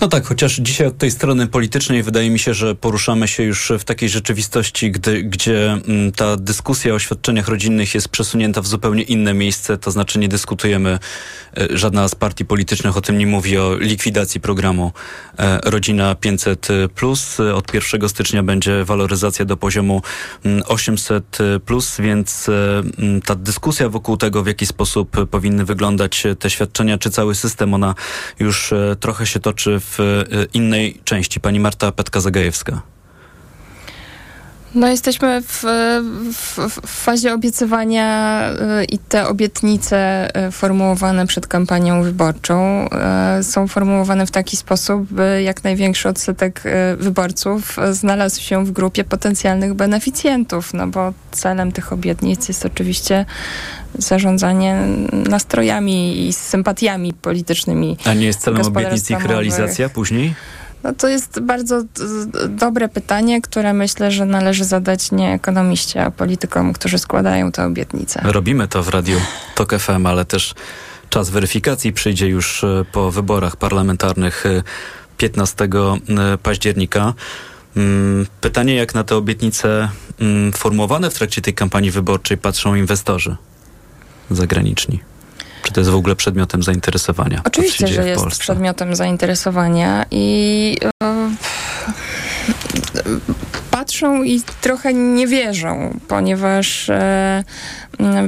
No 0.00 0.08
tak, 0.08 0.26
chociaż 0.26 0.56
dzisiaj 0.56 0.86
od 0.86 0.98
tej 0.98 1.10
strony 1.10 1.46
politycznej 1.46 2.02
wydaje 2.02 2.30
mi 2.30 2.38
się, 2.38 2.54
że 2.54 2.74
poruszamy 2.74 3.28
się 3.28 3.42
już 3.42 3.72
w 3.78 3.84
takiej 3.84 4.08
rzeczywistości, 4.20 4.90
gdy, 4.90 5.22
gdzie 5.22 5.72
mm, 5.72 6.12
ta 6.12 6.36
dyskusja 6.36 6.94
o 6.94 6.98
świadczeniach 6.98 7.48
rodzinnych 7.48 7.94
jest 7.94 8.08
przesunięta 8.08 8.62
w 8.62 8.66
zupełnie 8.66 9.02
inne 9.02 9.34
miejsce, 9.34 9.78
to 9.78 9.90
znaczy 9.90 10.18
nie 10.18 10.28
dyskutujemy, 10.28 10.98
e, 11.56 11.78
żadna 11.78 12.08
z 12.08 12.14
partii 12.14 12.44
politycznych 12.44 12.96
o 12.96 13.00
tym 13.00 13.18
nie 13.18 13.26
mówi, 13.26 13.58
o 13.58 13.76
likwidacji 13.76 14.40
programu 14.40 14.92
e, 15.38 15.60
Rodzina 15.64 16.14
500 16.14 16.68
plus. 16.94 17.40
E, 17.40 17.54
Od 17.54 17.74
1 17.74 18.08
stycznia 18.08 18.42
będzie 18.42 18.84
waloryzacja 18.84 19.44
do 19.44 19.56
poziomu 19.56 20.02
mm, 20.44 20.62
800 20.66 21.38
plus, 21.66 21.96
więc 22.00 22.48
mm, 22.48 23.22
ta 23.22 23.34
dyskusja 23.34 23.88
wokół 23.88 24.16
tego, 24.16 24.42
w 24.42 24.46
jaki 24.46 24.66
sposób 24.66 25.16
powinny 25.30 25.64
wyglądać 25.64 26.22
te 26.38 26.50
świadczenia, 26.50 26.98
czy 26.98 27.10
cały 27.10 27.34
system, 27.34 27.74
ona 27.74 27.94
już 28.38 28.74
trochę 29.00 29.26
się 29.26 29.40
toczy 29.40 29.80
w 29.80 29.98
innej 30.54 31.00
części. 31.04 31.40
Pani 31.40 31.60
Marta 31.60 31.92
Petka-Zagajewska. 31.92 32.90
No 34.74 34.88
jesteśmy 34.88 35.42
w, 35.42 35.64
w, 36.32 36.58
w 36.80 36.86
fazie 36.86 37.34
obiecywania 37.34 38.50
y, 38.50 38.84
i 38.84 38.98
te 38.98 39.28
obietnice 39.28 40.28
y, 40.48 40.50
formułowane 40.50 41.26
przed 41.26 41.46
kampanią 41.46 42.02
wyborczą 42.02 42.88
y, 43.40 43.44
są 43.44 43.68
formułowane 43.68 44.26
w 44.26 44.30
taki 44.30 44.56
sposób, 44.56 45.12
by 45.12 45.42
jak 45.42 45.64
największy 45.64 46.08
odsetek 46.08 46.62
wyborców 46.98 47.76
znalazł 47.90 48.40
się 48.40 48.64
w 48.64 48.70
grupie 48.70 49.04
potencjalnych 49.04 49.74
beneficjentów, 49.74 50.74
no 50.74 50.86
bo 50.86 51.12
celem 51.30 51.72
tych 51.72 51.92
obietnic 51.92 52.48
jest 52.48 52.66
oczywiście 52.66 53.26
zarządzanie 53.98 54.76
nastrojami 55.12 56.28
i 56.28 56.32
sympatiami 56.32 57.12
politycznymi. 57.12 57.96
A 58.04 58.14
nie 58.14 58.26
jest 58.26 58.40
celem 58.40 58.62
obietnic 58.62 59.10
ich 59.10 59.24
realizacja 59.24 59.88
później? 59.88 60.34
No 60.82 60.92
to 60.92 61.08
jest 61.08 61.40
bardzo 61.40 61.82
dobre 62.48 62.88
pytanie, 62.88 63.42
które 63.42 63.72
myślę, 63.72 64.10
że 64.10 64.24
należy 64.24 64.64
zadać 64.64 65.12
nie 65.12 65.32
ekonomiście, 65.32 66.04
a 66.04 66.10
politykom, 66.10 66.72
którzy 66.72 66.98
składają 66.98 67.52
te 67.52 67.64
obietnice. 67.64 68.20
Robimy 68.24 68.68
to 68.68 68.82
w 68.82 68.88
Radiu 68.88 69.20
TOK 69.54 69.78
FM, 69.78 70.06
ale 70.06 70.24
też 70.24 70.54
czas 71.10 71.30
weryfikacji 71.30 71.92
przyjdzie 71.92 72.28
już 72.28 72.64
e, 72.64 72.84
po 72.92 73.10
wyborach 73.10 73.56
parlamentarnych 73.56 74.46
e, 74.46 74.62
15 75.16 75.64
e, 75.64 76.38
października. 76.38 77.14
Mm, 77.76 78.26
Pytanie, 78.40 78.74
jak 78.74 78.94
na 78.94 79.04
te 79.04 79.16
obietnice 79.16 79.88
mm, 80.20 80.52
formułowane 80.52 81.10
w 81.10 81.14
trakcie 81.14 81.42
tej 81.42 81.54
kampanii 81.54 81.90
wyborczej 81.90 82.38
patrzą 82.38 82.74
inwestorzy 82.74 83.36
zagraniczni? 84.30 85.00
Czy 85.62 85.72
to 85.72 85.80
jest 85.80 85.90
w 85.90 85.94
ogóle 85.94 86.16
przedmiotem 86.16 86.62
zainteresowania? 86.62 87.40
Oczywiście, 87.44 87.86
że 87.86 88.08
jest 88.08 88.26
przedmiotem 88.26 88.96
zainteresowania 88.96 90.06
i 90.10 90.76
e, 90.84 91.20
patrzą 93.70 94.22
i 94.22 94.42
trochę 94.60 94.94
nie 94.94 95.26
wierzą, 95.26 95.98
ponieważ 96.08 96.90
e, 96.90 97.44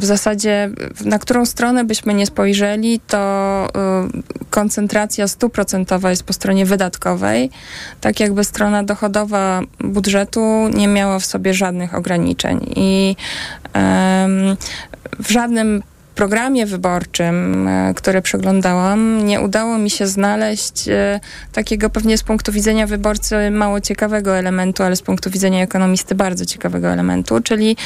w 0.00 0.04
zasadzie 0.04 0.70
na 1.04 1.18
którą 1.18 1.46
stronę 1.46 1.84
byśmy 1.84 2.14
nie 2.14 2.26
spojrzeli, 2.26 3.00
to 3.06 3.18
e, 3.76 4.08
koncentracja 4.50 5.28
stuprocentowa 5.28 6.10
jest 6.10 6.22
po 6.22 6.32
stronie 6.32 6.66
wydatkowej, 6.66 7.50
tak 8.00 8.20
jakby 8.20 8.44
strona 8.44 8.82
dochodowa 8.82 9.60
budżetu 9.80 10.68
nie 10.74 10.88
miała 10.88 11.18
w 11.18 11.26
sobie 11.26 11.54
żadnych 11.54 11.94
ograniczeń 11.94 12.72
i 12.76 13.16
w 15.18 15.30
żadnym 15.30 15.82
programie 16.14 16.66
wyborczym, 16.66 17.68
e, 17.68 17.94
które 17.94 18.22
przeglądałam, 18.22 19.24
nie 19.26 19.40
udało 19.40 19.78
mi 19.78 19.90
się 19.90 20.06
znaleźć 20.06 20.88
e, 20.88 21.20
takiego 21.52 21.90
pewnie 21.90 22.18
z 22.18 22.22
punktu 22.22 22.52
widzenia 22.52 22.86
wyborcy 22.86 23.50
mało 23.50 23.80
ciekawego 23.80 24.36
elementu, 24.36 24.82
ale 24.82 24.96
z 24.96 25.02
punktu 25.02 25.30
widzenia 25.30 25.62
ekonomisty 25.62 26.14
bardzo 26.14 26.46
ciekawego 26.46 26.88
elementu, 26.88 27.40
czyli 27.40 27.76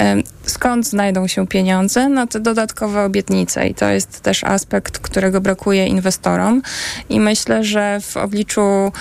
e, 0.00 0.16
skąd 0.42 0.86
znajdą 0.86 1.26
się 1.26 1.46
pieniądze 1.46 2.08
na 2.08 2.26
te 2.26 2.40
dodatkowe 2.40 3.04
obietnice. 3.04 3.68
I 3.68 3.74
to 3.74 3.88
jest 3.88 4.20
też 4.20 4.44
aspekt, 4.44 4.98
którego 4.98 5.40
brakuje 5.40 5.86
inwestorom. 5.86 6.62
I 7.08 7.20
myślę, 7.20 7.64
że 7.64 8.00
w 8.00 8.16
obliczu 8.16 8.92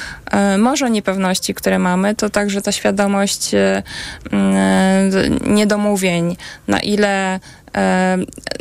może 0.57 0.89
niepewności, 0.89 1.53
które 1.53 1.79
mamy, 1.79 2.15
to 2.15 2.29
także 2.29 2.61
ta 2.61 2.71
świadomość 2.71 3.51
niedomówień, 5.47 6.37
na 6.67 6.79
ile 6.79 7.39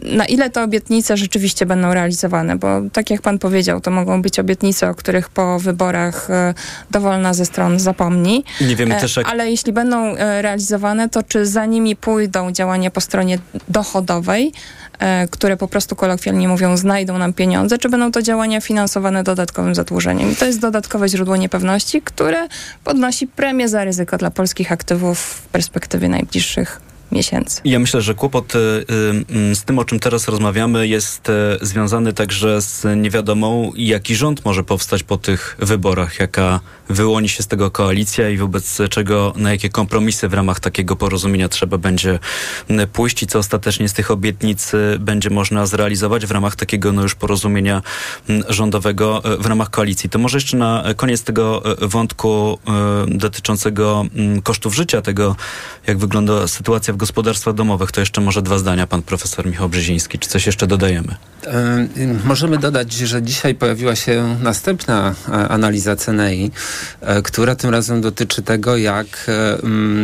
na 0.03 0.27
ile 0.27 0.51
te 0.51 0.63
obietnice 0.63 1.17
rzeczywiście 1.17 1.67
będą 1.67 1.95
realizowane, 1.95 2.57
bo 2.57 2.81
tak 2.93 3.11
jak 3.11 3.23
pan 3.23 3.39
powiedział, 3.39 3.81
to 3.81 3.91
mogą 3.91 4.23
być 4.23 4.39
obietnice, 4.39 4.91
o 4.91 4.95
których 4.95 5.29
po 5.29 5.59
wyborach 5.59 6.31
e, 6.31 6.55
dowolna 6.91 7.35
ze 7.35 7.47
stron 7.47 7.81
zapomni. 7.81 8.45
Nie 8.61 8.77
wiemy 8.77 8.97
e, 8.97 9.01
też 9.01 9.17
jak... 9.17 9.29
Ale 9.29 9.51
jeśli 9.51 9.73
będą 9.73 10.17
e, 10.17 10.43
realizowane, 10.43 11.09
to 11.09 11.23
czy 11.23 11.47
za 11.47 11.67
nimi 11.67 11.97
pójdą 11.97 12.53
działania 12.53 12.91
po 12.91 13.01
stronie 13.01 13.39
dochodowej, 13.69 14.53
które 15.31 15.57
po 15.57 15.69
prostu 15.69 15.97
kolokwialnie 15.97 16.49
mówią, 16.49 16.77
znajdą 16.77 17.19
nam 17.19 17.33
pieniądze, 17.33 17.79
czy 17.79 17.89
będą 17.89 18.13
to 18.13 18.23
działania 18.23 18.61
finansowane 18.61 19.23
dodatkowym 19.23 19.75
zadłużeniem. 19.75 20.33
I 20.33 20.37
to 20.37 20.47
jest 20.47 20.61
dodatkowe 20.61 21.09
źródło 21.09 21.37
niepewności, 21.37 22.03
które 22.03 22.49
podnosi 22.85 23.27
premię 23.27 23.69
za 23.69 23.85
ryzyko 23.85 24.17
dla 24.17 24.31
polskich 24.31 24.73
aktywów 24.73 25.21
w 25.21 25.43
perspektywie 25.49 26.09
najbliższych 26.09 26.86
miesięcy. 27.13 27.61
Ja 27.65 27.79
myślę, 27.79 28.01
że 28.03 28.15
kłopot 28.15 28.55
y, 28.55 28.59
y, 29.51 29.55
z 29.55 29.65
tym, 29.65 29.79
o 29.79 29.85
czym 29.85 30.01
teraz 30.01 30.29
rozmawiamy, 30.29 30.89
jest 30.89 31.29
y, 31.29 31.33
związany 31.67 32.13
także 32.13 32.63
z 32.63 32.87
niewiadomą, 32.97 33.73
jaki 33.77 34.17
rząd 34.17 34.45
może 34.45 34.65
powstać 34.65 35.03
po 35.03 35.17
tych 35.17 35.57
wyborach, 35.59 36.21
jaka 36.21 36.61
wyłoni 36.89 37.29
się 37.29 37.43
z 37.43 37.47
tego 37.47 37.71
koalicja 37.71 38.31
i 38.31 38.37
wobec 38.37 38.79
czego, 38.91 39.33
na 39.37 39.51
jakie 39.51 39.69
kompromisy 39.69 40.29
w 40.29 40.35
ramach 40.35 40.61
takiego 40.61 40.97
porozumienia 40.97 41.49
trzeba 41.49 41.79
będzie 41.79 42.19
pójść 42.93 43.23
i 43.23 43.27
co 43.27 43.39
ostatecznie 43.39 43.89
z 43.89 43.93
tych 43.93 44.11
obietnic 44.11 44.73
będzie 44.99 45.31
można 45.31 45.67
zrealizować 45.67 46.27
w 46.27 46.31
ramach 46.31 46.57
takiego 46.57 46.93
no 46.93 47.03
już 47.03 47.15
porozumienia 47.15 47.83
rządowego 48.49 49.23
w 49.39 49.47
ramach 49.47 49.71
koalicji. 49.71 50.11
To 50.11 50.19
może 50.19 50.37
jeszcze 50.37 50.57
na 50.57 50.85
koniec 50.97 51.23
tego 51.23 51.63
wątku 51.81 52.59
dotyczącego 53.09 54.05
kosztów 54.43 54.75
życia, 54.75 55.03
tego 55.03 55.37
jak 55.87 55.99
wygląda 55.99 56.49
sytuacja 56.49 56.95
w 56.97 57.55
domowych. 57.55 57.93
To 57.93 58.01
jeszcze 58.01 58.21
może 58.21 58.43
dwa 58.43 58.59
zdania, 58.59 58.87
pan 58.87 59.03
profesor 59.03 59.47
Michał 59.47 59.69
Brzeziński. 59.69 60.19
Czy 60.19 60.29
coś 60.29 60.47
jeszcze 60.47 60.67
dodajemy? 60.67 61.17
E, 61.47 61.87
możemy 62.25 62.59
dodać, 62.59 62.93
że 62.93 63.23
dzisiaj 63.23 63.55
pojawiła 63.55 63.97
się 63.97 64.37
następna 64.43 65.15
e, 65.29 65.33
analiza 65.33 65.97
CNEI, 65.97 66.51
e, 67.01 67.23
która 67.23 67.55
tym 67.55 67.71
razem 67.71 68.01
dotyczy 68.01 68.43
tego, 68.43 68.77
jak 68.77 69.31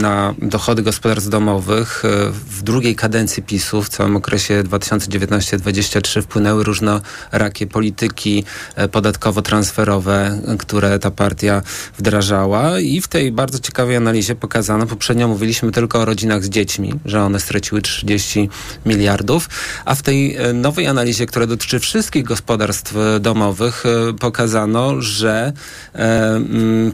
na 0.01 0.35
dochody 0.43 0.83
gospodarstw 0.83 1.29
domowych 1.29 2.03
w 2.51 2.63
drugiej 2.63 2.97
kadencji 2.97 3.43
PiSu, 3.43 3.83
w 3.83 3.89
całym 3.89 4.17
okresie 4.17 4.63
2019-2023 4.63 6.23
wpłynęły 6.23 6.65
różnorakie 6.65 7.67
polityki 7.67 8.45
podatkowo-transferowe, 8.77 10.41
które 10.59 10.99
ta 10.99 11.11
partia 11.11 11.63
wdrażała 11.99 12.81
i 12.81 13.01
w 13.01 13.09
tej 13.09 13.33
bardzo 13.33 13.59
ciekawej 13.59 13.97
analizie 13.97 14.35
pokazano, 14.35 14.87
poprzednio 14.87 15.29
mówiliśmy 15.29 15.73
tylko 15.73 16.01
o 16.01 16.05
rodzinach 16.05 16.45
z 16.45 16.49
dziećmi, 16.49 16.82
dziećmi, 16.83 17.01
że 17.05 17.23
one 17.23 17.41
straciły 17.41 17.83
30 17.83 18.49
miliardów, 18.87 19.49
a 19.85 19.95
w 19.95 20.03
tej 20.03 20.37
e, 20.37 20.53
nowej 20.53 20.87
analizie, 20.87 21.27
która 21.27 21.47
dotyczy 21.47 21.79
wszystkich 21.79 22.25
gospodarstw 22.25 22.97
e, 22.97 23.21
domowych, 23.21 23.85
e, 23.87 24.13
pokazano, 24.13 25.03
że 25.03 25.53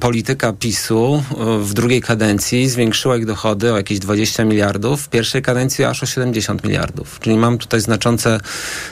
polityka 0.00 0.52
PiSu 0.52 1.22
w 1.60 1.74
drugiej 1.74 2.00
kadencji 2.00 2.68
zwiększyła 2.68 3.16
ich 3.16 3.26
dochody 3.26 3.72
o 3.72 3.76
jakieś 3.76 3.98
20 3.98 4.44
miliardów, 4.44 5.02
w 5.02 5.08
pierwszej 5.08 5.42
kadencji 5.42 5.84
aż 5.84 6.02
o 6.02 6.06
70 6.06 6.64
miliardów. 6.64 7.20
Czyli 7.20 7.36
mam 7.36 7.58
tutaj 7.58 7.80
znaczące 7.80 8.40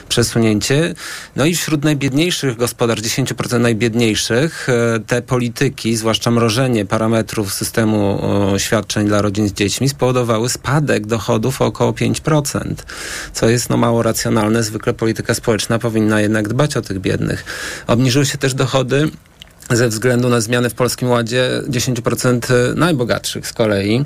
przesunięcie. 0.09 0.93
No 1.35 1.45
i 1.45 1.55
wśród 1.55 1.83
najbiedniejszych 1.83 2.57
gospodarstw, 2.57 3.07
10% 3.07 3.59
najbiedniejszych, 3.59 4.67
te 5.07 5.21
polityki, 5.21 5.95
zwłaszcza 5.95 6.31
mrożenie 6.31 6.85
parametrów 6.85 7.53
systemu 7.53 8.21
świadczeń 8.57 9.07
dla 9.07 9.21
rodzin 9.21 9.47
z 9.49 9.53
dziećmi, 9.53 9.89
spowodowały 9.89 10.49
spadek 10.49 10.86
spadek 10.87 11.07
dochodów 11.07 11.61
o 11.61 11.65
około 11.65 11.91
5%, 11.91 12.73
co 13.33 13.49
jest 13.49 13.69
no 13.69 13.77
mało 13.77 14.03
racjonalne. 14.03 14.63
Zwykle 14.63 14.93
polityka 14.93 15.33
społeczna 15.33 15.79
powinna 15.79 16.21
jednak 16.21 16.47
dbać 16.47 16.77
o 16.77 16.81
tych 16.81 16.99
biednych. 16.99 17.45
Obniżyły 17.87 18.25
się 18.25 18.37
też 18.37 18.53
dochody 18.53 19.09
ze 19.69 19.89
względu 19.89 20.29
na 20.29 20.41
zmiany 20.41 20.69
w 20.69 20.73
Polskim 20.73 21.09
Ładzie 21.09 21.61
10% 21.69 22.75
najbogatszych 22.75 23.47
z 23.47 23.53
kolei. 23.53 24.05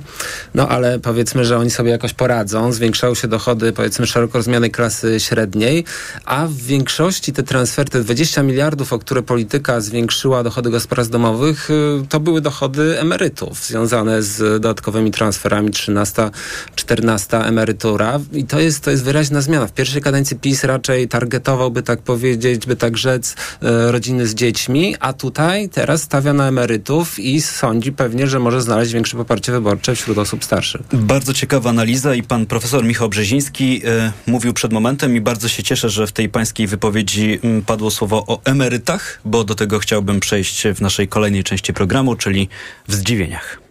No 0.55 0.68
ale 0.68 0.99
powiedzmy, 0.99 1.45
że 1.45 1.57
oni 1.57 1.72
sobie 1.72 1.91
jakoś 1.91 2.14
poradzą. 2.14 2.72
Zwiększały 2.72 3.16
się 3.16 3.28
dochody 3.28 3.74
powiedzmy 3.74 4.07
szeroko 4.07 4.38
rozumianej 4.38 4.72
klasy 4.72 5.20
średniej, 5.20 5.86
a 6.26 6.47
w 6.47 6.53
większości 6.53 7.34
te 7.34 7.43
transfery, 7.43 7.89
te 7.89 8.03
20 8.03 8.43
miliardów, 8.43 8.93
o 8.93 8.99
które 8.99 9.22
polityka 9.22 9.82
zwiększyła 9.82 10.43
dochody 10.43 10.70
gospodarstw 10.70 11.12
domowych, 11.12 11.70
y, 11.70 11.74
to 12.09 12.20
były 12.20 12.41
dochody 12.41 12.99
emerytów 12.99 13.66
związane 13.66 14.24
z 14.24 14.38
dodatkowymi 14.62 15.12
transferami 15.12 15.72
13, 15.72 16.30
14 16.76 17.38
emerytura 17.38 18.20
i 18.34 18.45
to 18.45 18.59
jest, 18.59 18.84
to 18.84 18.91
jest 18.91 19.03
wyraźna 19.03 19.41
zmiana. 19.41 19.68
W 19.68 19.74
pierwszej 19.74 20.01
kadencji 20.01 20.38
PiS 20.38 20.64
raczej 20.64 21.07
targetowałby 21.07 21.84
tak 21.84 22.01
powiedzieć, 22.01 22.66
by 22.66 22.76
tak 22.76 22.97
rzec, 22.97 23.32
y, 23.32 23.91
rodziny 23.91 24.28
z 24.28 24.34
dziećmi, 24.34 24.95
a 24.99 25.14
tutaj 25.14 25.50
tutaj 25.51 25.69
teraz 25.69 26.01
stawia 26.01 26.33
na 26.33 26.47
emerytów 26.47 27.19
i 27.19 27.41
sądzi 27.41 27.91
pewnie, 27.91 28.27
że 28.27 28.39
może 28.39 28.61
znaleźć 28.61 28.93
większe 28.93 29.17
poparcie 29.17 29.51
wyborcze 29.51 29.95
wśród 29.95 30.17
osób 30.17 30.43
starszych. 30.43 30.81
Bardzo 30.93 31.33
ciekawa 31.33 31.69
analiza 31.69 32.15
i 32.15 32.23
pan 32.23 32.45
profesor 32.45 32.83
Michał 32.83 33.09
Brzeziński 33.09 33.81
y, 34.27 34.31
mówił 34.31 34.53
przed 34.53 34.73
momentem 34.73 35.15
i 35.15 35.21
bardzo 35.21 35.47
się 35.47 35.63
cieszę, 35.63 35.89
że 35.89 36.07
w 36.07 36.11
tej 36.11 36.29
pańskiej 36.29 36.67
wypowiedzi 36.67 37.39
y, 37.59 37.63
padło 37.65 37.91
słowo 37.91 38.23
o 38.27 38.41
emerytach, 38.45 39.21
bo 39.25 39.43
do 39.43 39.55
tego 39.55 39.79
chciałbym 39.79 40.19
przejść 40.19 40.67
w 40.75 40.81
naszej 40.81 41.07
kolejnej 41.07 41.43
części 41.43 41.73
programu, 41.73 42.15
czyli 42.15 42.49
w 42.87 42.95
zdziwieniach. 42.95 43.61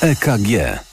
EKG 0.00 0.89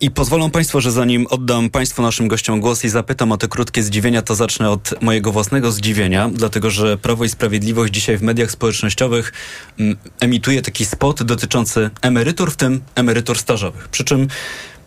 i 0.00 0.10
pozwolą 0.10 0.50
Państwo, 0.50 0.80
że 0.80 0.92
zanim 0.92 1.26
oddam 1.30 1.70
Państwu 1.70 2.02
naszym 2.02 2.28
gościom 2.28 2.60
głos 2.60 2.84
i 2.84 2.88
zapytam 2.88 3.32
o 3.32 3.36
te 3.36 3.48
krótkie 3.48 3.82
zdziwienia, 3.82 4.22
to 4.22 4.34
zacznę 4.34 4.70
od 4.70 5.02
mojego 5.02 5.32
własnego 5.32 5.72
zdziwienia, 5.72 6.30
dlatego 6.32 6.70
że 6.70 6.98
Prawo 6.98 7.24
i 7.24 7.28
Sprawiedliwość 7.28 7.94
dzisiaj 7.94 8.16
w 8.16 8.22
mediach 8.22 8.50
społecznościowych 8.50 9.32
mm, 9.78 9.96
emituje 10.20 10.62
taki 10.62 10.84
spot 10.84 11.22
dotyczący 11.22 11.90
emerytur, 12.02 12.52
w 12.52 12.56
tym 12.56 12.80
emerytur 12.94 13.38
stażowych. 13.38 13.88
Przy 13.88 14.04
czym 14.04 14.28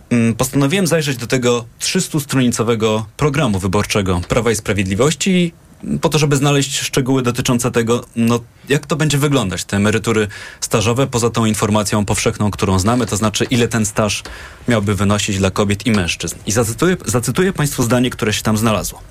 mm, 0.10 0.36
postanowiłem 0.36 0.88
zajrzeć 0.88 1.18
do 1.18 1.28
tego 1.28 1.66
300-stronicowego 1.80 3.04
programu 3.18 3.60
wyborczego 3.60 4.22
Prawa 4.28 4.52
i 4.52 4.56
Sprawiedliwości 4.56 5.54
po 6.02 6.10
to, 6.10 6.20
żeby 6.20 6.36
znaleźć 6.36 6.80
szczegóły 6.80 7.22
dotyczące 7.22 7.72
tego, 7.72 8.06
no, 8.16 8.40
jak 8.70 8.86
to 8.86 8.96
będzie 8.96 9.18
wyglądać, 9.18 9.64
te 9.64 9.78
emerytury 9.78 10.28
stażowe, 10.62 11.08
poza 11.08 11.30
tą 11.30 11.46
informacją 11.46 12.06
powszechną, 12.06 12.52
którą 12.52 12.80
znamy, 12.80 13.06
to 13.06 13.18
znaczy 13.18 13.46
ile 13.46 13.68
ten 13.68 13.86
staż 13.86 14.24
miałby 14.68 14.96
wynosić 14.96 15.38
dla 15.38 15.52
kobiet 15.52 15.86
i 15.86 15.92
mężczyzn. 15.92 16.36
I 16.46 16.52
zacytuję, 16.52 16.98
zacytuję 17.06 17.54
Państwu 17.54 17.84
zdanie, 17.84 18.10
które 18.10 18.34
się 18.34 18.42
tam 18.42 18.58
znalazło. 18.58 19.02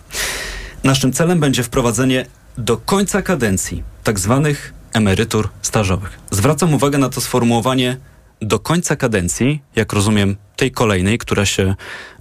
Naszym 0.84 1.12
celem 1.12 1.40
będzie 1.40 1.62
wprowadzenie 1.62 2.26
do 2.58 2.76
końca 2.76 3.22
kadencji 3.22 3.82
tak 4.04 4.18
zwanych 4.18 4.72
emerytur 4.92 5.48
stażowych. 5.62 6.18
Zwracam 6.30 6.74
uwagę 6.74 6.98
na 6.98 7.08
to 7.08 7.20
sformułowanie 7.20 7.96
do 8.41 8.59
końca 8.59 8.97
kadencji, 8.97 9.62
jak 9.76 9.93
rozumiem, 9.93 10.36
tej 10.57 10.70
kolejnej, 10.70 11.18
która 11.18 11.47
się 11.47 11.74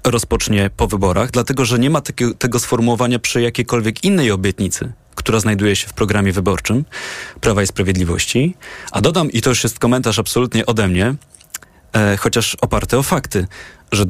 rozpocznie 0.04 0.70
po 0.78 0.88
wyborach, 0.88 1.32
dlatego 1.32 1.66
że 1.66 1.80
nie 1.80 1.90
ma 1.90 2.02
tego 2.40 2.60
sformułowania 2.60 3.20
przy 3.20 3.42
jakiejkolwiek 3.42 4.04
innej 4.04 4.32
obietnicy, 4.32 4.94
która 5.16 5.40
znajduje 5.40 5.76
się 5.76 5.88
w 5.88 5.94
programie 5.94 6.34
wyborczym 6.34 6.86
Prawa 7.42 7.64
i 7.64 7.68
Sprawiedliwości. 7.68 8.56
A 8.92 9.02
dodam, 9.02 9.32
i 9.32 9.42
to 9.42 9.50
już 9.50 9.64
jest 9.64 9.80
komentarz 9.80 10.20
absolutnie 10.20 10.66
ode 10.66 10.88
mnie, 10.88 11.16
e, 11.94 12.18
chociaż 12.18 12.56
oparty 12.56 12.98
o 12.98 13.04
fakty, 13.04 13.48
że 13.92 14.06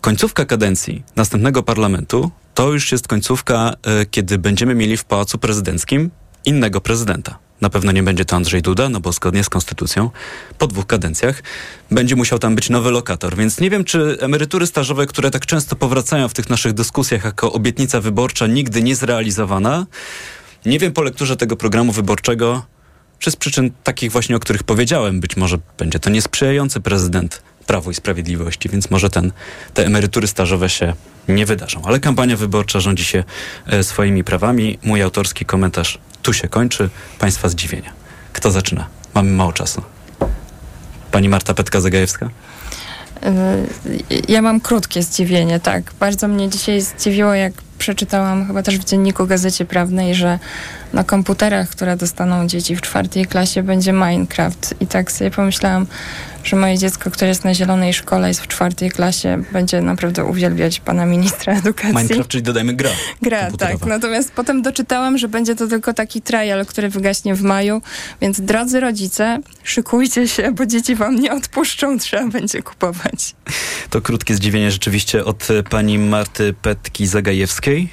końcówka 0.00 0.44
kadencji 0.44 1.02
następnego 1.16 1.62
parlamentu 1.62 2.30
to 2.54 2.72
już 2.72 2.92
jest 2.92 3.08
końcówka, 3.08 3.74
e, 3.82 4.06
kiedy 4.06 4.38
będziemy 4.38 4.74
mieli 4.74 4.96
w 4.96 5.04
Pałacu 5.04 5.38
Prezydenckim 5.38 6.10
innego 6.44 6.80
prezydenta 6.80 7.38
na 7.62 7.70
pewno 7.70 7.92
nie 7.92 8.02
będzie 8.02 8.24
to 8.24 8.36
Andrzej 8.36 8.62
Duda, 8.62 8.88
no 8.88 9.00
bo 9.00 9.12
zgodnie 9.12 9.44
z 9.44 9.48
konstytucją 9.48 10.10
po 10.58 10.66
dwóch 10.66 10.86
kadencjach 10.86 11.42
będzie 11.90 12.16
musiał 12.16 12.38
tam 12.38 12.54
być 12.54 12.70
nowy 12.70 12.90
lokator. 12.90 13.36
Więc 13.36 13.60
nie 13.60 13.70
wiem, 13.70 13.84
czy 13.84 14.16
emerytury 14.20 14.66
stażowe, 14.66 15.06
które 15.06 15.30
tak 15.30 15.46
często 15.46 15.76
powracają 15.76 16.28
w 16.28 16.34
tych 16.34 16.50
naszych 16.50 16.72
dyskusjach 16.72 17.24
jako 17.24 17.52
obietnica 17.52 18.00
wyborcza, 18.00 18.46
nigdy 18.46 18.82
nie 18.82 18.96
zrealizowana, 18.96 19.86
nie 20.66 20.78
wiem 20.78 20.92
po 20.92 21.02
lekturze 21.02 21.36
tego 21.36 21.56
programu 21.56 21.92
wyborczego, 21.92 22.62
czy 23.18 23.30
z 23.30 23.36
przyczyn 23.36 23.70
takich 23.84 24.12
właśnie, 24.12 24.36
o 24.36 24.40
których 24.40 24.62
powiedziałem, 24.62 25.20
być 25.20 25.36
może 25.36 25.58
będzie 25.78 25.98
to 25.98 26.10
niesprzyjający 26.10 26.80
prezydent 26.80 27.42
Prawo 27.66 27.90
i 27.90 27.94
Sprawiedliwości, 27.94 28.68
więc 28.68 28.90
może 28.90 29.10
ten, 29.10 29.32
te 29.74 29.86
emerytury 29.86 30.26
stażowe 30.26 30.68
się 30.68 30.94
nie 31.28 31.46
wydarzą. 31.46 31.82
Ale 31.84 32.00
kampania 32.00 32.36
wyborcza 32.36 32.80
rządzi 32.80 33.04
się 33.04 33.24
e, 33.66 33.84
swoimi 33.84 34.24
prawami. 34.24 34.78
Mój 34.82 35.02
autorski 35.02 35.44
komentarz 35.44 35.98
tu 36.22 36.32
się 36.32 36.48
kończy. 36.48 36.90
Państwa 37.18 37.48
zdziwienia. 37.48 37.92
Kto 38.32 38.50
zaczyna? 38.50 38.86
Mamy 39.14 39.30
mało 39.30 39.52
czasu. 39.52 39.82
Pani 41.10 41.28
Marta 41.28 41.54
Petka-Zagajewska? 41.54 42.28
Y, 43.26 44.22
ja 44.28 44.42
mam 44.42 44.60
krótkie 44.60 45.02
zdziwienie, 45.02 45.60
tak. 45.60 45.92
Bardzo 46.00 46.28
mnie 46.28 46.48
dzisiaj 46.48 46.80
zdziwiło, 46.80 47.34
jak 47.34 47.52
przeczytałam 47.78 48.46
chyba 48.46 48.62
też 48.62 48.78
w 48.78 48.84
dzienniku 48.84 49.26
Gazecie 49.26 49.64
Prawnej, 49.64 50.14
że 50.14 50.38
na 50.92 51.04
komputerach, 51.04 51.68
które 51.68 51.96
dostaną 51.96 52.46
dzieci 52.46 52.76
w 52.76 52.80
czwartej 52.80 53.26
klasie, 53.26 53.62
będzie 53.62 53.92
Minecraft. 53.92 54.74
I 54.80 54.86
tak 54.86 55.12
sobie 55.12 55.30
pomyślałam, 55.30 55.86
że 56.44 56.56
moje 56.56 56.78
dziecko, 56.78 57.10
które 57.10 57.28
jest 57.28 57.44
na 57.44 57.54
zielonej 57.54 57.94
szkole, 57.94 58.28
jest 58.28 58.40
w 58.40 58.46
czwartej 58.46 58.90
klasie, 58.90 59.42
będzie 59.52 59.80
naprawdę 59.80 60.24
uwielbiać 60.24 60.80
pana 60.80 61.06
ministra 61.06 61.52
edukacji. 61.58 61.94
Minecraft, 61.94 62.28
czyli 62.28 62.42
dodajmy 62.42 62.74
gra. 62.74 62.90
Gra, 63.22 63.50
tak. 63.50 63.86
Natomiast 63.86 64.32
potem 64.32 64.62
doczytałam, 64.62 65.18
że 65.18 65.28
będzie 65.28 65.54
to 65.54 65.66
tylko 65.66 65.94
taki 65.94 66.22
trial, 66.22 66.66
który 66.66 66.88
wygaśnie 66.88 67.34
w 67.34 67.42
maju. 67.42 67.82
Więc 68.20 68.40
drodzy 68.40 68.80
rodzice, 68.80 69.38
szykujcie 69.62 70.28
się, 70.28 70.52
bo 70.52 70.66
dzieci 70.66 70.94
wam 70.94 71.16
nie 71.16 71.32
odpuszczą, 71.32 71.98
trzeba 71.98 72.28
będzie 72.28 72.62
kupować. 72.62 73.34
To 73.90 74.00
krótkie 74.00 74.34
zdziwienie 74.34 74.70
rzeczywiście 74.70 75.24
od 75.24 75.48
pani 75.70 75.98
Marty 75.98 76.54
Petki-Zagajewskiej 76.62 77.86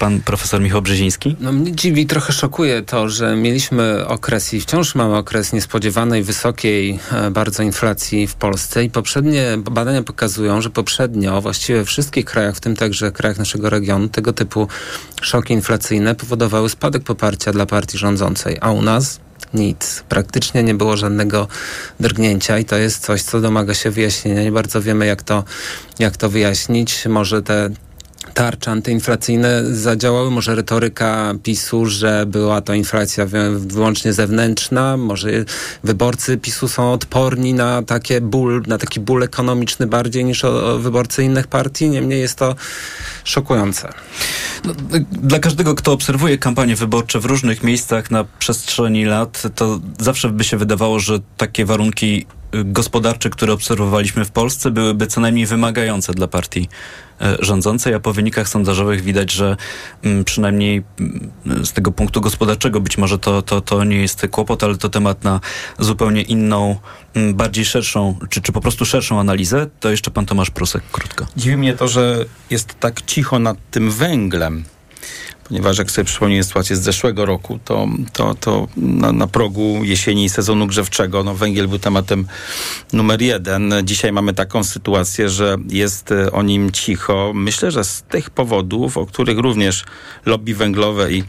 pan 0.00 0.20
profesor 0.20 0.60
Michał 0.60 0.82
Brzeziński? 0.82 1.36
No 1.40 1.52
mnie 1.52 1.72
dziwi, 1.72 2.06
trochę 2.06 2.32
szokuje 2.32 2.82
to, 2.82 3.08
że 3.08 3.36
mieliśmy 3.36 4.06
okres 4.06 4.54
i 4.54 4.60
wciąż 4.60 4.94
mamy 4.94 5.16
okres 5.16 5.52
niespodziewanej, 5.52 6.22
wysokiej 6.22 6.98
e, 7.12 7.30
bardzo 7.30 7.62
inflacji 7.62 8.26
w 8.26 8.34
Polsce 8.34 8.84
i 8.84 8.90
poprzednie 8.90 9.44
badania 9.58 10.02
pokazują, 10.02 10.60
że 10.60 10.70
poprzednio 10.70 11.40
właściwie 11.40 11.84
w 11.84 11.86
wszystkich 11.86 12.24
krajach, 12.24 12.56
w 12.56 12.60
tym 12.60 12.76
także 12.76 13.12
krajach 13.12 13.38
naszego 13.38 13.70
regionu, 13.70 14.08
tego 14.08 14.32
typu 14.32 14.68
szoki 15.22 15.54
inflacyjne 15.54 16.14
powodowały 16.14 16.68
spadek 16.68 17.02
poparcia 17.02 17.52
dla 17.52 17.66
partii 17.66 17.98
rządzącej, 17.98 18.58
a 18.60 18.70
u 18.70 18.82
nas 18.82 19.20
nic. 19.54 20.04
Praktycznie 20.08 20.62
nie 20.62 20.74
było 20.74 20.96
żadnego 20.96 21.48
drgnięcia 22.00 22.58
i 22.58 22.64
to 22.64 22.76
jest 22.76 23.04
coś, 23.04 23.22
co 23.22 23.40
domaga 23.40 23.74
się 23.74 23.90
wyjaśnienia. 23.90 24.42
Nie 24.42 24.52
bardzo 24.52 24.82
wiemy, 24.82 25.06
jak 25.06 25.22
to, 25.22 25.44
jak 25.98 26.16
to 26.16 26.28
wyjaśnić. 26.28 27.06
Może 27.06 27.42
te 27.42 27.70
tarcze 28.34 28.70
antyinflacyjne 28.70 29.64
zadziałały, 29.64 30.30
może 30.30 30.54
retoryka 30.54 31.34
PiSu, 31.42 31.86
że 31.86 32.24
była 32.26 32.60
to 32.60 32.74
inflacja 32.74 33.26
wyłącznie 33.56 34.12
zewnętrzna, 34.12 34.96
może 34.96 35.30
wyborcy 35.84 36.36
PiSu 36.36 36.68
są 36.68 36.92
odporni 36.92 37.54
na, 37.54 37.82
takie 37.82 38.20
ból, 38.20 38.62
na 38.66 38.78
taki 38.78 39.00
ból 39.00 39.22
ekonomiczny 39.22 39.86
bardziej 39.86 40.24
niż 40.24 40.44
o, 40.44 40.74
o 40.74 40.78
wyborcy 40.78 41.24
innych 41.24 41.46
partii, 41.46 41.88
niemniej 41.90 42.20
jest 42.20 42.38
to 42.38 42.54
szokujące. 43.24 43.92
No, 44.64 44.74
dla 45.12 45.38
każdego, 45.38 45.74
kto 45.74 45.92
obserwuje 45.92 46.38
kampanie 46.38 46.76
wyborcze 46.76 47.20
w 47.20 47.24
różnych 47.24 47.62
miejscach 47.62 48.10
na 48.10 48.24
przestrzeni 48.38 49.04
lat, 49.04 49.42
to 49.54 49.80
zawsze 49.98 50.28
by 50.28 50.44
się 50.44 50.56
wydawało, 50.56 51.00
że 51.00 51.18
takie 51.36 51.64
warunki 51.64 52.26
gospodarcze, 52.52 53.30
które 53.30 53.52
obserwowaliśmy 53.52 54.24
w 54.24 54.30
Polsce, 54.30 54.70
byłyby 54.70 55.06
co 55.06 55.20
najmniej 55.20 55.46
wymagające 55.46 56.14
dla 56.14 56.28
partii 56.28 56.68
e, 57.20 57.36
rządzącej, 57.40 57.94
a 57.94 58.00
po 58.00 58.12
wynikach 58.12 58.48
sondażowych 58.48 59.02
widać, 59.02 59.32
że 59.32 59.56
mm, 60.02 60.24
przynajmniej 60.24 60.82
mm, 61.00 61.66
z 61.66 61.72
tego 61.72 61.92
punktu 61.92 62.20
gospodarczego 62.20 62.80
być 62.80 62.98
może 62.98 63.18
to, 63.18 63.42
to, 63.42 63.60
to 63.60 63.84
nie 63.84 63.96
jest 63.96 64.26
kłopot, 64.30 64.64
ale 64.64 64.76
to 64.76 64.88
temat 64.88 65.24
na 65.24 65.40
zupełnie 65.78 66.22
inną, 66.22 66.76
mm, 67.14 67.34
bardziej 67.34 67.64
szerszą, 67.64 68.18
czy, 68.30 68.42
czy 68.42 68.52
po 68.52 68.60
prostu 68.60 68.84
szerszą 68.84 69.20
analizę. 69.20 69.66
To 69.80 69.90
jeszcze 69.90 70.10
pan 70.10 70.26
Tomasz 70.26 70.50
Prusek, 70.50 70.82
krótko. 70.92 71.26
Dziwi 71.36 71.56
mnie 71.56 71.74
to, 71.74 71.88
że 71.88 72.24
jest 72.50 72.80
tak 72.80 73.02
cicho 73.02 73.38
nad 73.38 73.56
tym 73.70 73.90
węglem 73.90 74.64
ponieważ 75.50 75.78
jak 75.78 75.90
sobie 75.90 76.04
przypomnę 76.04 76.44
sytuację 76.44 76.76
z 76.76 76.80
zeszłego 76.80 77.26
roku, 77.26 77.58
to, 77.64 77.88
to, 78.12 78.34
to 78.34 78.68
na, 78.76 79.12
na 79.12 79.26
progu 79.26 79.80
jesieni 79.84 80.28
sezonu 80.28 80.66
grzewczego 80.66 81.24
no, 81.24 81.34
węgiel 81.34 81.68
był 81.68 81.78
tematem 81.78 82.26
numer 82.92 83.22
jeden. 83.22 83.74
Dzisiaj 83.84 84.12
mamy 84.12 84.34
taką 84.34 84.64
sytuację, 84.64 85.28
że 85.28 85.56
jest 85.68 86.12
e, 86.12 86.32
o 86.32 86.42
nim 86.42 86.70
cicho. 86.70 87.32
Myślę, 87.34 87.70
że 87.70 87.84
z 87.84 88.02
tych 88.02 88.30
powodów, 88.30 88.96
o 88.96 89.06
których 89.06 89.38
również 89.38 89.84
lobby 90.26 90.54
węglowe 90.54 91.12
i 91.12 91.24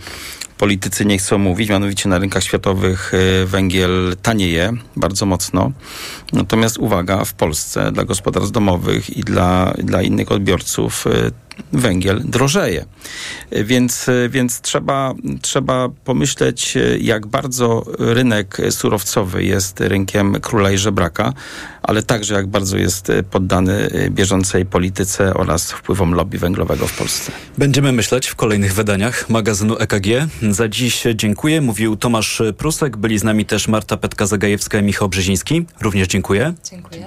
politycy 0.57 1.05
nie 1.05 1.17
chcą 1.17 1.37
mówić, 1.37 1.69
mianowicie 1.69 2.09
na 2.09 2.19
rynkach 2.19 2.43
światowych 2.43 3.13
e, 3.13 3.45
węgiel 3.45 4.17
tanieje 4.21 4.73
bardzo 4.95 5.25
mocno. 5.25 5.71
Natomiast 6.33 6.77
uwaga, 6.77 7.25
w 7.25 7.33
Polsce 7.33 7.91
dla 7.91 8.03
gospodarstw 8.03 8.51
domowych 8.51 9.17
i 9.17 9.21
dla, 9.21 9.73
dla 9.77 10.01
innych 10.01 10.31
odbiorców 10.31 11.07
e, 11.07 11.31
węgiel 11.73 12.21
drożeje. 12.25 12.85
Więc, 13.51 14.05
więc 14.29 14.61
trzeba, 14.61 15.13
trzeba 15.41 15.89
pomyśleć, 16.05 16.77
jak 16.99 17.27
bardzo 17.27 17.85
rynek 17.99 18.57
surowcowy 18.69 19.43
jest 19.43 19.79
rynkiem 19.79 20.33
króla 20.41 20.71
i 20.71 20.77
żebraka, 20.77 21.33
ale 21.83 22.03
także 22.03 22.33
jak 22.33 22.47
bardzo 22.47 22.77
jest 22.77 23.11
poddany 23.31 23.89
bieżącej 24.09 24.65
polityce 24.65 25.33
oraz 25.33 25.71
wpływom 25.71 26.13
lobby 26.13 26.37
węglowego 26.37 26.87
w 26.87 26.97
Polsce. 26.97 27.31
Będziemy 27.57 27.91
myśleć 27.91 28.27
w 28.27 28.35
kolejnych 28.35 28.73
wydaniach 28.73 29.29
magazynu 29.29 29.77
EKG. 29.77 30.07
Za 30.49 30.67
dziś 30.67 31.03
dziękuję. 31.15 31.61
Mówił 31.61 31.95
Tomasz 31.95 32.41
Prusek. 32.57 32.97
Byli 32.97 33.19
z 33.19 33.23
nami 33.23 33.45
też 33.45 33.67
Marta 33.67 33.97
Petka-Zagajewska 33.97 34.79
i 34.79 34.83
Michał 34.83 35.09
Brzeziński. 35.09 35.65
Również 35.81 36.07
dziękuję. 36.07 36.53
Dziękuję. 36.71 37.05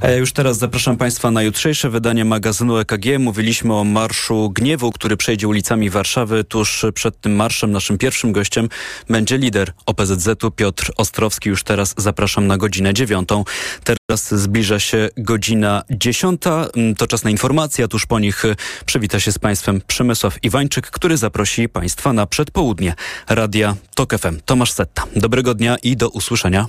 A 0.00 0.08
ja 0.08 0.16
już 0.16 0.32
teraz 0.32 0.58
zapraszam 0.58 0.96
Państwa 0.96 1.30
na 1.30 1.42
jutrzejsze 1.42 1.90
wydanie 1.90 2.24
magazynu 2.24 2.78
EKG. 2.78 3.18
Mówiliśmy 3.18 3.74
o 3.74 3.84
Marszu 3.92 4.50
Gniewu, 4.50 4.92
który 4.92 5.16
przejdzie 5.16 5.48
ulicami 5.48 5.90
Warszawy. 5.90 6.44
Tuż 6.44 6.86
przed 6.94 7.20
tym 7.20 7.36
marszem 7.36 7.72
naszym 7.72 7.98
pierwszym 7.98 8.32
gościem 8.32 8.68
będzie 9.08 9.38
lider 9.38 9.72
OPZZ-u 9.86 10.50
Piotr 10.50 10.92
Ostrowski. 10.96 11.48
Już 11.48 11.62
teraz 11.62 11.94
zapraszam 11.96 12.46
na 12.46 12.56
godzinę 12.56 12.94
dziewiątą. 12.94 13.44
Teraz 13.84 14.34
zbliża 14.34 14.78
się 14.78 15.08
godzina 15.16 15.82
dziesiąta. 15.90 16.66
To 16.98 17.06
czas 17.06 17.24
na 17.24 17.30
informacje, 17.30 17.84
a 17.84 17.88
tuż 17.88 18.06
po 18.06 18.18
nich 18.18 18.42
przywita 18.86 19.20
się 19.20 19.32
z 19.32 19.38
Państwem 19.38 19.80
Przemysław 19.86 20.44
Iwańczyk, 20.44 20.90
który 20.90 21.16
zaprosi 21.16 21.68
Państwa 21.68 22.12
na 22.12 22.26
przedpołudnie 22.26 22.94
Radia 23.28 23.76
TOK 23.94 24.18
FM. 24.18 24.40
Tomasz 24.44 24.72
Setta. 24.72 25.04
Dobrego 25.16 25.54
dnia 25.54 25.76
i 25.82 25.96
do 25.96 26.08
usłyszenia. 26.08 26.66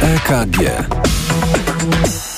EKG. 0.00 0.58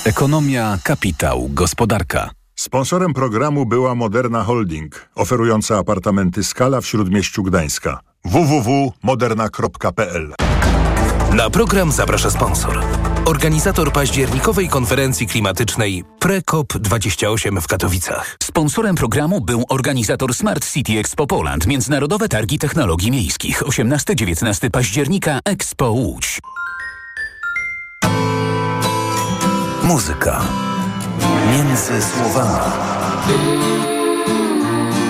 Ekonomia, 0.05 0.77
kapitał, 0.83 1.49
gospodarka. 1.49 2.36
Sponsorem 2.67 3.13
programu 3.13 3.65
była 3.65 3.95
Moderna 3.95 4.43
Holding, 4.43 5.09
oferująca 5.15 5.77
apartamenty 5.77 6.43
Skala 6.43 6.81
w 6.81 6.87
Śródmieściu 6.87 7.43
Gdańska. 7.43 7.99
www.moderna.pl 8.25 10.33
Na 11.35 11.49
program 11.49 11.91
zaprasza 11.91 12.31
sponsor. 12.31 12.79
Organizator 13.25 13.93
październikowej 13.93 14.69
konferencji 14.69 15.27
klimatycznej 15.27 16.03
PreCOP28 16.19 17.61
w 17.61 17.67
Katowicach. 17.67 18.37
Sponsorem 18.43 18.95
programu 18.95 19.41
był 19.41 19.63
organizator 19.69 20.33
Smart 20.33 20.71
City 20.71 20.99
Expo 20.99 21.27
Poland, 21.27 21.67
Międzynarodowe 21.67 22.29
Targi 22.29 22.59
Technologii 22.59 23.11
Miejskich. 23.11 23.63
18-19 23.63 24.69
października 24.69 25.39
Expo 25.45 25.91
Łódź. 25.91 26.39
Muzyka. 29.83 30.66
Między 31.51 32.01
słowami. 32.01 32.71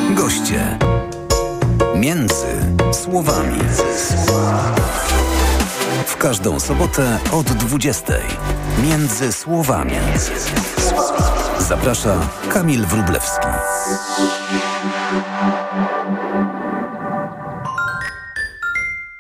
Goście. 0.10 0.78
Między 1.96 2.76
słowami. 2.92 3.60
W 6.08 6.18
każdą 6.18 6.60
sobotę 6.60 7.20
od 7.32 7.46
20. 7.46 8.14
Między 8.84 9.32
słowami. 9.32 9.96
Zaprasza 11.60 12.16
Kamil 12.50 12.86
Wrublewski. 12.86 13.48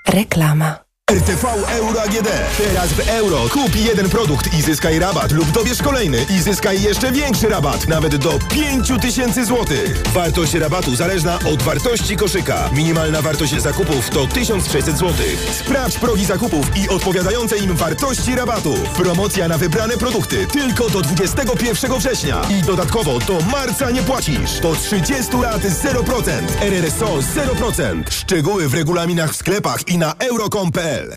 Reklama. 0.07 0.86
RTV 1.27 1.45
Euro 1.67 2.01
AGD. 2.01 2.27
Teraz 2.57 2.93
w 2.93 3.09
euro 3.09 3.49
kup 3.49 3.75
jeden 3.75 4.09
produkt 4.09 4.53
i 4.53 4.61
zyskaj 4.61 4.99
rabat 4.99 5.31
lub 5.31 5.51
dobierz 5.51 5.81
kolejny 5.81 6.25
i 6.29 6.41
zyskaj 6.41 6.81
jeszcze 6.81 7.11
większy 7.11 7.49
rabat, 7.49 7.87
nawet 7.87 8.15
do 8.15 8.39
5000 8.49 9.45
zł. 9.45 9.65
Wartość 10.13 10.53
rabatu 10.53 10.95
zależna 10.95 11.39
od 11.53 11.63
wartości 11.63 12.17
koszyka. 12.17 12.69
Minimalna 12.73 13.21
wartość 13.21 13.61
zakupów 13.61 14.09
to 14.09 14.27
1600 14.27 14.97
zł. 14.97 15.13
Sprawdź 15.51 15.97
progi 15.97 16.25
zakupów 16.25 16.77
i 16.77 16.89
odpowiadające 16.89 17.57
im 17.57 17.75
wartości 17.75 18.35
rabatu. 18.35 18.73
Promocja 18.95 19.47
na 19.47 19.57
wybrane 19.57 19.97
produkty 19.97 20.47
tylko 20.47 20.89
do 20.89 21.01
21 21.01 21.97
września. 21.97 22.41
I 22.59 22.61
dodatkowo 22.61 23.19
do 23.19 23.39
marca 23.51 23.91
nie 23.91 24.01
płacisz. 24.01 24.59
Do 24.59 24.75
30 24.75 25.37
lat 25.37 25.61
0%. 25.61 26.31
RRSO 26.61 27.17
0%. 27.17 28.03
Szczegóły 28.09 28.69
w 28.69 28.73
regulaminach 28.73 29.33
w 29.33 29.35
sklepach 29.35 29.87
i 29.87 29.97
na 29.97 30.13
euro.com.pl. 30.19 31.16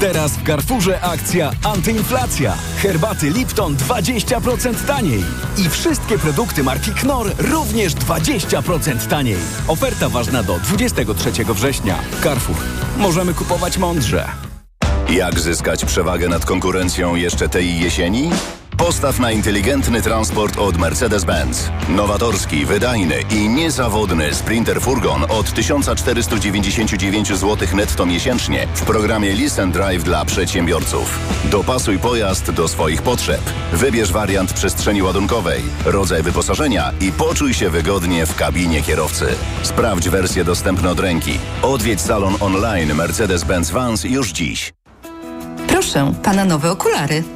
Teraz 0.00 0.32
w 0.32 0.46
Carrefourze 0.46 1.00
akcja 1.00 1.50
antyinflacja. 1.64 2.54
Herbaty 2.82 3.30
Lipton 3.30 3.76
20% 3.76 4.86
taniej. 4.86 5.24
I 5.58 5.68
wszystkie 5.68 6.18
produkty 6.18 6.62
marki 6.62 6.90
Knorr 6.90 7.30
również 7.38 7.94
20% 7.94 9.06
taniej. 9.08 9.36
Oferta 9.68 10.08
ważna 10.08 10.42
do 10.42 10.58
23 10.58 11.30
września. 11.44 11.98
Carrefour. 12.22 12.56
Możemy 12.96 13.34
kupować 13.34 13.78
mądrze. 13.78 14.28
Jak 15.10 15.40
zyskać 15.40 15.84
przewagę 15.84 16.28
nad 16.28 16.44
konkurencją 16.44 17.14
jeszcze 17.14 17.48
tej 17.48 17.80
jesieni? 17.80 18.30
Postaw 18.76 19.20
na 19.20 19.32
inteligentny 19.32 20.02
transport 20.02 20.58
od 20.58 20.78
Mercedes-Benz. 20.78 21.70
Nowatorski, 21.88 22.66
wydajny 22.66 23.14
i 23.30 23.48
niezawodny 23.48 24.34
Sprinter 24.34 24.80
Furgon 24.80 25.24
od 25.28 25.54
1499 25.54 27.28
zł 27.28 27.68
netto 27.74 28.06
miesięcznie 28.06 28.66
w 28.74 28.82
programie 28.82 29.32
Listen 29.32 29.72
Drive 29.72 30.02
dla 30.02 30.24
przedsiębiorców. 30.24 31.18
Dopasuj 31.44 31.98
pojazd 31.98 32.50
do 32.50 32.68
swoich 32.68 33.02
potrzeb. 33.02 33.40
Wybierz 33.72 34.12
wariant 34.12 34.52
przestrzeni 34.52 35.02
ładunkowej, 35.02 35.62
rodzaj 35.84 36.22
wyposażenia 36.22 36.92
i 37.00 37.12
poczuj 37.12 37.54
się 37.54 37.70
wygodnie 37.70 38.26
w 38.26 38.34
kabinie 38.34 38.82
kierowcy. 38.82 39.26
Sprawdź 39.62 40.08
wersje 40.08 40.44
dostępne 40.44 40.90
od 40.90 41.00
ręki. 41.00 41.38
Odwiedź 41.62 42.00
salon 42.00 42.34
online 42.40 42.92
Mercedes-Benz 42.94 43.70
Vans 43.70 44.04
już 44.04 44.32
dziś. 44.32 44.72
Proszę, 45.66 46.12
pana 46.22 46.44
nowe 46.44 46.70
okulary. 46.70 47.35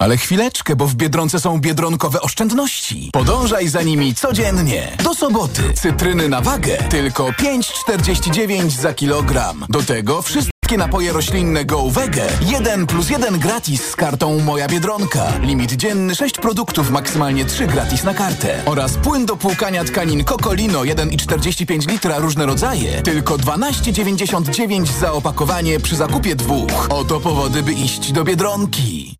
Ale 0.00 0.16
chwileczkę, 0.16 0.76
bo 0.76 0.86
w 0.86 0.94
Biedronce 0.94 1.40
są 1.40 1.60
biedronkowe 1.60 2.20
oszczędności. 2.20 3.10
Podążaj 3.12 3.68
za 3.68 3.82
nimi 3.82 4.14
codziennie. 4.14 4.96
Do 5.04 5.14
soboty. 5.14 5.62
Cytryny 5.74 6.28
na 6.28 6.40
wagę. 6.40 6.78
Tylko 6.90 7.30
5,49 7.30 8.70
za 8.70 8.94
kilogram. 8.94 9.66
Do 9.68 9.82
tego 9.82 10.22
wszystkie 10.22 10.76
napoje 10.78 11.12
roślinne 11.12 11.64
Go 11.64 11.90
Wege. 11.90 12.26
1 12.46 12.86
plus 12.86 13.10
1 13.10 13.38
gratis 13.38 13.90
z 13.90 13.96
kartą 13.96 14.38
Moja 14.38 14.68
Biedronka. 14.68 15.32
Limit 15.42 15.72
dzienny 15.72 16.14
6 16.14 16.34
produktów, 16.34 16.90
maksymalnie 16.90 17.44
3 17.44 17.66
gratis 17.66 18.04
na 18.04 18.14
kartę. 18.14 18.62
Oraz 18.66 18.92
płyn 18.92 19.26
do 19.26 19.36
płukania 19.36 19.84
tkanin 19.84 20.24
Cocolino 20.24 20.80
1,45 20.80 21.88
litra 21.88 22.18
różne 22.18 22.46
rodzaje. 22.46 23.02
Tylko 23.02 23.36
12,99 23.36 25.00
za 25.00 25.12
opakowanie 25.12 25.80
przy 25.80 25.96
zakupie 25.96 26.36
dwóch. 26.36 26.86
Oto 26.90 27.20
powody, 27.20 27.62
by 27.62 27.72
iść 27.72 28.12
do 28.12 28.24
Biedronki. 28.24 29.19